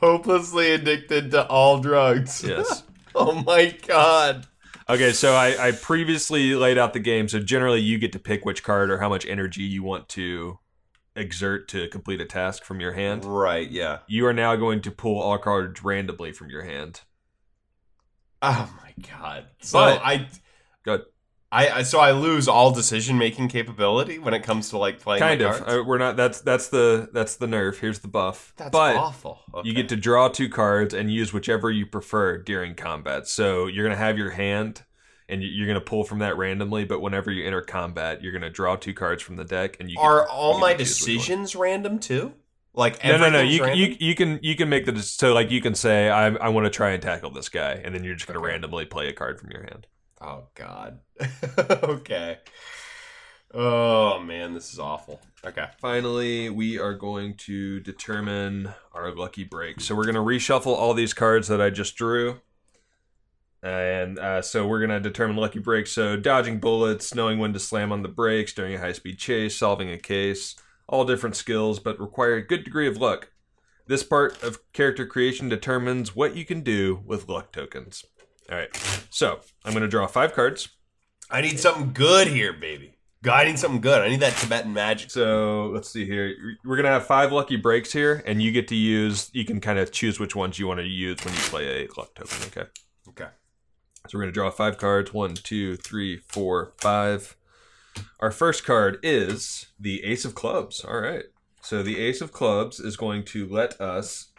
Hopelessly 0.00 0.72
addicted 0.72 1.30
to 1.30 1.46
all 1.46 1.78
drugs. 1.78 2.42
Yes. 2.42 2.82
oh 3.16 3.42
my 3.42 3.76
god. 3.86 4.46
Okay, 4.88 5.12
so 5.12 5.34
I, 5.34 5.68
I 5.68 5.72
previously 5.72 6.54
laid 6.54 6.76
out 6.76 6.92
the 6.92 7.00
game. 7.00 7.28
So 7.28 7.38
generally, 7.40 7.80
you 7.80 7.98
get 7.98 8.12
to 8.12 8.18
pick 8.18 8.44
which 8.44 8.62
card 8.62 8.90
or 8.90 8.98
how 8.98 9.08
much 9.08 9.24
energy 9.24 9.62
you 9.62 9.82
want 9.82 10.08
to 10.10 10.58
exert 11.16 11.68
to 11.68 11.88
complete 11.88 12.20
a 12.20 12.26
task 12.26 12.64
from 12.64 12.80
your 12.80 12.92
hand. 12.92 13.24
Right. 13.24 13.70
Yeah. 13.70 14.00
You 14.08 14.26
are 14.26 14.32
now 14.34 14.56
going 14.56 14.82
to 14.82 14.90
pull 14.90 15.20
all 15.20 15.38
cards 15.38 15.82
randomly 15.82 16.32
from 16.32 16.50
your 16.50 16.62
hand. 16.64 17.00
Oh 18.42 18.70
my 18.82 18.92
god. 19.10 19.46
So 19.62 19.78
But- 19.78 20.02
I. 20.04 20.28
Good. 20.84 21.02
I, 21.52 21.68
I 21.68 21.82
so 21.84 22.00
I 22.00 22.10
lose 22.12 22.48
all 22.48 22.72
decision 22.72 23.16
making 23.16 23.48
capability 23.48 24.18
when 24.18 24.34
it 24.34 24.42
comes 24.42 24.70
to 24.70 24.78
like 24.78 24.98
playing. 24.98 25.20
Kind 25.20 25.40
of. 25.40 25.58
cards? 25.58 25.72
Uh, 25.72 25.84
we're 25.84 25.98
not. 25.98 26.16
That's 26.16 26.40
that's 26.40 26.68
the 26.68 27.08
that's 27.12 27.36
the 27.36 27.46
nerf. 27.46 27.78
Here's 27.78 28.00
the 28.00 28.08
buff. 28.08 28.52
That's 28.56 28.70
but 28.70 28.96
awful. 28.96 29.40
Okay. 29.54 29.68
You 29.68 29.74
get 29.74 29.88
to 29.90 29.96
draw 29.96 30.28
two 30.28 30.48
cards 30.48 30.94
and 30.94 31.12
use 31.12 31.32
whichever 31.32 31.70
you 31.70 31.86
prefer 31.86 32.38
during 32.38 32.74
combat. 32.74 33.28
So 33.28 33.66
you're 33.66 33.84
going 33.84 33.96
to 33.96 34.02
have 34.04 34.18
your 34.18 34.30
hand 34.30 34.82
and 35.28 35.42
you- 35.42 35.48
you're 35.48 35.66
going 35.66 35.78
to 35.78 35.80
pull 35.84 36.02
from 36.04 36.18
that 36.18 36.36
randomly, 36.36 36.84
but 36.84 37.00
whenever 37.00 37.30
you 37.30 37.46
enter 37.46 37.62
combat, 37.62 38.20
you're 38.22 38.32
going 38.32 38.42
to 38.42 38.50
draw 38.50 38.76
two 38.76 38.92
cards 38.92 39.22
from 39.22 39.36
the 39.36 39.44
deck 39.44 39.76
and 39.80 39.88
you 39.88 39.96
can- 39.96 40.04
Are 40.04 40.28
all 40.28 40.54
you 40.54 40.60
my 40.60 40.72
get 40.74 40.78
to 40.80 40.84
choose 40.84 41.00
which 41.02 41.08
one. 41.08 41.14
decisions 41.16 41.56
random 41.56 41.98
too? 42.00 42.34
Like 42.74 43.02
No, 43.04 43.16
no, 43.16 43.30
no. 43.30 43.40
You, 43.40 43.62
random? 43.62 43.78
you 43.78 43.96
you 44.00 44.14
can 44.16 44.40
you 44.42 44.56
can 44.56 44.68
make 44.68 44.84
the 44.86 45.00
so 45.00 45.32
like 45.32 45.52
you 45.52 45.60
can 45.60 45.76
say 45.76 46.10
I 46.10 46.26
I 46.34 46.48
want 46.48 46.64
to 46.66 46.70
try 46.70 46.90
and 46.90 47.00
tackle 47.00 47.30
this 47.30 47.48
guy, 47.48 47.80
and 47.84 47.94
then 47.94 48.02
you're 48.02 48.16
just 48.16 48.26
going 48.26 48.34
to 48.34 48.40
Okay. 48.44 48.50
randomly 48.52 48.84
play 48.84 49.06
a 49.08 49.12
card 49.12 49.38
from 49.38 49.50
your 49.52 49.62
hand. 49.62 49.86
Oh 50.26 50.44
God. 50.54 51.00
okay. 51.58 52.38
Oh 53.52 54.18
man, 54.20 54.54
this 54.54 54.72
is 54.72 54.78
awful. 54.78 55.20
Okay. 55.44 55.66
Finally, 55.78 56.48
we 56.48 56.78
are 56.78 56.94
going 56.94 57.36
to 57.38 57.80
determine 57.80 58.72
our 58.94 59.14
lucky 59.14 59.44
break. 59.44 59.82
So 59.82 59.94
we're 59.94 60.10
going 60.10 60.14
to 60.14 60.20
reshuffle 60.22 60.68
all 60.68 60.94
these 60.94 61.12
cards 61.12 61.48
that 61.48 61.60
I 61.60 61.68
just 61.68 61.94
drew. 61.96 62.40
And 63.62 64.18
uh, 64.18 64.40
so 64.40 64.66
we're 64.66 64.78
going 64.78 64.90
to 64.90 65.00
determine 65.00 65.36
lucky 65.36 65.58
breaks. 65.58 65.92
So 65.92 66.16
dodging 66.16 66.58
bullets, 66.58 67.14
knowing 67.14 67.38
when 67.38 67.52
to 67.52 67.60
slam 67.60 67.92
on 67.92 68.02
the 68.02 68.08
brakes 68.08 68.54
during 68.54 68.74
a 68.74 68.78
high 68.78 68.92
speed 68.92 69.18
chase, 69.18 69.56
solving 69.56 69.90
a 69.90 69.98
case, 69.98 70.56
all 70.88 71.04
different 71.04 71.36
skills, 71.36 71.80
but 71.80 72.00
require 72.00 72.36
a 72.36 72.46
good 72.46 72.64
degree 72.64 72.88
of 72.88 72.96
luck. 72.96 73.30
This 73.86 74.02
part 74.02 74.42
of 74.42 74.60
character 74.72 75.06
creation 75.06 75.50
determines 75.50 76.16
what 76.16 76.34
you 76.34 76.46
can 76.46 76.62
do 76.62 77.02
with 77.04 77.28
luck 77.28 77.52
tokens. 77.52 78.04
All 78.50 78.58
right. 78.58 79.06
So 79.10 79.40
I'm 79.64 79.72
going 79.72 79.82
to 79.82 79.88
draw 79.88 80.06
five 80.06 80.34
cards. 80.34 80.68
I 81.30 81.40
need 81.40 81.58
something 81.58 81.92
good 81.92 82.28
here, 82.28 82.52
baby. 82.52 82.94
I 83.32 83.44
need 83.44 83.58
something 83.58 83.80
good. 83.80 84.02
I 84.02 84.08
need 84.08 84.20
that 84.20 84.36
Tibetan 84.36 84.72
magic. 84.72 85.10
So 85.10 85.70
let's 85.72 85.90
see 85.90 86.04
here. 86.04 86.34
We're 86.64 86.76
gonna 86.76 86.88
have 86.90 87.06
five 87.06 87.32
lucky 87.32 87.56
breaks 87.56 87.92
here, 87.92 88.22
and 88.26 88.42
you 88.42 88.52
get 88.52 88.68
to 88.68 88.74
use. 88.74 89.30
You 89.32 89.44
can 89.44 89.60
kind 89.60 89.78
of 89.78 89.92
choose 89.92 90.20
which 90.20 90.36
ones 90.36 90.58
you 90.58 90.66
want 90.66 90.80
to 90.80 90.86
use 90.86 91.24
when 91.24 91.34
you 91.34 91.40
play 91.40 91.84
a 91.84 91.88
luck 91.96 92.14
token. 92.14 92.36
Okay. 92.48 92.68
Okay. 93.08 93.30
So 94.08 94.18
we're 94.18 94.24
gonna 94.24 94.32
draw 94.32 94.50
five 94.50 94.76
cards. 94.76 95.14
One, 95.14 95.34
two, 95.34 95.76
three, 95.76 96.18
four, 96.18 96.74
five. 96.80 97.36
Our 98.20 98.30
first 98.30 98.64
card 98.64 98.98
is 99.02 99.66
the 99.78 100.04
Ace 100.04 100.24
of 100.24 100.34
Clubs. 100.34 100.84
All 100.84 101.00
right. 101.00 101.24
So 101.62 101.82
the 101.82 102.00
Ace 102.00 102.20
of 102.20 102.32
Clubs 102.32 102.78
is 102.78 102.96
going 102.96 103.24
to 103.26 103.46
let 103.48 103.80
us. 103.80 104.32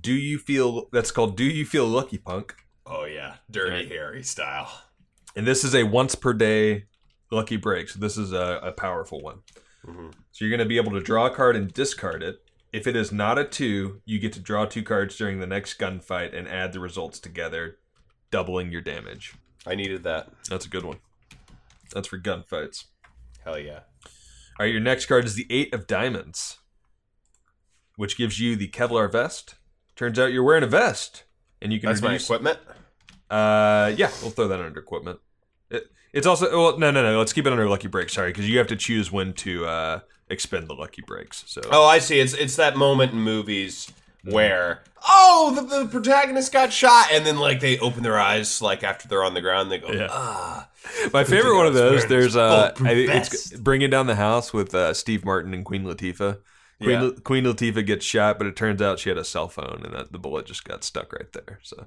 Do 0.00 0.12
you 0.12 0.38
feel? 0.38 0.88
That's 0.92 1.10
called. 1.10 1.36
Do 1.36 1.44
you 1.44 1.66
feel 1.66 1.86
lucky, 1.86 2.18
punk? 2.18 2.54
Oh 2.88 3.04
yeah, 3.04 3.34
dirty 3.50 3.70
Right. 3.76 3.88
Harry 3.88 4.22
style. 4.22 4.70
And 5.36 5.46
this 5.46 5.62
is 5.62 5.74
a 5.74 5.84
once 5.84 6.14
per 6.14 6.32
day 6.32 6.86
lucky 7.30 7.56
break. 7.56 7.88
So 7.90 8.00
this 8.00 8.16
is 8.16 8.32
a, 8.32 8.60
a 8.62 8.72
powerful 8.72 9.20
one. 9.20 9.40
Mhm. 9.86 10.12
So 10.32 10.44
you're 10.44 10.50
going 10.50 10.66
to 10.66 10.68
be 10.68 10.78
able 10.78 10.92
to 10.92 11.00
draw 11.00 11.26
a 11.26 11.34
card 11.34 11.54
and 11.56 11.72
discard 11.72 12.22
it. 12.22 12.42
If 12.72 12.86
it 12.86 12.96
is 12.96 13.12
not 13.12 13.38
a 13.38 13.44
two, 13.44 14.00
you 14.04 14.18
get 14.18 14.32
to 14.34 14.40
draw 14.40 14.64
two 14.64 14.82
cards 14.82 15.16
during 15.16 15.40
the 15.40 15.46
next 15.46 15.78
gunfight 15.78 16.36
and 16.36 16.48
add 16.48 16.72
the 16.72 16.80
results 16.80 17.18
together, 17.18 17.78
doubling 18.30 18.70
your 18.72 18.80
damage. 18.82 19.34
I 19.66 19.74
needed 19.74 20.02
that. 20.04 20.30
That's 20.48 20.66
a 20.66 20.68
good 20.68 20.84
one. 20.84 20.98
That's 21.92 22.08
for 22.08 22.18
gunfights. 22.18 22.84
Hell 23.44 23.58
yeah. 23.58 23.80
All 24.58 24.64
right, 24.64 24.72
your 24.72 24.80
next 24.80 25.06
card 25.06 25.24
is 25.24 25.34
the 25.34 25.46
Eight 25.50 25.72
of 25.72 25.86
Diamonds, 25.86 26.58
which 27.96 28.16
gives 28.18 28.38
you 28.40 28.56
the 28.56 28.68
Kevlar 28.68 29.10
vest. 29.10 29.54
Turns 29.96 30.18
out 30.18 30.32
you're 30.32 30.42
wearing 30.44 30.64
a 30.64 30.68
vest, 30.68 31.24
and 31.62 31.72
you 31.72 31.80
can 31.80 31.88
That's 31.88 32.02
my 32.02 32.14
equipment. 32.14 32.58
Uh, 33.30 33.92
yeah, 33.96 34.10
we'll 34.22 34.30
throw 34.30 34.48
that 34.48 34.60
under 34.60 34.80
equipment. 34.80 35.20
It, 35.70 35.90
it's 36.12 36.26
also 36.26 36.50
well, 36.50 36.78
no, 36.78 36.90
no, 36.90 37.02
no. 37.02 37.18
Let's 37.18 37.32
keep 37.32 37.46
it 37.46 37.52
under 37.52 37.68
lucky 37.68 37.88
break. 37.88 38.08
Sorry, 38.10 38.30
because 38.30 38.48
you 38.48 38.58
have 38.58 38.68
to 38.68 38.76
choose 38.76 39.12
when 39.12 39.32
to 39.34 39.66
uh, 39.66 40.00
expend 40.30 40.68
the 40.68 40.74
lucky 40.74 41.02
breaks. 41.02 41.44
So 41.46 41.60
Oh, 41.70 41.84
I 41.86 41.98
see. 41.98 42.20
It's 42.20 42.34
it's 42.34 42.56
that 42.56 42.76
moment 42.76 43.12
in 43.12 43.20
movies 43.20 43.92
where 44.24 44.82
oh 45.08 45.52
the, 45.54 45.84
the 45.84 45.86
protagonist 45.88 46.52
got 46.52 46.72
shot 46.72 47.08
and 47.12 47.24
then 47.24 47.38
like 47.38 47.60
they 47.60 47.78
open 47.78 48.02
their 48.02 48.18
eyes 48.18 48.60
like 48.60 48.82
after 48.82 49.06
they're 49.08 49.22
on 49.22 49.32
the 49.32 49.40
ground 49.40 49.70
they 49.70 49.78
go 49.78 49.90
Yeah. 49.92 50.08
ah 50.10 50.68
my 51.12 51.22
favorite 51.24 51.56
one 51.56 51.66
of 51.66 51.74
those. 51.74 52.06
There's 52.06 52.34
uh, 52.36 52.72
I, 52.80 52.92
it's 52.92 53.52
bringing 53.56 53.90
down 53.90 54.06
the 54.06 54.16
house 54.16 54.52
with 54.52 54.74
uh, 54.74 54.92
Steve 54.94 55.24
Martin 55.24 55.54
and 55.54 55.64
Queen 55.64 55.84
Latifah. 55.84 56.38
Queen, 56.80 56.90
Yeah. 57.02 57.10
Queen 57.24 57.44
Latifah 57.44 57.84
gets 57.84 58.04
shot, 58.06 58.38
but 58.38 58.46
it 58.46 58.56
turns 58.56 58.80
out 58.80 58.98
she 58.98 59.08
had 59.08 59.18
a 59.18 59.24
cell 59.24 59.48
phone, 59.48 59.82
and 59.84 59.94
that, 59.94 60.12
the 60.12 60.18
bullet 60.18 60.46
just 60.46 60.64
got 60.64 60.84
stuck 60.84 61.12
right 61.12 61.32
there. 61.32 61.58
So 61.62 61.86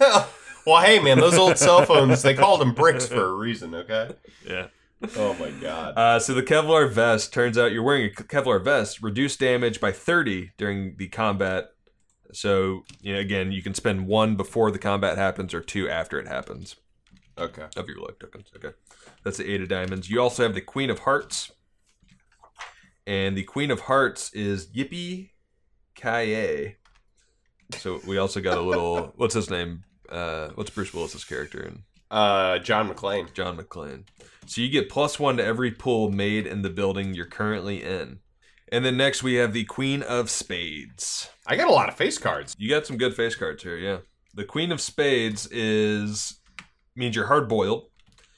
well 0.66 0.82
hey 0.82 0.98
man 0.98 1.18
those 1.18 1.38
old 1.38 1.56
cell 1.56 1.84
phones 1.86 2.20
they 2.22 2.34
called 2.34 2.60
them 2.60 2.74
bricks 2.74 3.06
for 3.06 3.24
a 3.24 3.32
reason 3.32 3.74
okay 3.74 4.10
yeah. 4.46 4.66
oh 5.16 5.32
my 5.34 5.50
god 5.62 5.94
Uh, 5.96 6.18
so 6.18 6.34
the 6.34 6.42
Kevlar 6.42 6.90
vest 6.90 7.32
turns 7.32 7.56
out 7.56 7.72
you're 7.72 7.82
wearing 7.82 8.06
a 8.06 8.10
Kevlar 8.10 8.62
vest, 8.62 9.00
reduced 9.02 9.38
damage 9.40 9.80
by 9.80 9.92
30 9.92 10.50
during 10.58 10.96
the 10.96 11.08
combat. 11.08 11.70
So 12.32 12.82
you 13.00 13.14
know, 13.14 13.20
again, 13.20 13.52
you 13.52 13.62
can 13.62 13.72
spend 13.74 14.06
one 14.06 14.34
before 14.36 14.70
the 14.70 14.78
combat 14.78 15.16
happens 15.16 15.54
or 15.54 15.60
two 15.60 15.88
after 15.88 16.18
it 16.18 16.26
happens 16.28 16.76
okay 17.38 17.66
of 17.76 17.88
your 17.88 17.98
luck 18.00 18.18
tokens. 18.18 18.50
Okay, 18.56 18.74
that's 19.22 19.38
the 19.38 19.48
eight 19.50 19.62
of 19.62 19.68
diamonds. 19.68 20.10
You 20.10 20.20
also 20.20 20.42
have 20.42 20.54
the 20.54 20.60
Queen 20.60 20.90
of 20.90 20.98
Hearts, 21.00 21.52
and 23.08 23.36
the 23.36 23.42
Queen 23.42 23.70
of 23.70 23.80
Hearts 23.80 24.30
is 24.34 24.68
Yippee 24.68 25.30
Kaye. 25.94 26.76
So 27.78 28.00
we 28.06 28.18
also 28.18 28.40
got 28.40 28.58
a 28.58 28.60
little. 28.62 29.12
what's 29.16 29.34
his 29.34 29.50
name? 29.50 29.84
Uh, 30.08 30.50
what's 30.54 30.70
Bruce 30.70 30.92
Willis's 30.92 31.24
character 31.24 31.62
in 31.62 31.82
uh 32.10 32.58
John 32.58 32.88
McClane 32.88 33.32
John 33.32 33.56
McClane. 33.56 34.04
So 34.46 34.60
you 34.60 34.68
get 34.68 34.88
plus 34.88 35.18
one 35.18 35.36
to 35.36 35.44
every 35.44 35.70
pull 35.70 36.10
made 36.10 36.46
in 36.46 36.62
the 36.62 36.70
building 36.70 37.14
you're 37.14 37.26
currently 37.26 37.82
in. 37.82 38.20
And 38.70 38.84
then 38.84 38.96
next 38.96 39.22
we 39.22 39.34
have 39.34 39.52
the 39.52 39.64
Queen 39.64 40.02
of 40.02 40.30
Spades. 40.30 41.30
I 41.46 41.56
got 41.56 41.68
a 41.68 41.72
lot 41.72 41.88
of 41.88 41.96
face 41.96 42.18
cards 42.18 42.54
You 42.58 42.68
got 42.68 42.86
some 42.86 42.98
good 42.98 43.14
face 43.14 43.34
cards 43.34 43.62
here, 43.62 43.76
yeah. 43.76 43.98
The 44.34 44.44
Queen 44.44 44.72
of 44.72 44.80
Spades 44.80 45.46
is 45.50 46.40
means 46.94 47.16
you're 47.16 47.26
hard 47.26 47.48
boiled. 47.48 47.88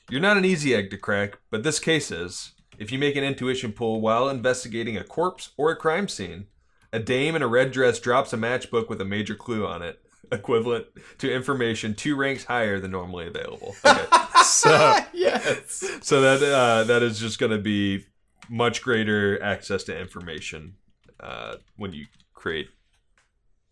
You're 0.09 0.21
not 0.21 0.37
an 0.37 0.45
easy 0.45 0.75
egg 0.75 0.91
to 0.91 0.97
crack, 0.97 1.39
but 1.51 1.63
this 1.63 1.79
case 1.79 2.11
is. 2.11 2.53
If 2.81 2.91
you 2.91 2.99
make 2.99 3.15
an 3.15 3.23
intuition 3.25 3.73
pull 3.73 4.01
while 4.01 4.29
investigating 4.29 4.97
a 4.97 5.05
corpse 5.05 5.51
or 5.57 5.71
a 5.71 5.77
crime 5.77 6.09
scene, 6.09 6.47
a 6.93 6.99
dame 6.99 7.37
in 7.37 7.43
a 7.43 7.47
red 7.47 7.71
dress 7.71 8.01
drops 8.01 8.33
a 8.33 8.37
matchbook 8.37 8.89
with 8.89 9.01
a 9.01 9.05
major 9.05 9.35
clue 9.35 9.67
on 9.67 9.83
it, 9.83 10.01
equivalent 10.33 10.87
to 11.19 11.33
information 11.33 11.95
two 11.95 12.17
ranks 12.17 12.45
higher 12.45 12.81
than 12.81 12.91
normally 12.91 13.27
available. 13.27 13.77
Okay. 13.85 14.07
so 14.45 14.97
yes 15.13 15.85
so 16.01 16.21
that 16.23 16.43
uh, 16.43 16.85
that 16.85 17.03
is 17.03 17.21
just 17.21 17.39
going 17.39 17.53
to 17.53 17.59
be 17.59 18.05
much 18.49 18.81
greater 18.83 19.41
access 19.43 19.85
to 19.85 19.97
information 19.97 20.75
uh, 21.21 21.57
when 21.77 21.93
you 21.93 22.07
create 22.33 22.69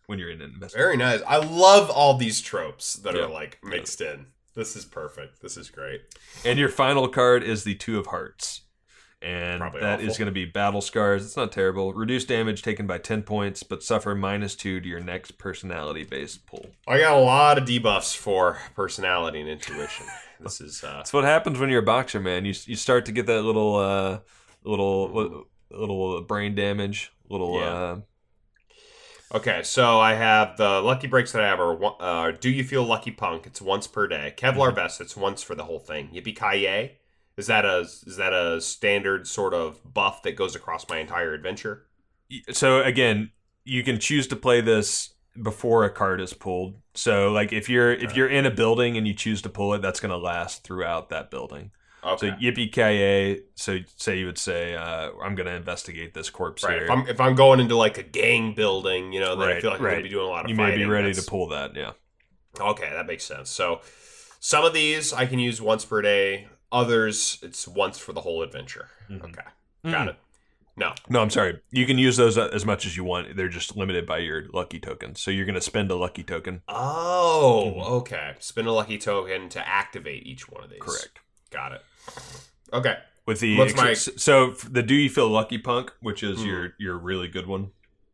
when 0.05 0.19
you're 0.19 0.29
in 0.29 0.41
an 0.41 0.51
investigation. 0.53 0.85
very 0.85 0.97
nice 0.97 1.21
I 1.27 1.37
love 1.37 1.89
all 1.89 2.15
these 2.17 2.39
tropes 2.41 2.93
that 2.97 3.15
Yeah. 3.15 3.23
are 3.23 3.29
like 3.29 3.57
mixed 3.63 3.99
in 4.01 4.27
this 4.55 4.75
is 4.75 4.85
perfect 4.85 5.41
this 5.41 5.57
is 5.57 5.69
great 5.71 6.01
And 6.45 6.59
your 6.59 6.69
final 6.69 7.07
card 7.07 7.43
is 7.43 7.63
the 7.63 7.75
Two 7.75 7.97
of 7.99 8.07
Hearts. 8.07 8.61
And 9.21 9.59
Probably 9.59 9.81
that 9.81 9.99
is 9.99 10.11
awful. 10.11 10.19
going 10.19 10.25
to 10.27 10.31
be 10.31 10.45
Battle 10.45 10.79
Scars. 10.79 11.25
It's 11.25 11.35
not 11.35 11.51
terrible. 11.51 11.93
Reduce 11.93 12.23
damage 12.23 12.61
taken 12.61 12.87
by 12.87 12.99
10 12.99 13.23
points, 13.23 13.63
but 13.63 13.83
suffer 13.83 14.15
minus 14.15 14.55
2 14.55 14.79
to 14.79 14.87
your 14.87 15.01
next 15.01 15.37
personality 15.37 16.05
based 16.05 16.45
pull. 16.45 16.67
I 16.87 16.99
got 16.99 17.17
a 17.17 17.19
lot 17.21 17.57
of 17.57 17.65
debuffs 17.65 18.15
for 18.15 18.59
personality 18.75 19.41
and 19.41 19.49
intuition 19.49 20.05
this 20.39 20.61
is 20.61 20.81
uh 20.85 20.97
That's 20.97 21.11
what 21.11 21.25
happens 21.25 21.59
when 21.59 21.69
you're 21.69 21.81
a 21.81 21.85
boxer, 21.85 22.21
man. 22.21 22.45
You, 22.45 22.53
you 22.65 22.77
start 22.77 23.05
to 23.07 23.11
get 23.11 23.25
that 23.25 23.41
little, 23.41 23.75
uh, 23.75 24.19
little, 24.63 25.47
little 25.69 26.21
brain 26.21 26.55
damage, 26.55 27.11
little, 27.29 27.59
Yeah. 27.59 27.65
uh, 27.73 27.99
Okay, 29.31 29.61
so 29.61 29.99
I 29.99 30.13
have 30.15 30.57
the 30.57 30.81
lucky 30.81 31.05
breaks 31.05 31.33
that 31.33 31.43
I 31.43 31.47
have 31.47 31.59
are 31.59 31.95
uh, 32.01 32.31
Do 32.31 32.49
You 32.49 32.63
Feel 32.63 32.83
Lucky 32.83 33.11
Punk? 33.11 33.45
It's 33.45 33.61
once 33.61 33.85
per 33.85 34.07
day. 34.07 34.33
Kevlar 34.35 34.73
vest. 34.73 34.99
It's 35.01 35.15
once 35.15 35.43
for 35.43 35.53
the 35.53 35.65
whole 35.65 35.77
thing. 35.77 36.09
Yippee 36.11 36.35
ki 36.35 36.91
Is 37.39 37.47
that 37.47 37.63
a 37.63 37.79
is 37.79 38.17
that 38.17 38.33
a 38.33 38.59
standard 38.59 39.25
sort 39.25 39.53
of 39.53 39.79
buff 39.93 40.23
that 40.23 40.35
goes 40.35 40.55
across 40.55 40.87
my 40.89 40.97
entire 40.97 41.33
adventure? 41.33 41.87
So 42.51 42.81
again, 42.81 43.31
you 43.63 43.81
can 43.83 43.97
choose 43.97 44.27
to 44.27 44.35
play 44.35 44.59
this 44.59 45.13
before 45.41 45.85
a 45.85 45.89
card 45.89 46.19
is 46.19 46.33
pulled. 46.33 46.75
So 46.93 47.31
like 47.31 47.53
if 47.53 47.69
you're 47.69 47.93
if 47.93 48.15
you're 48.15 48.27
in 48.27 48.45
a 48.45 48.51
building 48.51 48.97
and 48.97 49.07
you 49.07 49.13
choose 49.13 49.41
to 49.43 49.49
pull 49.49 49.73
it, 49.73 49.81
that's 49.81 50.01
going 50.01 50.11
to 50.11 50.17
last 50.17 50.63
throughout 50.63 51.09
that 51.09 51.31
building. 51.31 51.71
Okay. 52.03 52.29
So 52.29 52.35
yippee 52.35 52.71
ki 52.71 53.43
So 53.55 53.79
say 53.95 54.19
you 54.19 54.25
would 54.25 54.37
say, 54.37 54.75
uh, 54.75 55.11
"I'm 55.21 55.35
going 55.35 55.47
to 55.47 55.55
investigate 55.55 56.13
this 56.13 56.29
corpse 56.29 56.63
right. 56.63 56.73
here." 56.73 56.83
If 56.83 56.91
I'm 56.91 57.07
if 57.07 57.21
I'm 57.21 57.35
going 57.35 57.61
into 57.61 57.75
like 57.75 57.97
a 57.97 58.03
gang 58.03 58.53
building, 58.53 59.13
you 59.13 59.21
know, 59.21 59.37
then 59.37 59.49
I 59.49 59.61
feel 59.61 59.71
like 59.71 59.79
I'm 59.79 59.85
gonna 59.85 60.03
be 60.03 60.09
doing 60.09 60.25
a 60.25 60.29
lot 60.29 60.43
of 60.45 60.49
you 60.49 60.55
may 60.57 60.75
be 60.75 60.85
ready 60.85 61.07
That's- 61.07 61.23
to 61.23 61.29
pull 61.29 61.47
that. 61.49 61.75
Yeah. 61.75 61.91
Okay, 62.59 62.89
that 62.89 63.05
makes 63.05 63.23
sense. 63.23 63.49
So 63.49 63.79
some 64.41 64.65
of 64.65 64.73
these 64.73 65.13
I 65.13 65.25
can 65.25 65.39
use 65.39 65.61
once 65.61 65.85
per 65.85 66.01
day. 66.01 66.47
Others 66.71 67.39
it's 67.41 67.67
once 67.67 67.97
for 67.97 68.13
the 68.13 68.21
whole 68.21 68.41
adventure. 68.43 68.89
Mhm. 69.09 69.23
Okay. 69.23 69.41
Got 69.85 70.07
Mm. 70.07 70.09
it. 70.11 70.15
No. 70.77 70.93
No, 71.09 71.21
I'm 71.21 71.29
sorry. 71.29 71.59
You 71.71 71.85
can 71.85 71.97
use 71.97 72.15
those 72.15 72.37
uh, 72.37 72.49
as 72.53 72.65
much 72.65 72.85
as 72.85 72.95
you 72.95 73.03
want. 73.03 73.35
They're 73.35 73.49
just 73.49 73.75
limited 73.75 74.05
by 74.05 74.19
your 74.19 74.45
lucky 74.53 74.79
tokens. 74.79 75.19
So 75.19 75.29
you're 75.29 75.45
going 75.45 75.55
to 75.55 75.61
spend 75.61 75.91
a 75.91 75.95
lucky 75.95 76.23
token. 76.23 76.61
Oh, 76.69 77.73
Mhm. 77.77 77.89
okay. 78.01 78.35
Spend 78.39 78.67
a 78.67 78.71
lucky 78.71 78.97
token 78.97 79.49
to 79.49 79.67
activate 79.67 80.25
each 80.25 80.47
one 80.47 80.63
of 80.63 80.69
these. 80.69 80.79
Correct. 80.79 81.19
Got 81.49 81.73
it. 81.73 81.81
Okay. 82.71 82.97
With 83.25 83.41
the 83.41 83.57
What's 83.57 83.75
my- 83.75 83.93
so 83.93 84.51
the 84.51 84.81
do 84.81 84.95
you 84.95 85.09
feel 85.09 85.27
lucky 85.27 85.57
punk, 85.57 85.91
which 85.99 86.23
is 86.23 86.39
Mhm. 86.39 86.45
your 86.45 86.75
your 86.79 86.97
really 86.97 87.27
good 87.27 87.45
one, 87.47 87.71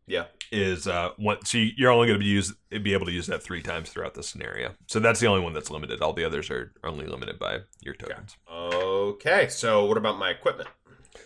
Yeah. 0.08 0.26
Is 0.51 0.87
uh 0.87 1.09
one. 1.17 1.43
So 1.45 1.57
you're 1.57 1.91
only 1.91 2.07
going 2.07 2.19
to 2.19 2.23
be 2.23 2.29
use 2.29 2.53
be 2.69 2.93
able 2.93 3.05
to 3.05 3.11
use 3.11 3.27
that 3.27 3.43
three 3.43 3.61
times 3.61 3.89
throughout 3.89 4.13
the 4.13 4.23
scenario. 4.23 4.73
So 4.87 4.99
that's 4.99 5.19
the 5.19 5.27
only 5.27 5.43
one 5.43 5.53
that's 5.53 5.71
limited. 5.71 6.01
All 6.01 6.13
the 6.13 6.25
others 6.25 6.49
are 6.49 6.73
only 6.83 7.05
limited 7.05 7.39
by 7.39 7.59
your 7.81 7.93
tokens. 7.93 8.37
Okay. 8.51 9.47
So 9.49 9.85
what 9.85 9.97
about 9.97 10.17
my 10.17 10.29
equipment? 10.29 10.69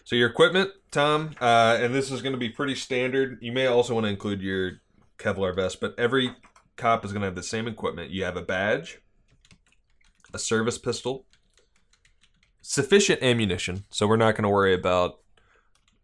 So 0.03 0.15
your 0.15 0.29
equipment, 0.29 0.71
Tom, 0.91 1.35
uh, 1.41 1.77
and 1.79 1.93
this 1.93 2.11
is 2.11 2.21
going 2.21 2.33
to 2.33 2.39
be 2.39 2.49
pretty 2.49 2.75
standard. 2.75 3.37
You 3.41 3.51
may 3.51 3.67
also 3.67 3.93
want 3.93 4.05
to 4.05 4.09
include 4.09 4.41
your 4.41 4.73
Kevlar 5.17 5.55
vest, 5.55 5.79
but 5.81 5.93
every 5.97 6.31
cop 6.77 7.05
is 7.05 7.11
going 7.11 7.21
to 7.21 7.27
have 7.27 7.35
the 7.35 7.43
same 7.43 7.67
equipment. 7.67 8.11
You 8.11 8.23
have 8.23 8.37
a 8.37 8.41
badge, 8.41 8.99
a 10.33 10.39
service 10.39 10.77
pistol, 10.77 11.25
sufficient 12.61 13.21
ammunition. 13.21 13.85
So 13.89 14.07
we're 14.07 14.17
not 14.17 14.35
going 14.35 14.43
to 14.43 14.49
worry 14.49 14.73
about 14.73 15.19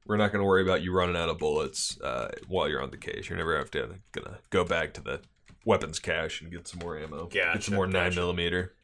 we're 0.06 0.18
not 0.18 0.32
going 0.32 0.42
to 0.42 0.46
worry 0.48 0.62
about 0.62 0.82
you 0.84 0.94
running 0.94 1.16
out 1.16 1.30
of 1.30 1.38
bullets 1.40 2.00
uh, 2.02 2.30
while 2.48 2.70
you're 2.70 2.82
on 2.82 2.92
the 2.92 2.98
case. 2.98 3.28
You're 3.30 3.38
never 3.38 3.58
have 3.58 3.72
to 3.72 3.96
gonna 4.12 4.38
go 4.52 4.64
back 4.64 4.94
to 4.94 5.02
the 5.02 5.22
weapons 5.66 6.00
cache 6.00 6.42
and 6.42 6.52
get 6.52 6.68
some 6.68 6.80
more 6.80 6.98
ammo, 6.98 7.26
get 7.28 7.46
Gotcha, 7.46 7.62
some 7.64 7.76
more 7.76 7.88
nine 7.88 8.10
gotcha. 8.10 8.20
millimeter. 8.20 8.76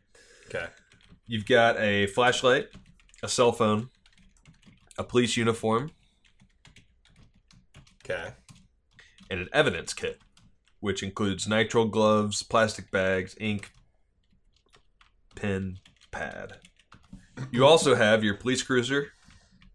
Okay. 0.48 0.66
You've 1.28 1.46
got 1.46 1.80
a 1.80 2.08
flashlight, 2.08 2.70
a 3.24 3.28
cell 3.30 3.52
phone, 3.52 3.90
a 4.98 5.04
police 5.04 5.38
uniform, 5.38 5.92
Okay. 8.04 8.32
and 9.30 9.40
an 9.40 9.50
evidence 9.54 9.94
kit, 9.94 10.20
which 10.80 11.04
includes 11.04 11.48
nitrile 11.48 11.90
gloves, 11.90 12.42
plastic 12.44 12.90
bags, 12.92 13.36
ink, 13.40 13.72
pen, 15.36 15.78
pad. 16.10 16.54
You 17.52 17.66
also 17.66 17.96
have 17.96 18.24
your 18.24 18.34
police 18.36 18.62
cruiser 18.64 19.14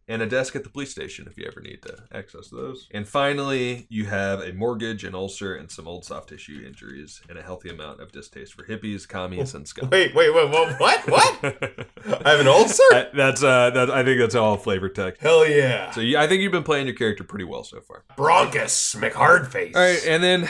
and 0.09 0.23
a 0.23 0.27
desk 0.27 0.55
at 0.55 0.63
the 0.63 0.71
police 0.71 0.91
station 0.91 1.27
if 1.29 1.37
you 1.37 1.45
ever 1.47 1.61
need 1.61 1.83
to 1.83 1.97
access 2.13 2.49
those. 2.49 2.89
And 2.93 3.07
finally, 3.09 3.87
you 3.89 4.07
have 4.07 4.41
a 4.41 4.53
mortgage, 4.53 5.03
an 5.05 5.15
ulcer, 5.15 5.55
and 5.55 5.71
some 5.71 5.89
old 5.89 6.05
soft 6.05 6.29
tissue 6.29 6.63
injuries, 6.67 7.21
and 7.29 7.39
a 7.39 7.43
healthy 7.43 7.71
amount 7.71 8.01
of 8.01 8.13
distaste 8.13 8.55
for 8.55 8.65
hippies, 8.65 9.09
commies, 9.09 9.55
and 9.55 9.67
scum. 9.67 9.91
Wait, 9.91 10.15
wait, 10.15 10.33
wait, 10.35 10.51
what? 10.51 10.79
What? 10.81 11.09
What? 11.09 11.87
I 12.25 12.31
have 12.31 12.41
an 12.41 12.49
ulcer? 12.49 12.83
I- 12.93 13.09
that's 13.15 13.43
uh, 13.43 13.71
that, 13.71 13.91
I 13.91 14.05
think 14.05 14.21
that's 14.21 14.35
all 14.35 14.57
flavor 14.57 14.89
text. 14.89 15.23
Hell 15.23 15.49
yeah. 15.49 15.91
So 15.91 16.01
you, 16.01 16.19
I 16.19 16.27
think 16.29 16.43
you've 16.43 16.53
been 16.53 16.63
playing 16.63 16.87
your 16.87 16.97
character 16.97 17.25
pretty 17.25 17.45
well 17.45 17.65
so 17.65 17.81
far. 17.81 18.05
Broncos 18.17 18.95
McHardface. 18.99 19.75
All 19.75 19.83
right, 19.83 20.03
and 20.07 20.23
then 20.23 20.49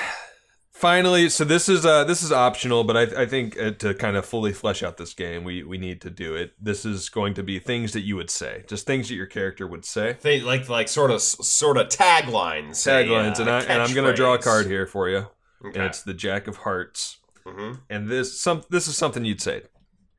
finally, 0.76 1.28
so 1.28 1.44
this 1.44 1.68
is 1.68 1.84
uh 1.86 2.04
this 2.04 2.22
is 2.22 2.30
optional, 2.32 2.84
but 2.84 2.96
I, 2.96 3.22
I 3.22 3.26
think 3.26 3.58
uh, 3.58 3.70
to 3.72 3.94
kind 3.94 4.16
of 4.16 4.26
fully 4.26 4.52
flesh 4.52 4.82
out 4.82 4.96
this 4.96 5.14
game, 5.14 5.44
we 5.44 5.62
we 5.62 5.78
need 5.78 6.00
to 6.02 6.10
do 6.10 6.34
it. 6.34 6.52
This 6.60 6.84
is 6.84 7.08
going 7.08 7.34
to 7.34 7.42
be 7.42 7.58
things 7.58 7.92
that 7.92 8.02
you 8.02 8.16
would 8.16 8.30
say, 8.30 8.64
just 8.68 8.86
things 8.86 9.08
that 9.08 9.14
your 9.14 9.26
character 9.26 9.66
would 9.66 9.84
say, 9.84 10.16
They 10.20 10.40
like 10.40 10.68
like 10.68 10.88
sort 10.88 11.10
of 11.10 11.20
sort 11.22 11.76
of 11.78 11.88
taglines. 11.88 12.76
taglines, 12.86 13.38
a, 13.38 13.42
and 13.42 13.50
uh, 13.50 13.54
I 13.54 13.60
and 13.64 13.82
I'm 13.82 13.94
gonna 13.94 14.14
draw 14.14 14.34
a 14.34 14.38
card 14.38 14.66
here 14.66 14.86
for 14.86 15.08
you, 15.08 15.26
Okay. 15.64 15.78
and 15.78 15.82
it's 15.86 16.02
the 16.02 16.14
Jack 16.14 16.46
of 16.46 16.58
Hearts, 16.58 17.18
hmm 17.46 17.74
and 17.90 18.08
this 18.08 18.40
some 18.40 18.62
this 18.70 18.86
is 18.88 18.96
something 18.96 19.24
you'd 19.24 19.40
say, 19.42 19.62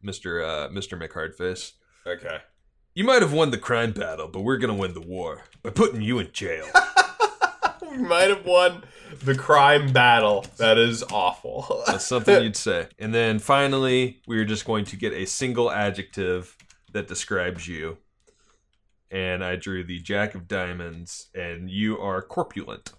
Mister 0.02 0.44
uh, 0.44 0.70
Mister 0.70 0.98
McHardface. 0.98 1.74
Okay. 2.06 2.38
You 2.96 3.04
might 3.04 3.22
have 3.22 3.32
won 3.34 3.52
the 3.52 3.60
crime 3.60 3.92
battle, 3.92 4.28
but 4.28 4.42
we're 4.42 4.58
gonna 4.58 4.74
win 4.74 4.94
the 4.96 5.02
war 5.02 5.44
by 5.62 5.70
putting 5.70 6.02
you 6.02 6.18
in 6.20 6.32
jail. 6.34 6.66
We 7.98 8.04
might 8.04 8.30
have 8.30 8.46
won 8.46 8.84
the 9.24 9.34
crime 9.36 9.92
battle. 9.92 10.46
That 10.58 10.78
is 10.78 11.04
awful. 11.12 11.84
That's 11.88 12.06
something 12.06 12.44
you'd 12.44 12.56
say. 12.56 12.88
And 13.00 13.14
then 13.14 13.40
finally, 13.40 14.22
we're 14.28 14.46
just 14.46 14.66
going 14.66 14.86
to 14.86 14.96
get 14.96 15.14
a 15.14 15.26
single 15.26 15.72
adjective 15.72 16.56
that 16.94 17.08
describes 17.08 17.68
you. 17.68 17.98
And 19.10 19.44
I 19.44 19.56
drew 19.56 19.84
the 19.84 20.00
Jack 20.00 20.36
of 20.36 20.48
Diamonds, 20.48 21.28
and 21.34 21.70
you 21.72 21.98
are 21.98 22.22
corpulent. 22.22 22.92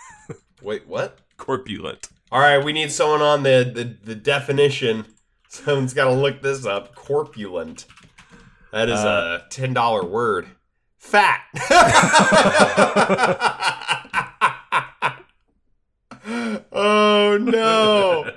Wait, 0.62 0.86
what? 0.88 1.18
Corpulent. 1.36 2.08
All 2.32 2.40
right, 2.40 2.58
we 2.64 2.72
need 2.72 2.90
someone 2.90 3.22
on 3.22 3.44
the 3.44 3.70
the, 3.72 3.84
the 4.04 4.14
definition. 4.14 5.06
Someone's 5.48 5.94
got 5.94 6.06
to 6.06 6.12
look 6.12 6.42
this 6.42 6.66
up. 6.66 6.96
Corpulent. 6.96 7.86
That 8.72 8.88
is 8.88 8.98
Uh, 8.98 9.42
a 9.46 9.48
ten 9.50 9.72
dollar 9.72 10.04
word. 10.04 10.48
Fat. 10.98 11.42
Oh 16.74 17.38
no. 17.40 18.30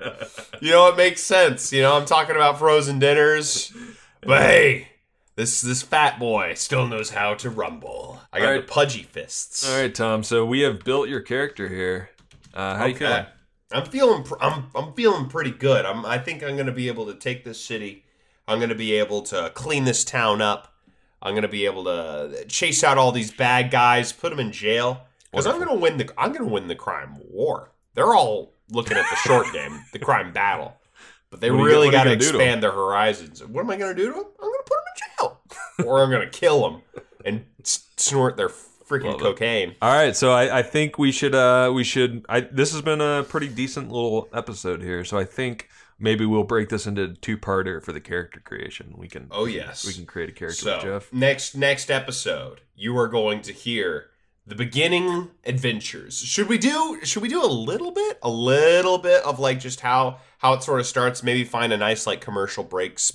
You 0.62 0.72
know 0.72 0.88
it 0.88 0.98
makes 0.98 1.22
sense. 1.22 1.72
You 1.74 1.82
know 1.82 1.96
I'm 1.98 2.06
talking 2.06 2.36
about 2.36 2.60
frozen 2.60 3.00
dinners, 3.00 3.74
but 4.22 4.42
hey, 4.42 4.88
this 5.36 5.62
this 5.62 5.84
fat 5.84 6.20
boy 6.20 6.54
still 6.56 6.88
knows 6.88 7.12
how 7.12 7.36
to 7.36 7.50
rumble. 7.50 8.20
I 8.34 8.40
got 8.40 8.46
All 8.46 8.52
right. 8.54 8.66
the 8.66 8.72
pudgy 8.72 9.04
fists. 9.04 9.70
All 9.70 9.80
right, 9.80 9.94
Tom. 9.94 10.24
So 10.24 10.46
we 10.46 10.62
have 10.62 10.84
built 10.84 11.10
your 11.10 11.22
character 11.22 11.68
here. 11.70 12.10
Uh, 12.54 12.76
how 12.76 12.86
you 12.86 12.96
feeling? 12.96 13.26
I'm 13.72 13.86
feeling 13.86 14.24
pr- 14.24 14.42
I'm 14.42 14.66
I'm 14.74 14.94
feeling 14.94 15.28
pretty 15.28 15.52
good. 15.52 15.86
I'm 15.86 16.06
I 16.06 16.18
think 16.18 16.44
I'm 16.44 16.56
going 16.56 16.68
to 16.68 16.72
be 16.72 16.88
able 16.88 17.06
to 17.08 17.14
take 17.14 17.44
this 17.44 17.64
city. 17.64 18.06
I'm 18.48 18.60
going 18.60 18.70
to 18.70 18.76
be 18.76 18.94
able 18.94 19.22
to 19.24 19.52
clean 19.54 19.84
this 19.84 20.04
town 20.04 20.42
up. 20.42 20.74
I'm 21.22 21.34
going 21.34 21.42
to 21.42 21.48
be 21.50 21.66
able 21.66 21.84
to 21.86 22.46
chase 22.48 22.84
out 22.84 22.98
all 22.98 23.12
these 23.12 23.32
bad 23.32 23.72
guys, 23.72 24.14
put 24.14 24.30
them 24.30 24.40
in 24.40 24.52
jail 24.52 25.02
cuz 25.36 25.46
I'm 25.46 25.60
to 25.68 25.74
win 25.76 25.98
the 25.98 26.10
I'm 26.18 26.32
going 26.32 26.46
to 26.46 26.52
win 26.52 26.68
the 26.68 26.76
crime 26.76 27.18
war. 27.30 27.72
They're 27.98 28.14
all 28.16 28.54
looking 28.72 28.96
at 28.96 29.10
the 29.10 29.16
short 29.18 29.52
game, 29.52 29.84
the 29.92 30.00
crime 30.00 30.32
battle. 30.32 30.76
But 31.30 31.42
they 31.42 31.52
What 31.52 31.58
are 31.58 31.62
you- 31.64 31.66
really 31.68 31.92
got 31.92 32.06
to 32.06 32.14
expand 32.14 32.64
their 32.64 32.72
horizons. 32.72 33.44
What 33.44 33.62
am 33.62 33.70
I 33.70 33.76
going 33.76 33.94
to 33.94 34.02
do 34.02 34.08
to 34.08 34.14
them? 34.14 34.26
I'm 34.40 34.48
going 34.50 34.64
to 34.64 34.70
put 34.70 34.78
them 34.78 34.94
in 34.96 35.84
jail. 35.84 35.86
or 35.92 36.02
I'm 36.04 36.10
going 36.10 36.22
to 36.22 36.30
kill 36.30 36.62
them 36.70 36.82
and 37.26 37.46
snort 37.64 38.38
their 38.38 38.48
freaking 38.50 39.06
Love 39.12 39.16
it. 39.16 39.20
cocaine. 39.24 39.76
All 39.82 39.92
right, 39.92 40.16
so 40.16 40.32
I, 40.32 40.60
I 40.60 40.62
think 40.64 40.98
we 40.98 41.12
should 41.12 41.36
uh 41.36 41.70
we 41.76 41.84
should 41.84 42.26
I 42.30 42.40
this 42.40 42.72
has 42.72 42.82
been 42.82 43.02
a 43.02 43.26
pretty 43.28 43.50
decent 43.50 43.92
little 43.92 44.30
episode 44.34 44.82
here. 44.82 45.04
So 45.04 45.18
I 45.18 45.26
think 45.26 45.68
maybe 46.00 46.26
we'll 46.26 46.46
break 46.46 46.70
this 46.70 46.88
into 46.88 47.14
two 47.16 47.38
parter 47.38 47.84
for 47.84 47.92
the 47.92 48.00
character 48.00 48.40
creation. 48.40 48.94
We 48.96 49.10
can 49.10 49.28
Oh 49.32 49.44
yes. 49.44 49.86
we 49.86 49.92
can 49.94 50.06
create 50.06 50.30
a 50.30 50.32
character 50.32 50.62
So 50.62 50.76
with 50.76 50.84
Jeff. 50.84 51.12
next 51.14 51.54
next 51.56 51.92
episode, 51.92 52.62
you 52.78 52.98
are 52.98 53.10
going 53.10 53.42
to 53.42 53.52
hear 53.52 54.06
the 54.48 54.56
beginning 54.56 55.30
adventures. 55.46 56.18
Should 56.18 56.48
we 56.48 56.58
do 56.58 57.00
should 57.04 57.22
we 57.22 57.28
do 57.30 57.44
a 57.44 57.48
little 57.48 57.92
bit, 57.92 58.18
a 58.24 58.30
little 58.30 58.98
bit 58.98 59.24
of 59.24 59.40
like 59.40 59.60
just 59.60 59.82
how 59.82 60.20
how 60.40 60.54
it 60.54 60.64
sort 60.64 60.80
of 60.80 60.86
starts? 60.86 61.22
Maybe 61.22 61.44
find 61.44 61.74
a 61.74 61.78
nice 61.78 62.08
like 62.08 62.22
commercial 62.22 62.64
breaks, 62.64 63.12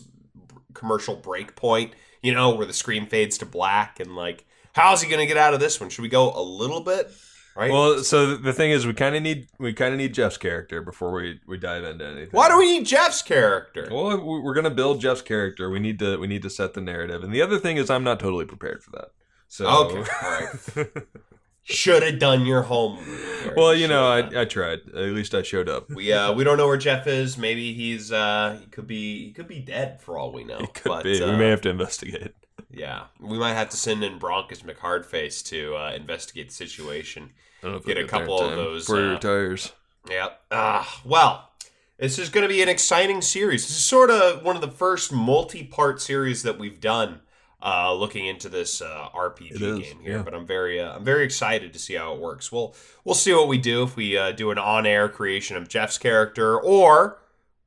commercial 0.74 1.16
break 1.16 1.56
point. 1.56 1.92
You 2.22 2.34
know 2.34 2.54
where 2.54 2.66
the 2.66 2.72
screen 2.72 3.06
fades 3.06 3.38
to 3.38 3.46
black 3.46 3.98
and 3.98 4.14
like 4.14 4.44
how's 4.74 5.02
he 5.02 5.10
gonna 5.10 5.26
get 5.26 5.36
out 5.36 5.54
of 5.54 5.60
this 5.60 5.80
one? 5.80 5.90
Should 5.90 6.02
we 6.02 6.08
go 6.08 6.32
a 6.34 6.42
little 6.42 6.80
bit? 6.80 7.10
Right. 7.54 7.70
Well, 7.70 7.98
so 8.02 8.34
the 8.36 8.54
thing 8.54 8.70
is, 8.70 8.86
we 8.86 8.94
kind 8.94 9.14
of 9.14 9.22
need 9.22 9.48
we 9.58 9.74
kind 9.74 9.92
of 9.92 9.98
need 9.98 10.14
Jeff's 10.14 10.38
character 10.38 10.80
before 10.80 11.12
we 11.12 11.40
we 11.46 11.58
dive 11.58 11.84
into 11.84 12.06
anything. 12.06 12.28
why 12.30 12.48
do 12.48 12.56
we 12.56 12.78
need 12.78 12.86
Jeff's 12.86 13.20
character? 13.20 13.88
Well, 13.90 14.16
we- 14.16 14.40
we're 14.40 14.54
gonna 14.54 14.70
build 14.70 15.00
Jeff's 15.00 15.20
character. 15.22 15.68
We 15.68 15.78
need 15.78 15.98
to 15.98 16.16
we 16.18 16.26
need 16.26 16.42
to 16.42 16.50
set 16.50 16.72
the 16.74 16.80
narrative, 16.80 17.22
and 17.22 17.32
the 17.32 17.42
other 17.42 17.58
thing 17.58 17.76
is, 17.76 17.90
I'm 17.90 18.04
not 18.04 18.20
totally 18.20 18.46
prepared 18.46 18.82
for 18.82 18.90
that. 18.92 19.08
So 19.52 19.66
Okay, 19.66 20.10
right. 20.22 20.88
Should 21.64 22.02
have 22.02 22.18
done 22.18 22.46
your 22.46 22.62
homework. 22.62 23.54
well, 23.54 23.74
you 23.74 23.86
know, 23.86 24.08
I 24.08 24.40
I 24.40 24.44
tried. 24.46 24.80
At 24.88 25.12
least 25.12 25.34
I 25.34 25.42
showed 25.42 25.68
up. 25.68 25.90
We 25.90 26.10
uh 26.10 26.32
we 26.32 26.42
don't 26.42 26.56
know 26.56 26.66
where 26.66 26.78
Jeff 26.78 27.06
is. 27.06 27.36
Maybe 27.36 27.74
he's 27.74 28.10
uh 28.10 28.58
he 28.58 28.66
could 28.68 28.86
be 28.86 29.26
he 29.26 29.30
could 29.32 29.48
be 29.48 29.60
dead 29.60 30.00
for 30.00 30.16
all 30.16 30.32
we 30.32 30.42
know. 30.42 30.56
It 30.56 30.72
could 30.72 30.88
but, 30.88 31.04
be. 31.04 31.22
Uh, 31.22 31.32
we 31.32 31.36
may 31.36 31.50
have 31.50 31.60
to 31.60 31.68
investigate. 31.68 32.32
Yeah, 32.70 33.04
we 33.20 33.38
might 33.38 33.52
have 33.52 33.68
to 33.68 33.76
send 33.76 34.02
in 34.02 34.18
Broncos 34.18 34.62
McHardface 34.62 35.44
to 35.50 35.76
uh, 35.76 35.92
investigate 35.94 36.48
the 36.48 36.54
situation. 36.54 37.32
I 37.62 37.66
don't 37.66 37.72
know 37.72 37.78
if 37.78 37.84
Get 37.84 37.98
a 37.98 38.06
couple 38.06 38.40
of 38.40 38.56
those, 38.56 38.86
before 38.86 39.02
he 39.02 39.08
uh, 39.08 39.12
retires. 39.12 39.72
Yep. 40.08 40.40
Ah, 40.50 41.02
well, 41.04 41.50
this 41.98 42.18
is 42.18 42.30
going 42.30 42.42
to 42.42 42.48
be 42.48 42.62
an 42.62 42.70
exciting 42.70 43.20
series. 43.20 43.68
This 43.68 43.76
is 43.76 43.84
sort 43.84 44.10
of 44.10 44.42
one 44.42 44.56
of 44.56 44.62
the 44.62 44.70
first 44.70 45.12
multi-part 45.12 46.00
series 46.00 46.42
that 46.42 46.58
we've 46.58 46.80
done, 46.80 47.20
uh, 47.64 47.94
looking 47.94 48.26
into 48.26 48.48
this 48.48 48.82
uh, 48.82 49.08
RPG 49.14 49.58
game 49.58 50.00
here. 50.00 50.16
yeah. 50.16 50.22
But 50.22 50.34
I'm 50.34 50.46
very, 50.46 50.80
uh, 50.80 50.96
I'm 50.96 51.04
very 51.04 51.24
excited 51.24 51.72
to 51.72 51.78
see 51.78 51.94
how 51.94 52.14
it 52.14 52.20
works. 52.20 52.50
We'll, 52.50 52.74
we'll 53.04 53.14
see 53.14 53.32
what 53.32 53.48
we 53.48 53.58
do 53.58 53.84
if 53.84 53.96
we 53.96 54.16
uh, 54.16 54.32
do 54.32 54.50
an 54.50 54.58
on-air 54.58 55.08
creation 55.08 55.56
of 55.56 55.68
Jeff's 55.68 55.98
character, 55.98 56.58
or, 56.58 57.18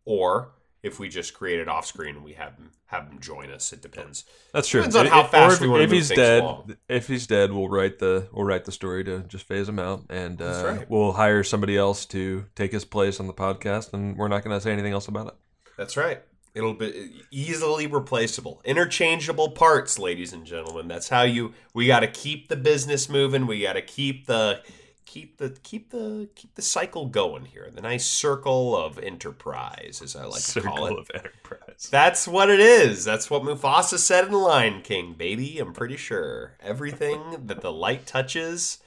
or 0.04 0.50
if 0.84 1.00
we 1.00 1.08
just 1.10 1.34
create 1.34 1.60
it 1.60 1.68
off-screen 1.68 2.16
and 2.16 2.24
we 2.26 2.34
have 2.34 2.56
him 2.58 2.72
have 2.88 3.08
him 3.08 3.20
join 3.20 3.50
us. 3.52 3.74
It 3.74 3.82
depends. 3.82 4.26
That's 4.54 4.68
true. 4.68 4.82
Depends 4.82 4.96
on 4.96 5.06
If- 5.08 5.12
how 5.12 5.24
fast 5.24 5.60
or 5.60 5.64
we 5.64 5.68
if, 5.68 5.72
wanna 5.72 5.84
if 5.86 5.92
he's 5.92 6.10
dead, 6.10 6.44
along. 6.44 6.78
if 6.88 7.08
he's 7.08 7.26
dead, 7.26 7.52
we'll 7.52 7.68
write 7.68 7.98
the 7.98 8.28
we'll 8.32 8.46
write 8.46 8.66
the 8.66 8.72
story 8.72 9.04
to 9.06 9.20
just 9.22 9.48
phase 9.48 9.68
him 9.68 9.80
out, 9.80 10.04
and 10.10 10.40
uh, 10.42 10.64
right. 10.78 10.90
we'll 10.90 11.12
hire 11.14 11.44
somebody 11.44 11.76
else 11.78 12.06
to 12.08 12.46
take 12.56 12.72
his 12.72 12.86
place 12.86 13.20
on 13.20 13.26
the 13.28 13.34
podcast, 13.34 13.94
and 13.94 14.16
we're 14.18 14.28
not 14.28 14.44
going 14.44 14.56
to 14.56 14.62
say 14.62 14.72
anything 14.72 14.94
else 14.94 15.08
about 15.08 15.28
it. 15.28 15.34
That's 15.78 15.98
right. 15.98 16.22
It'll 16.56 16.74
be 16.74 17.12
easily 17.32 17.86
replaceable. 17.86 18.62
Interchangeable 18.64 19.52
parts, 19.52 20.00
ladies 20.00 20.32
and 20.32 20.46
gentlemen. 20.46 20.88
That's 20.88 21.10
how 21.10 21.24
you 21.24 21.54
we 21.74 21.86
got 21.86 22.00
to 22.00 22.08
keep 22.08 22.48
the 22.48 22.56
business 22.56 23.10
moving. 23.10 23.46
We 23.46 23.62
got 23.62 23.74
to 23.74 23.82
keep 23.82 24.26
the 24.26 24.62
keep 25.06 25.38
the 25.38 25.58
keep 25.64 25.92
the 25.92 26.30
keep 26.34 26.56
the 26.56 26.62
cycle 26.62 27.08
going 27.08 27.44
here. 27.44 27.70
The 27.74 27.82
nice 27.82 28.06
circle 28.06 28.76
of 28.76 28.98
enterprise 28.98 30.02
as 30.02 30.16
I 30.16 30.24
like 30.26 30.44
to 30.44 30.62
call 30.62 30.86
it. 30.86 30.90
Circle 30.90 31.00
of 31.00 31.12
enterprise. 31.14 31.90
That's 31.92 32.26
what 32.26 32.50
it 32.50 32.62
is. 32.62 33.04
That's 33.04 33.30
what 33.30 33.44
Mufasa 33.44 33.98
said 33.98 34.28
in 34.28 34.34
Lion 34.34 34.82
King, 34.82 35.14
baby. 35.14 35.60
I'm 35.60 35.74
pretty 35.74 35.98
sure. 35.98 36.56
Everything 36.62 37.48
that 37.48 37.60
the 37.60 37.72
light 37.72 38.06
touches 38.06 38.80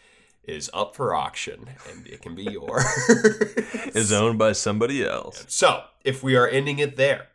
is 0.45 0.71
up 0.73 0.97
for 0.97 1.15
auction 1.15 1.69
and 1.91 2.07
it 2.07 2.23
can 2.23 2.35
be 2.35 2.45
yours. 2.45 2.85
Is 3.95 4.11
owned 4.11 4.39
by 4.39 4.53
somebody 4.53 5.07
else. 5.07 5.45
So, 5.49 5.85
if 6.05 6.23
we 6.23 6.37
are 6.37 6.49
ending 6.49 6.79
it 6.79 6.97
there, 6.97 7.29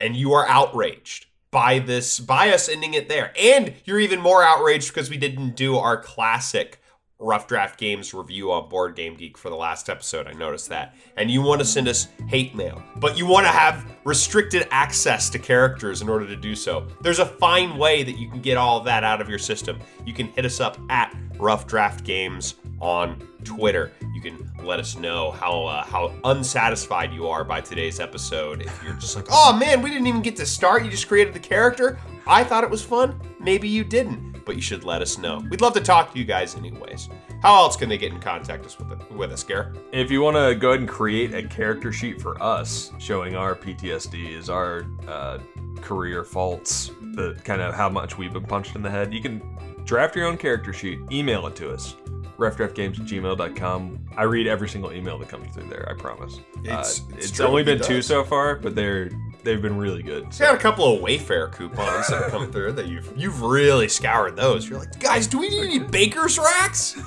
and 0.00 0.16
you 0.16 0.32
are 0.32 0.46
outraged 0.48 1.26
by 1.50 1.78
this, 1.78 2.20
by 2.20 2.50
us 2.50 2.68
ending 2.68 2.94
it 2.94 3.08
there, 3.08 3.32
and 3.40 3.74
you're 3.84 4.00
even 4.00 4.20
more 4.20 4.42
outraged 4.42 4.92
because 4.92 5.08
we 5.08 5.16
didn't 5.16 5.56
do 5.56 5.76
our 5.76 5.96
classic 5.96 6.80
Rough 7.18 7.46
Draft 7.46 7.78
Games 7.78 8.12
review 8.12 8.52
on 8.52 8.68
Board 8.68 8.94
Game 8.94 9.14
Geek 9.14 9.38
for 9.38 9.48
the 9.48 9.56
last 9.56 9.88
episode, 9.88 10.26
I 10.26 10.32
noticed 10.32 10.68
that, 10.68 10.94
and 11.16 11.30
you 11.30 11.40
want 11.40 11.60
to 11.60 11.64
send 11.64 11.88
us 11.88 12.08
hate 12.28 12.54
mail, 12.54 12.82
but 12.96 13.16
you 13.16 13.24
want 13.24 13.46
to 13.46 13.52
have 13.52 13.90
restricted 14.04 14.68
access 14.70 15.30
to 15.30 15.38
characters 15.38 16.02
in 16.02 16.10
order 16.10 16.26
to 16.26 16.36
do 16.36 16.54
so, 16.54 16.86
there's 17.00 17.18
a 17.18 17.24
fine 17.24 17.78
way 17.78 18.02
that 18.02 18.18
you 18.18 18.28
can 18.28 18.42
get 18.42 18.58
all 18.58 18.80
that 18.80 19.02
out 19.02 19.22
of 19.22 19.30
your 19.30 19.38
system. 19.38 19.78
You 20.04 20.12
can 20.12 20.26
hit 20.28 20.44
us 20.44 20.60
up 20.60 20.78
at 20.90 21.16
Rough 21.38 21.66
Draft 21.66 22.04
Games 22.04 22.54
on 22.80 23.26
Twitter. 23.44 23.92
You 24.14 24.20
can 24.20 24.50
let 24.62 24.80
us 24.80 24.96
know 24.96 25.30
how 25.30 25.64
uh, 25.64 25.84
how 25.84 26.12
unsatisfied 26.24 27.12
you 27.12 27.28
are 27.28 27.44
by 27.44 27.60
today's 27.60 28.00
episode. 28.00 28.62
If 28.62 28.82
you're 28.82 28.94
just 28.94 29.16
like, 29.16 29.26
oh 29.30 29.56
man, 29.56 29.82
we 29.82 29.90
didn't 29.90 30.06
even 30.06 30.22
get 30.22 30.36
to 30.36 30.46
start. 30.46 30.84
You 30.84 30.90
just 30.90 31.08
created 31.08 31.34
the 31.34 31.40
character. 31.40 31.98
I 32.26 32.42
thought 32.42 32.64
it 32.64 32.70
was 32.70 32.82
fun. 32.82 33.20
Maybe 33.38 33.68
you 33.68 33.84
didn't, 33.84 34.44
but 34.44 34.56
you 34.56 34.62
should 34.62 34.84
let 34.84 35.00
us 35.00 35.16
know. 35.16 35.44
We'd 35.48 35.60
love 35.60 35.74
to 35.74 35.80
talk 35.80 36.12
to 36.12 36.18
you 36.18 36.24
guys 36.24 36.56
anyways. 36.56 37.08
How 37.42 37.54
else 37.54 37.76
can 37.76 37.88
they 37.88 37.98
get 37.98 38.12
in 38.12 38.18
contact 38.18 38.64
us 38.66 38.78
with 38.78 38.90
it, 38.90 39.12
with 39.12 39.30
us, 39.30 39.44
Garrett? 39.44 39.76
If 39.92 40.10
you 40.10 40.22
want 40.22 40.36
to 40.36 40.54
go 40.54 40.70
ahead 40.70 40.80
and 40.80 40.88
create 40.88 41.34
a 41.34 41.42
character 41.46 41.92
sheet 41.92 42.20
for 42.20 42.42
us, 42.42 42.90
showing 42.98 43.36
our 43.36 43.54
PTSDs, 43.54 44.48
our 44.48 44.86
uh, 45.06 45.38
career 45.80 46.24
faults, 46.24 46.90
the 47.14 47.40
kind 47.44 47.60
of 47.60 47.74
how 47.74 47.88
much 47.88 48.18
we've 48.18 48.32
been 48.32 48.44
punched 48.44 48.74
in 48.74 48.82
the 48.82 48.90
head, 48.90 49.14
you 49.14 49.20
can 49.20 49.40
draft 49.86 50.14
your 50.16 50.26
own 50.26 50.36
character 50.36 50.72
sheet, 50.72 50.98
email 51.10 51.46
it 51.46 51.56
to 51.56 51.70
us. 51.72 51.94
roughdraftgames 52.36 53.00
at 53.00 53.06
gmail.com. 53.06 53.98
I 54.14 54.24
read 54.24 54.46
every 54.46 54.68
single 54.68 54.92
email 54.92 55.18
that 55.20 55.28
comes 55.30 55.54
through 55.54 55.70
there, 55.70 55.88
I 55.90 55.94
promise. 55.98 56.38
It's- 56.64 57.00
uh, 57.00 57.04
it's 57.16 57.30
it's 57.30 57.40
only 57.40 57.62
been 57.62 57.80
two 57.80 58.02
so 58.02 58.22
far, 58.24 58.56
but 58.56 58.74
they're 58.74 59.08
they've 59.42 59.62
been 59.62 59.78
really 59.78 60.02
good. 60.02 60.34
So. 60.34 60.44
got 60.44 60.54
a 60.54 60.58
couple 60.58 60.92
of 60.94 61.00
Wayfair 61.00 61.50
coupons 61.52 62.08
that 62.08 62.28
come 62.30 62.52
through 62.52 62.72
that 62.72 62.88
you've 62.88 63.10
you've 63.16 63.40
really 63.40 63.88
scoured 63.88 64.36
those. 64.36 64.68
You're 64.68 64.78
like, 64.80 64.98
guys, 65.00 65.26
do 65.26 65.38
we 65.38 65.48
need 65.48 65.62
any 65.64 65.78
baker's 65.78 66.36
racks? 66.38 67.00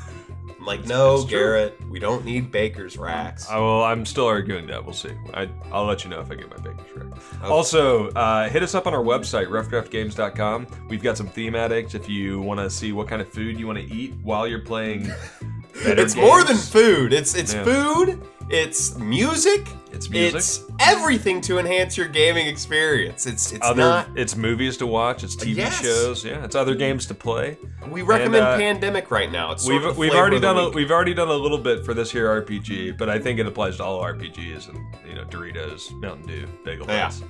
Like, 0.70 0.86
no, 0.86 1.16
It's 1.16 1.24
true. 1.26 1.40
Garrett, 1.40 1.82
we 1.90 1.98
don't 1.98 2.24
need 2.24 2.52
baker's 2.52 2.96
racks. 2.96 3.50
I 3.50 3.58
will, 3.58 3.84
I'm 3.84 4.06
still 4.06 4.28
arguing 4.28 4.68
that. 4.68 4.86
We'll 4.86 4.94
see. 4.94 5.10
I, 5.34 5.50
I'll 5.72 5.86
let 5.86 6.04
you 6.04 6.12
know 6.12 6.20
if 6.20 6.30
I 6.30 6.36
get 6.36 6.48
my 6.48 6.58
bacon 6.58 6.86
shred. 6.94 7.12
Also, 7.42 8.10
uh, 8.10 8.48
hit 8.50 8.62
us 8.62 8.76
up 8.76 8.86
on 8.86 8.94
our 8.94 9.02
website, 9.04 9.48
roughdraftgames.com. 9.48 10.68
We've 10.88 11.02
got 11.02 11.18
some 11.18 11.26
theme 11.26 11.56
addicts 11.56 11.96
if 11.96 12.08
you 12.08 12.40
want 12.40 12.60
to 12.60 12.70
see 12.70 12.92
what 12.92 13.08
kind 13.08 13.20
of 13.20 13.28
food 13.30 13.60
you 13.60 13.66
want 13.66 13.80
to 13.80 13.92
eat 13.92 14.14
while 14.22 14.48
you're 14.48 14.60
playing. 14.62 15.12
it's 15.74 16.16
more 16.16 16.44
than 16.44 16.58
food. 16.58 17.14
It's 17.14 17.34
it's 17.34 17.56
Yeah. 17.56 17.64
food. 17.64 18.22
It's 18.50 18.98
music. 18.98 19.68
It's 19.92 20.10
music. 20.10 20.36
It's 20.38 20.64
everything 20.80 21.40
to 21.42 21.58
enhance 21.60 21.98
your 21.98 22.08
gaming 22.08 22.48
experience. 22.48 23.26
It's 23.26 23.52
it's 23.52 23.66
other. 23.66 23.82
not. 23.82 24.10
It's 24.16 24.36
movies 24.36 24.78
to 24.78 24.88
watch. 24.88 25.24
It's 25.24 25.36
TV 25.36 25.58
Yes. 25.58 25.82
shows. 25.82 26.24
Yeah, 26.26 26.44
it's 26.44 26.56
other 26.56 26.74
games 26.76 27.06
to 27.08 27.14
play. 27.14 27.58
We 27.90 28.02
recommend 28.02 28.44
uh, 28.46 28.58
Pandemic 28.58 29.12
right 29.12 29.32
now. 29.32 29.52
It's 29.52 29.68
We've 29.68 29.96
we've 29.98 30.14
already 30.14 30.40
done 30.40 30.58
a, 30.58 30.70
we've 30.70 30.92
already 30.92 31.14
done 31.14 31.28
a 31.30 31.34
little 31.34 31.58
bit 31.58 31.84
for 31.86 31.94
this 31.94 32.12
here 32.12 32.28
RPG, 32.42 32.98
but 32.98 33.10
I 33.10 33.20
think 33.20 33.40
it 33.40 33.46
applies 33.46 33.78
to 33.78 33.84
all 33.84 34.02
RPGs 34.04 34.70
and 34.70 34.80
you 35.08 35.16
know 35.16 35.26
Doritos, 35.26 35.92
Mountain 36.02 36.28
Dew, 36.28 36.48
Bagel 36.66 36.88
Yeah. 36.88 37.06
Bites. 37.10 37.22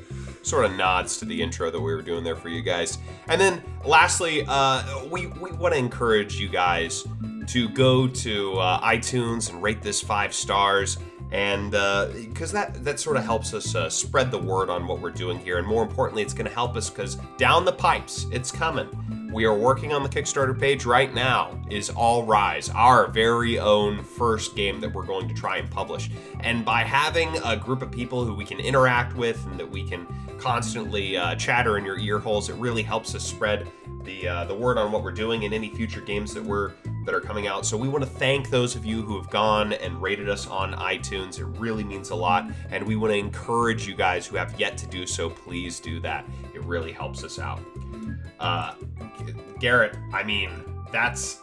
sort 0.42 0.66
of 0.66 0.74
nods 0.76 1.18
to 1.18 1.26
the 1.26 1.42
intro 1.42 1.70
that 1.72 1.80
we 1.80 1.94
were 1.94 2.02
doing 2.02 2.24
there 2.24 2.36
for 2.36 2.50
you 2.50 2.62
guys. 2.62 2.98
And 3.28 3.40
then 3.40 3.62
lastly, 3.86 4.46
uh, 4.48 5.06
we, 5.06 5.28
we 5.28 5.52
want 5.52 5.74
to 5.74 5.80
encourage 5.80 6.40
you 6.40 6.48
guys 6.50 7.06
to 7.48 7.68
go 7.70 8.08
to 8.08 8.58
uh, 8.60 8.80
iTunes 8.82 9.50
and 9.50 9.62
rate 9.62 9.82
this 9.82 10.02
five 10.02 10.34
stars. 10.34 10.98
And 11.32 11.72
because 11.72 12.52
that, 12.54 12.84
that 12.84 13.00
sort 13.00 13.18
of 13.18 13.24
helps 13.24 13.54
us 13.54 13.76
uh, 13.76 13.90
spread 13.90 14.32
the 14.32 14.40
word 14.40 14.70
on 14.70 14.88
what 14.88 15.00
we're 15.00 15.12
doing 15.12 15.38
here. 15.38 15.60
And 15.60 15.68
more 15.68 15.84
importantly, 15.84 16.24
it's 16.24 16.34
going 16.34 16.48
to 16.48 16.54
help 16.54 16.76
us 16.76 16.90
because 16.90 17.16
down 17.38 17.66
the 17.66 17.72
pipes, 17.72 18.26
it's 18.32 18.52
coming. 18.52 18.88
We 19.32 19.46
are 19.46 19.56
working 19.56 19.94
on 19.94 20.02
the 20.02 20.10
Kickstarter 20.10 20.60
page 20.60 20.86
right 20.86 21.14
now, 21.14 21.60
is 21.70 21.92
All 21.92 22.24
Rise, 22.24 22.70
our 22.70 23.08
very 23.08 23.60
own 23.60 24.04
first 24.04 24.56
game 24.56 24.82
that 24.82 24.92
we're 24.92 25.06
going 25.06 25.28
to 25.28 25.36
try 25.36 25.58
and 25.58 25.70
publish. 25.70 26.10
And 26.40 26.66
by 26.66 26.82
having 26.82 27.38
a 27.46 27.56
group 27.56 27.84
of 27.84 27.92
people 27.92 28.26
who 28.26 28.34
we 28.34 28.44
can 28.44 28.60
interact 28.60 29.16
with 29.16 29.46
and 29.46 29.60
that 29.60 29.70
we 29.70 29.84
can 29.84 30.08
constantly 30.40 31.16
uh, 31.16 31.36
chatter 31.36 31.78
in 31.78 31.86
your 31.86 32.00
ear 32.00 32.18
holes, 32.18 32.50
it 32.50 32.56
really 32.56 32.82
helps 32.82 33.14
us 33.14 33.24
spread 33.24 33.68
the 34.04 34.28
uh, 34.28 34.46
the 34.46 34.56
word 34.56 34.78
on 34.78 34.92
what 34.92 35.04
we're 35.04 35.12
doing 35.12 35.46
and 35.46 35.54
any 35.54 35.70
future 35.70 36.02
games 36.02 36.34
that 36.34 36.44
we're 36.44 36.72
that 37.06 37.16
are 37.16 37.22
coming 37.22 37.48
out. 37.48 37.66
So 37.66 37.78
we 37.78 37.88
want 37.88 38.04
to 38.04 38.10
thank 38.10 38.50
those 38.50 38.76
of 38.76 38.86
you 38.86 39.02
who 39.02 39.18
have 39.18 39.30
gone 39.30 39.74
and 39.74 40.02
rated 40.02 40.30
us 40.30 40.48
on 40.48 40.74
iTunes. 40.74 41.40
It 41.40 41.46
really 41.46 41.84
means 41.84 42.10
a 42.10 42.16
lot, 42.16 42.50
and 42.70 42.86
we 42.86 42.96
want 42.96 43.14
to 43.14 43.18
encourage 43.18 43.88
you 43.88 43.96
guys 43.96 44.28
who 44.28 44.38
have 44.38 44.60
yet 44.60 44.78
to 44.80 44.88
do 44.88 45.06
so. 45.06 45.30
Please 45.30 45.80
do 45.80 46.00
that. 46.02 46.26
It 46.54 46.64
really 46.64 46.92
helps 46.92 47.24
us 47.24 47.40
out. 47.40 47.60
Uh, 48.40 48.74
Garrett, 49.60 49.98
I 50.14 50.24
mean, 50.24 50.50
that's 50.92 51.40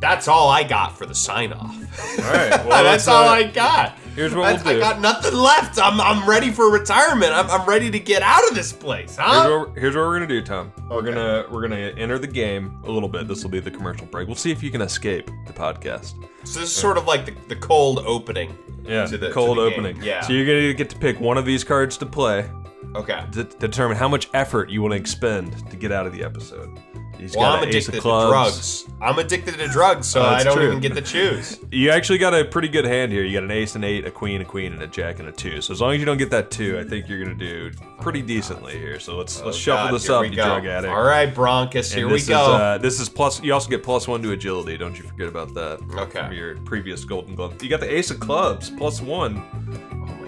that's 0.00 0.28
all 0.28 0.48
I 0.48 0.62
got 0.62 0.96
for 0.96 1.06
the 1.06 1.14
sign 1.14 1.52
off. 1.52 2.18
All 2.18 2.32
right, 2.32 2.50
well, 2.66 2.84
that's 2.84 3.08
all 3.08 3.28
uh, 3.28 3.32
I 3.32 3.42
got. 3.44 3.98
Here's 4.14 4.34
what 4.34 4.54
we'll 4.54 4.62
do. 4.62 4.70
I 4.70 4.78
got 4.78 5.00
nothing 5.00 5.34
left. 5.34 5.78
I'm, 5.78 6.00
I'm 6.00 6.28
ready 6.28 6.50
for 6.50 6.70
retirement. 6.70 7.32
I'm, 7.32 7.50
I'm 7.50 7.68
ready 7.68 7.90
to 7.90 7.98
get 7.98 8.22
out 8.22 8.46
of 8.48 8.54
this 8.54 8.72
place, 8.72 9.16
Here's 9.16 9.28
huh? 9.28 9.64
what, 9.66 9.78
here's 9.78 9.94
what 9.94 10.02
we're 10.02 10.14
gonna 10.14 10.26
do, 10.26 10.42
Tom. 10.42 10.72
We're 10.90 10.96
Okay. 10.98 11.08
gonna 11.12 11.46
we're 11.50 11.62
gonna 11.62 11.76
enter 11.96 12.18
the 12.18 12.26
game 12.26 12.80
a 12.84 12.90
little 12.90 13.08
bit. 13.08 13.28
This 13.28 13.42
will 13.42 13.50
be 13.50 13.60
the 13.60 13.70
commercial 13.70 14.06
break. 14.06 14.26
We'll 14.26 14.36
see 14.36 14.50
if 14.50 14.62
you 14.62 14.70
can 14.70 14.80
escape 14.82 15.30
the 15.46 15.52
podcast. 15.52 16.14
So 16.44 16.60
this 16.60 16.68
is 16.70 16.72
sort 16.76 16.96
of 16.98 17.06
like 17.06 17.26
the, 17.26 17.34
the 17.48 17.56
cold 17.56 17.98
opening. 18.00 18.56
Yeah, 18.84 19.06
the- 19.06 19.30
cold 19.30 19.58
the 19.58 19.70
game, 19.70 19.72
opening. 19.84 20.02
yeah. 20.02 20.20
So 20.22 20.32
you're 20.32 20.46
gonna 20.46 20.74
get 20.74 20.90
to 20.90 20.96
pick 20.98 21.18
one 21.20 21.38
of 21.38 21.44
these 21.46 21.64
cards 21.64 21.96
to 21.98 22.06
play 22.06 22.48
Okay. 22.94 23.24
to, 23.32 23.44
to 23.44 23.58
determine 23.58 23.96
how 23.96 24.08
much 24.08 24.28
effort 24.34 24.68
you 24.70 24.82
want 24.82 24.92
to 24.92 24.96
expend 24.98 25.68
to 25.70 25.76
get 25.76 25.90
out 25.90 26.06
of 26.06 26.12
the 26.12 26.22
episode. 26.22 26.78
He's 27.18 27.36
Well, 27.36 27.52
I'm 27.52 27.62
addicted 27.66 27.92
to 27.92 28.00
drugs. 28.00 28.84
I'm 29.00 29.18
addicted 29.18 29.58
to 29.58 29.68
drugs, 29.68 30.06
so 30.06 30.22
Oh, 30.22 30.26
I 30.26 30.42
don't 30.42 30.56
true. 30.56 30.66
even 30.68 30.80
get 30.80 30.94
to 30.94 31.02
choose. 31.02 31.58
You 31.74 31.90
actually 31.90 32.18
got 32.18 32.32
a 32.34 32.44
pretty 32.44 32.68
good 32.68 32.84
hand 32.84 33.10
here. 33.10 33.24
You 33.24 33.32
got 33.32 33.42
an 33.42 33.50
ace 33.50 33.74
and 33.74 33.84
eight, 33.84 34.06
a 34.06 34.10
queen, 34.10 34.40
a 34.40 34.44
queen, 34.44 34.72
and 34.72 34.80
a 34.82 34.86
jack 34.86 35.18
and 35.18 35.28
a 35.28 35.32
two. 35.32 35.60
So 35.60 35.72
as 35.72 35.80
long 35.80 35.92
as 35.94 35.98
you 35.98 36.04
don't 36.06 36.18
get 36.18 36.30
that 36.30 36.50
two, 36.52 36.78
I 36.78 36.84
think 36.84 37.08
you're 37.08 37.22
gonna 37.24 37.34
do 37.36 37.72
pretty 38.00 38.22
decently 38.22 38.78
here. 38.78 39.00
So 39.00 39.16
let's 39.16 39.42
let's 39.42 39.56
Oh, 39.56 39.60
shuffle 39.60 39.86
God, 39.88 39.94
this 39.94 40.08
up, 40.08 40.24
you 40.24 40.30
go. 40.36 40.44
drug 40.44 40.66
addict. 40.66 40.92
All 40.94 41.02
right, 41.02 41.34
Broncos, 41.34 41.92
here 41.92 42.06
we 42.06 42.22
go. 42.22 42.54
Is, 42.54 42.60
uh, 42.60 42.78
this 42.80 43.00
is 43.00 43.08
plus. 43.08 43.42
You 43.42 43.52
also 43.54 43.68
get 43.70 43.82
plus 43.82 44.06
one 44.06 44.22
to 44.22 44.30
agility. 44.32 44.76
Don't 44.76 44.96
you 44.96 45.02
forget 45.04 45.26
about 45.26 45.52
that. 45.54 45.80
Okay. 45.98 46.20
From 46.20 46.32
your 46.32 46.56
previous 46.58 47.04
Golden 47.04 47.34
Glove. 47.34 47.60
You 47.60 47.68
got 47.68 47.80
the 47.80 47.92
Ace 47.92 48.10
of 48.12 48.20
Clubs 48.20 48.70
one. 49.02 49.42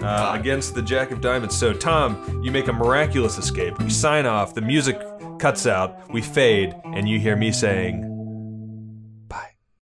uh, 0.03 0.31
against 0.37 0.75
the 0.75 0.81
Jack 0.81 1.11
of 1.11 1.21
Diamonds. 1.21 1.57
So 1.57 1.73
Tom, 1.73 2.41
you 2.43 2.51
make 2.51 2.67
a 2.67 2.73
miraculous 2.73 3.37
escape. 3.37 3.73
You 3.81 3.89
sign 3.89 4.25
off. 4.25 4.53
The 4.53 4.61
music 4.61 4.99
cuts 5.39 5.65
out. 5.67 6.11
We 6.11 6.21
fade, 6.21 6.75
and 6.83 7.07
you 7.07 7.19
hear 7.19 7.35
me 7.35 7.51
saying, 7.51 8.16